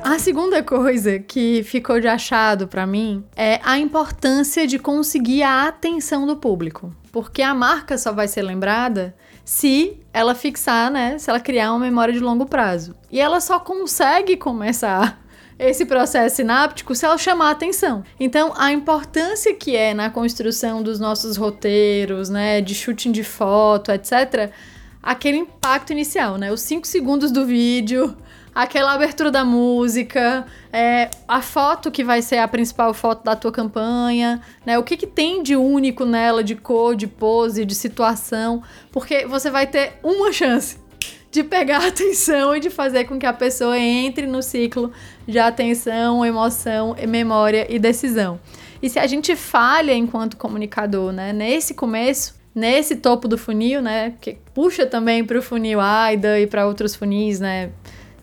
A 0.10 0.18
segunda 0.18 0.64
coisa 0.64 1.20
que 1.20 1.62
ficou 1.62 2.00
de 2.00 2.08
achado 2.08 2.68
para 2.68 2.88
mim 2.88 3.24
é 3.36 3.60
a 3.64 3.78
importância 3.78 4.66
de 4.66 4.80
conseguir 4.80 5.44
a 5.44 5.68
atenção 5.68 6.26
do 6.26 6.36
público. 6.36 6.92
Porque 7.12 7.44
a 7.44 7.54
marca 7.54 7.96
só 7.96 8.12
vai 8.12 8.28
ser 8.28 8.42
lembrada 8.42 9.16
se 9.46 10.00
ela 10.12 10.34
fixar, 10.34 10.90
né? 10.90 11.20
Se 11.20 11.30
ela 11.30 11.40
criar 11.40 11.70
uma 11.70 11.82
memória 11.82 12.12
de 12.12 12.20
longo 12.20 12.48
prazo. 12.48 12.96
E 13.12 13.20
ela 13.20 13.40
só 13.40 13.60
consegue 13.60 14.36
começar 14.36 15.22
esse 15.60 15.86
processo 15.86 16.38
sináptico 16.38 16.96
se 16.96 17.06
ela 17.06 17.16
chamar 17.20 17.52
atenção. 17.52 18.04
Então, 18.20 18.52
a 18.58 18.72
importância 18.72 19.54
que 19.54 19.76
é 19.76 19.94
na 19.94 20.10
construção 20.10 20.82
dos 20.82 21.00
nossos 21.00 21.38
roteiros, 21.38 22.30
né, 22.30 22.62
de 22.62 22.74
shooting 22.74 23.12
de 23.12 23.24
foto, 23.24 23.92
etc., 23.92 24.52
aquele 25.04 25.38
impacto 25.38 25.92
inicial, 25.92 26.36
né? 26.40 26.52
Os 26.52 26.62
cinco 26.62 26.88
segundos 26.88 27.32
do 27.32 27.46
vídeo, 27.46 28.18
aquela 28.54 28.94
abertura 28.94 29.32
da 29.32 29.46
música, 29.46 30.46
é, 30.72 31.10
a 31.28 31.42
foto 31.42 31.92
que 31.92 32.04
vai 32.04 32.22
ser 32.22 32.38
a 32.38 32.48
principal 32.48 32.94
foto 32.94 33.24
da 33.24 33.36
tua 33.36 33.52
campanha, 33.52 34.42
né? 34.66 34.78
O 34.78 34.84
que, 34.84 34.98
que 34.98 35.08
tem 35.08 35.42
de 35.42 35.56
único 35.56 36.06
nela, 36.06 36.44
de 36.44 36.56
cor, 36.56 36.96
de 36.96 37.08
pose, 37.08 37.66
de 37.66 37.76
situação, 37.76 38.62
porque 38.92 39.26
você 39.26 39.50
vai 39.50 39.68
ter 39.68 39.94
uma 40.04 40.32
chance 40.32 40.78
de 41.32 41.44
pegar 41.44 41.84
a 41.84 41.88
atenção 41.90 42.56
e 42.56 42.60
de 42.60 42.70
fazer 42.70 43.06
com 43.06 43.20
que 43.20 43.26
a 43.26 43.34
pessoa 43.34 43.78
entre 43.78 44.26
no 44.26 44.42
ciclo 44.42 44.92
de 45.28 45.40
atenção, 45.40 46.26
emoção, 46.26 46.96
memória 47.08 47.68
e 47.70 47.78
decisão. 47.80 48.40
E 48.82 48.90
se 48.90 48.98
a 48.98 49.06
gente 49.06 49.36
falha 49.36 49.94
enquanto 49.94 50.38
comunicador, 50.38 51.12
né, 51.12 51.34
nesse 51.34 51.74
começo, 51.74 52.40
nesse 52.56 52.96
topo 52.96 53.28
do 53.28 53.38
funil, 53.38 53.82
né, 53.82 54.14
que 54.22 54.38
puxa 54.54 54.86
também 54.86 55.24
para 55.24 55.38
o 55.38 55.42
funil 55.42 55.80
AIDA 55.80 56.40
e 56.40 56.48
para 56.48 56.66
outros 56.66 56.96
funis, 56.96 57.40
né, 57.40 57.72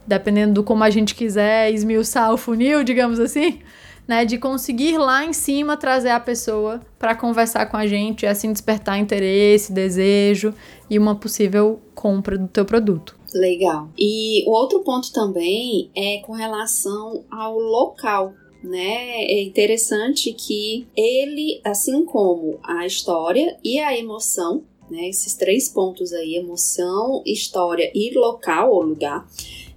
dependendo 0.06 0.54
do 0.54 0.62
como 0.62 0.84
a 0.84 0.90
gente 0.90 1.14
quiser 1.14 1.72
esmiuçar 1.72 2.32
o 2.32 2.36
funil, 2.36 2.84
digamos 2.84 3.18
assim, 3.18 3.60
né, 4.06 4.24
de 4.24 4.38
conseguir 4.38 4.98
lá 4.98 5.24
em 5.24 5.32
cima 5.32 5.76
trazer 5.76 6.10
a 6.10 6.20
pessoa 6.20 6.80
para 6.98 7.14
conversar 7.14 7.66
com 7.66 7.76
a 7.76 7.86
gente 7.86 8.22
e 8.22 8.26
assim 8.26 8.52
despertar 8.52 8.98
interesse, 8.98 9.72
desejo 9.72 10.54
e 10.88 10.98
uma 10.98 11.16
possível 11.16 11.80
compra 11.94 12.38
do 12.38 12.46
teu 12.46 12.64
produto. 12.64 13.16
Legal. 13.34 13.88
E 13.98 14.48
o 14.48 14.52
outro 14.52 14.80
ponto 14.80 15.12
também 15.12 15.90
é 15.94 16.18
com 16.18 16.32
relação 16.32 17.24
ao 17.30 17.58
local. 17.58 18.32
Né? 18.62 19.24
É 19.24 19.42
interessante 19.42 20.32
que 20.32 20.88
ele, 20.96 21.60
assim 21.62 22.04
como 22.04 22.58
a 22.64 22.84
história 22.84 23.56
e 23.62 23.78
a 23.78 23.96
emoção, 23.96 24.64
né, 24.90 25.08
esses 25.08 25.34
três 25.34 25.68
pontos 25.68 26.12
aí, 26.12 26.34
emoção, 26.34 27.22
história 27.24 27.90
e 27.94 28.12
local 28.18 28.72
ou 28.72 28.82
lugar, 28.82 29.24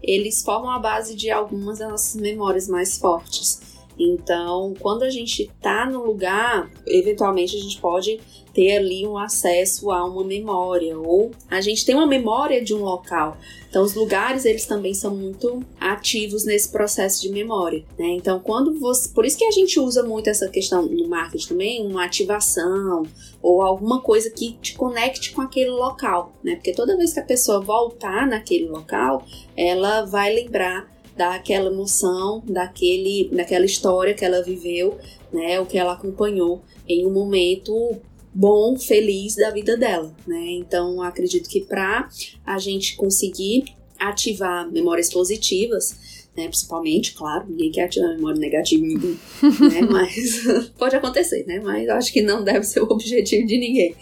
eles 0.01 0.41
formam 0.43 0.71
a 0.71 0.79
base 0.79 1.15
de 1.15 1.29
algumas 1.29 1.79
das 1.79 1.89
nossas 1.89 2.21
memórias 2.21 2.67
mais 2.67 2.97
fortes. 2.97 3.61
Então, 3.99 4.73
quando 4.79 5.03
a 5.03 5.09
gente 5.09 5.43
está 5.43 5.85
no 5.85 6.05
lugar, 6.05 6.71
eventualmente 6.87 7.57
a 7.57 7.59
gente 7.59 7.79
pode 7.81 8.19
ter 8.53 8.77
ali 8.77 9.05
um 9.05 9.17
acesso 9.17 9.91
a 9.91 10.03
uma 10.05 10.23
memória 10.23 10.97
ou 10.97 11.31
a 11.49 11.61
gente 11.61 11.85
tem 11.85 11.95
uma 11.95 12.07
memória 12.07 12.63
de 12.63 12.73
um 12.73 12.81
local. 12.81 13.37
Então, 13.69 13.83
os 13.83 13.93
lugares 13.93 14.45
eles 14.45 14.65
também 14.65 14.93
são 14.93 15.15
muito 15.15 15.63
ativos 15.79 16.43
nesse 16.43 16.71
processo 16.71 17.21
de 17.21 17.29
memória, 17.29 17.85
né? 17.97 18.07
Então, 18.07 18.39
quando 18.39 18.79
você, 18.79 19.09
por 19.09 19.25
isso 19.25 19.37
que 19.37 19.45
a 19.45 19.51
gente 19.51 19.79
usa 19.79 20.01
muito 20.01 20.29
essa 20.29 20.49
questão 20.49 20.85
no 20.87 21.07
marketing 21.07 21.47
também, 21.47 21.85
uma 21.85 22.05
ativação 22.05 23.03
ou 23.41 23.61
alguma 23.61 24.01
coisa 24.01 24.29
que 24.31 24.53
te 24.53 24.73
conecte 24.75 25.31
com 25.31 25.41
aquele 25.41 25.69
local, 25.69 26.33
né? 26.43 26.55
Porque 26.55 26.73
toda 26.73 26.97
vez 26.97 27.13
que 27.13 27.19
a 27.19 27.25
pessoa 27.25 27.61
voltar 27.61 28.25
naquele 28.25 28.67
local, 28.67 29.23
ela 29.55 30.03
vai 30.05 30.33
lembrar 30.33 30.89
daquela 31.19 31.69
emoção, 31.69 32.41
daquele, 32.47 33.29
daquela 33.33 33.65
história 33.65 34.13
que 34.13 34.23
ela 34.23 34.41
viveu, 34.41 34.97
né, 35.33 35.59
o 35.59 35.65
que 35.65 35.77
ela 35.77 35.91
acompanhou 35.91 36.63
em 36.87 37.05
um 37.05 37.11
momento 37.11 37.97
bom, 38.33 38.77
feliz 38.79 39.35
da 39.35 39.51
vida 39.51 39.75
dela, 39.75 40.15
né? 40.25 40.51
Então, 40.51 41.01
acredito 41.01 41.49
que 41.49 41.59
para 41.59 42.07
a 42.45 42.57
gente 42.57 42.95
conseguir 42.95 43.65
ativar 43.99 44.71
memórias 44.71 45.11
positivas, 45.11 46.29
né, 46.37 46.47
principalmente, 46.47 47.13
claro, 47.13 47.47
ninguém 47.49 47.69
quer 47.69 47.83
ativar 47.83 48.15
memória 48.15 48.39
negativa, 48.39 48.85
né? 48.87 49.81
Mas 49.91 50.45
pode 50.79 50.95
acontecer, 50.95 51.45
né? 51.45 51.59
Mas 51.59 51.89
acho 51.89 52.13
que 52.13 52.21
não 52.21 52.45
deve 52.45 52.63
ser 52.63 52.79
o 52.79 52.85
objetivo 52.85 53.45
de 53.45 53.57
ninguém. 53.57 53.93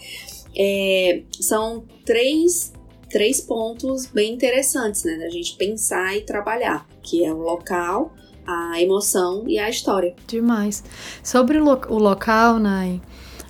É, 0.56 1.22
são 1.40 1.84
três 2.04 2.72
três 3.08 3.40
pontos 3.40 4.06
bem 4.06 4.34
interessantes, 4.34 5.04
né, 5.04 5.16
da 5.16 5.28
gente 5.28 5.56
pensar 5.56 6.16
e 6.16 6.22
trabalhar, 6.22 6.86
que 7.02 7.24
é 7.24 7.32
o 7.32 7.38
local, 7.38 8.12
a 8.46 8.80
emoção 8.80 9.44
e 9.46 9.58
a 9.58 9.68
história. 9.68 10.14
Demais. 10.26 10.82
Sobre 11.22 11.58
o, 11.58 11.64
lo 11.64 11.80
o 11.88 11.98
local, 11.98 12.58
Nai, 12.58 13.00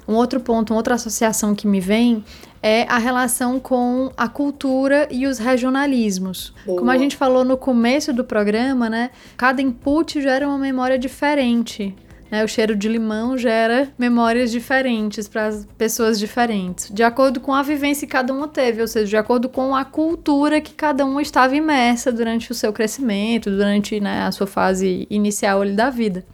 um 0.06 0.14
outro 0.14 0.40
ponto, 0.40 0.72
uma 0.72 0.78
outra 0.78 0.94
associação 0.94 1.54
que 1.54 1.66
me 1.66 1.80
vem 1.80 2.24
é 2.62 2.82
a 2.84 2.98
relação 2.98 3.60
com 3.60 4.10
a 4.16 4.28
cultura 4.28 5.06
e 5.10 5.26
os 5.26 5.38
regionalismos. 5.38 6.52
Boa. 6.66 6.78
Como 6.78 6.90
a 6.90 6.98
gente 6.98 7.16
falou 7.16 7.44
no 7.44 7.56
começo 7.56 8.12
do 8.12 8.24
programa, 8.24 8.90
né? 8.90 9.10
Cada 9.36 9.62
input 9.62 10.20
gera 10.20 10.48
uma 10.48 10.58
memória 10.58 10.98
diferente. 10.98 11.94
Né? 12.30 12.44
O 12.44 12.48
cheiro 12.48 12.76
de 12.76 12.88
limão 12.88 13.36
gera 13.36 13.88
memórias 13.98 14.50
diferentes 14.50 15.26
para 15.28 15.50
pessoas 15.76 16.18
diferentes, 16.18 16.90
de 16.90 17.02
acordo 17.02 17.40
com 17.40 17.54
a 17.54 17.62
vivência 17.62 18.06
que 18.06 18.12
cada 18.12 18.32
uma 18.32 18.48
teve, 18.48 18.82
ou 18.82 18.88
seja, 18.88 19.06
de 19.06 19.16
acordo 19.16 19.48
com 19.48 19.74
a 19.74 19.84
cultura 19.84 20.60
que 20.60 20.74
cada 20.74 21.04
um 21.04 21.20
estava 21.20 21.56
imersa 21.56 22.12
durante 22.12 22.52
o 22.52 22.54
seu 22.54 22.72
crescimento, 22.72 23.50
durante 23.50 23.98
né, 24.00 24.22
a 24.22 24.32
sua 24.32 24.46
fase 24.46 25.06
inicial 25.10 25.64
da 25.70 25.90
vida. 25.90 26.24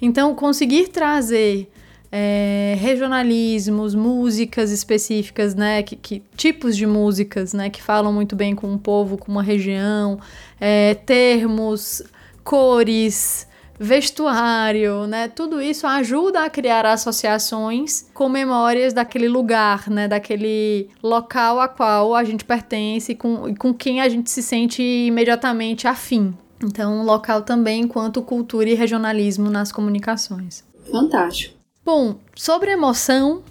Então, 0.00 0.34
conseguir 0.34 0.88
trazer 0.88 1.70
é, 2.10 2.76
regionalismos, 2.78 3.94
músicas 3.94 4.70
específicas, 4.70 5.54
né? 5.54 5.82
Que, 5.82 5.96
que, 5.96 6.22
tipos 6.36 6.76
de 6.76 6.86
músicas, 6.86 7.52
né? 7.52 7.70
Que 7.70 7.82
falam 7.82 8.12
muito 8.12 8.36
bem 8.36 8.54
com 8.54 8.70
um 8.70 8.78
povo, 8.78 9.16
com 9.16 9.30
uma 9.30 9.42
região, 9.42 10.18
é, 10.60 10.94
termos, 10.94 12.02
cores, 12.44 13.46
vestuário, 13.78 15.06
né? 15.06 15.28
Tudo 15.28 15.60
isso 15.60 15.86
ajuda 15.86 16.44
a 16.44 16.50
criar 16.50 16.86
associações 16.86 18.06
com 18.14 18.28
memórias 18.28 18.92
daquele 18.92 19.28
lugar, 19.28 19.88
né? 19.88 20.08
Daquele 20.08 20.88
local 21.02 21.60
a 21.60 21.68
qual 21.68 22.14
a 22.14 22.24
gente 22.24 22.44
pertence 22.44 23.12
e 23.12 23.14
com, 23.14 23.54
com 23.54 23.72
quem 23.72 24.00
a 24.00 24.08
gente 24.08 24.30
se 24.30 24.42
sente 24.42 24.82
imediatamente 24.82 25.86
afim. 25.86 26.34
Então, 26.62 27.04
local 27.04 27.42
também 27.42 27.82
enquanto 27.82 28.22
cultura 28.22 28.68
e 28.68 28.74
regionalismo 28.74 29.50
nas 29.50 29.70
comunicações. 29.70 30.64
Fantástico. 30.90 31.56
Bom, 31.84 32.16
sobre 32.34 32.70
emoção, 32.70 33.42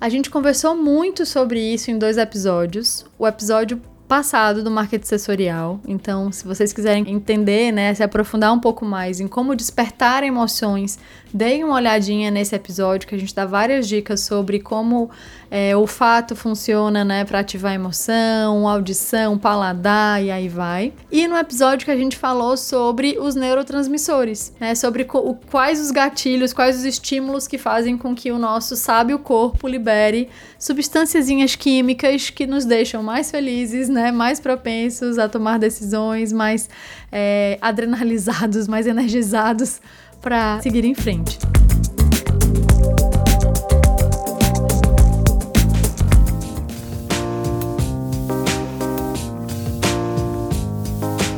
a 0.00 0.08
gente 0.08 0.30
conversou 0.30 0.76
muito 0.76 1.24
sobre 1.24 1.60
isso 1.60 1.90
em 1.90 1.98
dois 1.98 2.16
episódios. 2.16 3.04
O 3.18 3.26
episódio 3.26 3.80
passado 4.08 4.62
do 4.62 4.70
marketing 4.70 5.06
sensorial. 5.06 5.80
Então, 5.86 6.30
se 6.30 6.44
vocês 6.44 6.72
quiserem 6.72 7.10
entender, 7.10 7.72
né, 7.72 7.92
se 7.94 8.02
aprofundar 8.02 8.52
um 8.52 8.60
pouco 8.60 8.84
mais 8.84 9.20
em 9.20 9.26
como 9.26 9.56
despertar 9.56 10.22
emoções, 10.22 10.98
deem 11.34 11.64
uma 11.64 11.74
olhadinha 11.74 12.30
nesse 12.30 12.54
episódio 12.54 13.08
que 13.08 13.14
a 13.16 13.18
gente 13.18 13.34
dá 13.34 13.44
várias 13.44 13.88
dicas 13.88 14.20
sobre 14.20 14.60
como 14.60 15.10
é, 15.50 15.76
o 15.76 15.84
fato 15.84 16.36
funciona, 16.36 17.04
né, 17.04 17.24
para 17.24 17.40
ativar 17.40 17.74
emoção, 17.74 18.68
audição, 18.68 19.36
paladar 19.36 20.22
e 20.22 20.30
aí 20.30 20.48
vai. 20.48 20.92
E 21.10 21.26
no 21.26 21.36
episódio 21.36 21.84
que 21.84 21.90
a 21.90 21.96
gente 21.96 22.16
falou 22.16 22.56
sobre 22.56 23.18
os 23.18 23.34
neurotransmissores, 23.34 24.52
né, 24.60 24.76
sobre 24.76 25.06
o, 25.12 25.34
quais 25.50 25.80
os 25.80 25.90
gatilhos, 25.90 26.52
quais 26.52 26.76
os 26.76 26.84
estímulos 26.84 27.48
que 27.48 27.58
fazem 27.58 27.98
com 27.98 28.14
que 28.14 28.30
o 28.30 28.38
nosso 28.38 28.76
sábio 28.76 29.18
corpo 29.18 29.66
libere 29.66 30.28
substâncias 30.56 31.26
químicas 31.56 32.30
que 32.30 32.46
nos 32.46 32.64
deixam 32.64 33.02
mais 33.02 33.30
felizes, 33.30 33.88
né, 33.88 34.12
mais 34.12 34.38
propensos 34.38 35.18
a 35.18 35.28
tomar 35.28 35.58
decisões, 35.58 36.32
mais 36.32 36.68
é, 37.10 37.58
adrenalizados, 37.60 38.66
mais 38.68 38.86
energizados 38.86 39.80
para 40.24 40.58
seguir 40.62 40.86
em 40.86 40.94
frente. 40.94 41.38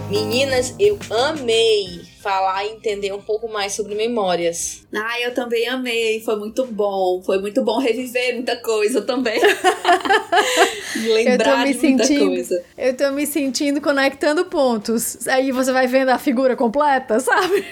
Meninas, 0.09 0.72
eu 0.78 0.97
amei 1.11 2.05
falar 2.26 2.64
e 2.64 2.70
entender 2.70 3.12
um 3.12 3.22
pouco 3.22 3.48
mais 3.48 3.72
sobre 3.72 3.94
memórias. 3.94 4.84
Ah, 4.92 5.20
eu 5.20 5.32
também 5.32 5.68
amei, 5.68 6.20
foi 6.20 6.34
muito 6.34 6.66
bom. 6.66 7.22
Foi 7.24 7.38
muito 7.38 7.62
bom 7.62 7.78
reviver 7.78 8.34
muita 8.34 8.56
coisa 8.56 9.00
também. 9.00 9.40
Lembrar 11.06 11.64
de 11.64 11.74
muita 11.78 12.04
sentindo, 12.04 12.26
coisa. 12.26 12.64
Eu 12.76 12.96
tô 12.96 13.12
me 13.12 13.24
sentindo 13.28 13.80
conectando 13.80 14.44
pontos. 14.46 15.28
Aí 15.28 15.52
você 15.52 15.70
vai 15.70 15.86
vendo 15.86 16.08
a 16.08 16.18
figura 16.18 16.56
completa, 16.56 17.20
sabe? 17.22 17.64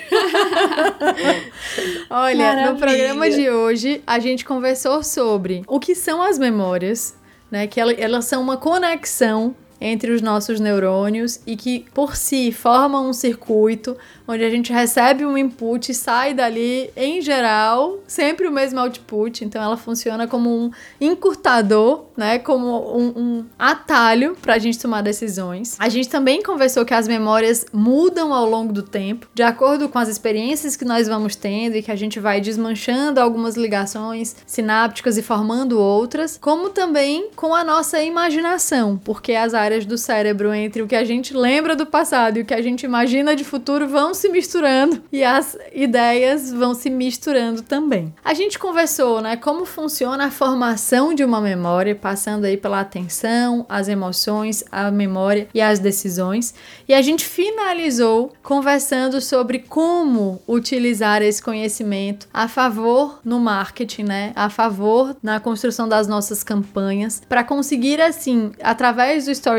Olha, 2.08 2.36
Maravilha. 2.36 2.70
no 2.70 2.78
programa 2.78 3.28
de 3.28 3.50
hoje 3.50 4.04
a 4.06 4.20
gente 4.20 4.44
conversou 4.44 5.02
sobre 5.02 5.64
o 5.66 5.80
que 5.80 5.96
são 5.96 6.22
as 6.22 6.38
memórias, 6.38 7.16
né? 7.50 7.66
Que 7.66 7.80
elas 7.80 8.26
são 8.26 8.40
uma 8.40 8.56
conexão 8.56 9.56
entre 9.84 10.12
os 10.12 10.22
nossos 10.22 10.58
neurônios 10.58 11.40
e 11.46 11.56
que 11.56 11.84
por 11.92 12.16
si 12.16 12.50
formam 12.50 13.10
um 13.10 13.12
circuito 13.12 13.94
onde 14.26 14.42
a 14.42 14.48
gente 14.48 14.72
recebe 14.72 15.26
um 15.26 15.36
input 15.36 15.92
e 15.92 15.94
sai 15.94 16.32
dali, 16.32 16.90
em 16.96 17.20
geral, 17.20 17.98
sempre 18.06 18.48
o 18.48 18.50
mesmo 18.50 18.80
output. 18.80 19.44
Então 19.44 19.62
ela 19.62 19.76
funciona 19.76 20.26
como 20.26 20.48
um 20.48 20.70
encurtador, 20.98 22.06
né? 22.16 22.38
Como 22.38 22.66
um, 22.96 23.08
um 23.14 23.44
atalho 23.58 24.34
para 24.40 24.54
a 24.54 24.58
gente 24.58 24.78
tomar 24.78 25.02
decisões. 25.02 25.76
A 25.78 25.90
gente 25.90 26.08
também 26.08 26.42
conversou 26.42 26.86
que 26.86 26.94
as 26.94 27.06
memórias 27.06 27.66
mudam 27.70 28.32
ao 28.32 28.48
longo 28.48 28.72
do 28.72 28.82
tempo, 28.82 29.28
de 29.34 29.42
acordo 29.42 29.90
com 29.90 29.98
as 29.98 30.08
experiências 30.08 30.76
que 30.76 30.84
nós 30.84 31.06
vamos 31.06 31.36
tendo 31.36 31.76
e 31.76 31.82
que 31.82 31.90
a 31.90 31.96
gente 31.96 32.18
vai 32.18 32.40
desmanchando 32.40 33.20
algumas 33.20 33.54
ligações 33.54 34.34
sinápticas 34.46 35.18
e 35.18 35.22
formando 35.22 35.78
outras, 35.78 36.38
como 36.40 36.70
também 36.70 37.28
com 37.36 37.54
a 37.54 37.62
nossa 37.62 38.02
imaginação, 38.02 38.96
porque 38.96 39.34
as 39.34 39.52
áreas 39.52 39.73
do 39.82 39.98
cérebro 39.98 40.54
entre 40.54 40.82
o 40.82 40.86
que 40.86 40.94
a 40.94 41.04
gente 41.04 41.34
lembra 41.34 41.74
do 41.74 41.84
passado 41.84 42.38
e 42.38 42.42
o 42.42 42.44
que 42.44 42.54
a 42.54 42.62
gente 42.62 42.84
imagina 42.84 43.34
de 43.34 43.42
futuro 43.42 43.88
vão 43.88 44.14
se 44.14 44.28
misturando 44.28 45.02
e 45.10 45.24
as 45.24 45.56
ideias 45.74 46.52
vão 46.52 46.74
se 46.74 46.88
misturando 46.88 47.62
também. 47.62 48.14
A 48.24 48.34
gente 48.34 48.58
conversou, 48.58 49.20
né, 49.20 49.36
como 49.36 49.64
funciona 49.64 50.26
a 50.26 50.30
formação 50.30 51.12
de 51.12 51.24
uma 51.24 51.40
memória, 51.40 51.94
passando 51.94 52.44
aí 52.44 52.56
pela 52.56 52.80
atenção, 52.80 53.66
as 53.68 53.88
emoções, 53.88 54.62
a 54.70 54.90
memória 54.90 55.48
e 55.52 55.60
as 55.60 55.78
decisões. 55.78 56.54
E 56.86 56.94
a 56.94 57.02
gente 57.02 57.24
finalizou 57.24 58.32
conversando 58.42 59.20
sobre 59.20 59.58
como 59.58 60.40
utilizar 60.46 61.22
esse 61.22 61.42
conhecimento 61.42 62.28
a 62.32 62.46
favor 62.46 63.20
no 63.24 63.40
marketing, 63.40 64.04
né, 64.04 64.32
a 64.36 64.50
favor 64.50 65.16
na 65.22 65.40
construção 65.40 65.88
das 65.88 66.06
nossas 66.06 66.44
campanhas, 66.44 67.22
para 67.28 67.42
conseguir 67.42 68.00
assim, 68.00 68.52
através 68.62 69.24
do 69.24 69.30
storytelling, 69.30 69.53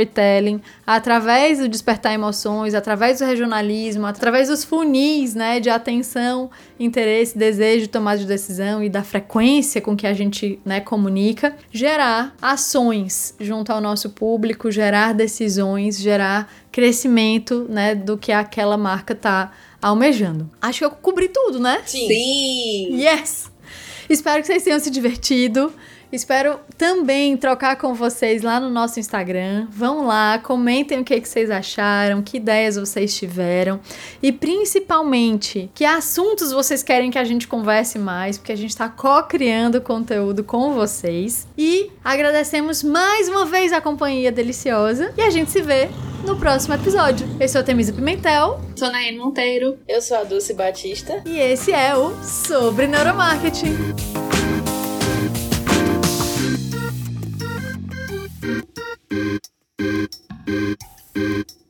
através 0.85 1.59
do 1.59 1.67
despertar 1.67 2.13
emoções, 2.13 2.73
através 2.73 3.19
do 3.19 3.25
regionalismo, 3.25 4.05
através 4.05 4.35
através 4.35 4.49
dos 4.49 4.63
funis, 4.63 5.33
né, 5.33 5.59
de 5.59 5.69
atenção, 5.69 6.49
interesse, 6.79 7.37
desejo, 7.37 7.87
tomada 7.87 8.17
de 8.17 8.25
decisão 8.25 8.83
e 8.83 8.89
da 8.89 9.03
frequência 9.03 9.79
com 9.81 9.95
que 9.95 10.05
a 10.05 10.13
gente, 10.13 10.59
né, 10.65 10.81
comunica, 10.81 11.55
gerar 11.71 12.35
ações 12.41 13.33
junto 13.39 13.71
ao 13.71 13.79
nosso 13.79 14.09
público, 14.09 14.69
gerar 14.69 15.13
decisões, 15.13 15.99
gerar 15.99 16.51
crescimento, 16.71 17.65
né, 17.69 17.95
do 17.95 18.17
que 18.17 18.31
aquela 18.31 18.77
marca 18.77 19.15
tá 19.15 19.51
almejando. 19.81 20.49
Acho 20.61 20.79
que 20.79 20.85
eu 20.85 20.91
cobri 20.91 21.29
tudo, 21.29 21.59
né? 21.59 21.81
Sim. 21.85 22.07
Sim. 22.07 22.97
Yes. 22.99 23.51
Espero 24.09 24.41
que 24.41 24.47
vocês 24.47 24.63
tenham 24.63 24.79
se 24.79 24.89
divertido. 24.91 25.73
Espero 26.12 26.60
também 26.78 27.36
trocar 27.38 27.76
com 27.78 27.93
vocês 27.93 28.41
lá 28.41 28.60
no 28.60 28.70
nosso 28.70 28.99
Instagram. 28.99 29.68
Vão 29.70 30.06
lá, 30.06 30.39
comentem 30.39 30.99
o 30.99 31.03
que, 31.03 31.20
que 31.20 31.28
vocês 31.28 31.49
acharam, 31.49 32.22
que 32.22 32.38
ideias 32.38 32.76
vocês 32.76 33.16
tiveram 33.16 33.80
e 34.22 34.32
principalmente 34.32 35.70
que 35.74 35.86
assuntos 35.86 36.51
vocês 36.51 36.84
querem 36.84 37.12
que 37.12 37.18
a 37.18 37.24
gente 37.24 37.47
converse 37.47 37.97
mais, 37.97 38.38
porque 38.38 38.51
a 38.51 38.58
gente 38.58 38.70
está 38.72 38.89
co-criando 38.89 39.82
conteúdo 39.82 40.43
com 40.43 40.74
vocês. 40.74 41.47
E 41.58 41.91
agradecemos 42.03 42.84
mais 42.84 43.28
uma 43.28 43.45
vez 43.45 43.74
a 43.74 43.82
companhia 43.82 44.32
deliciosa 44.32 45.14
e 45.18 45.22
a 45.22 45.30
gente 45.30 45.51
se 45.51 45.62
vê 45.62 45.89
no 46.26 46.38
próximo 46.38 46.74
episódio. 46.74 47.28
Eu 47.39 47.47
sou 47.47 47.62
a 47.62 47.64
Temisa 47.64 47.93
Pimentel. 47.93 48.60
Sou 48.76 48.91
Naine 48.91 49.18
Monteiro. 49.18 49.78
Eu 49.88 50.01
sou 50.01 50.18
a 50.18 50.24
Dulce 50.24 50.53
Batista. 50.53 51.22
E 51.26 51.39
esse 51.39 51.72
é 51.72 51.95
o 51.95 52.12
Sobre 52.24 52.88
Neuromarketing. 52.88 54.34
Thank 59.10 59.41
you. 61.16 61.64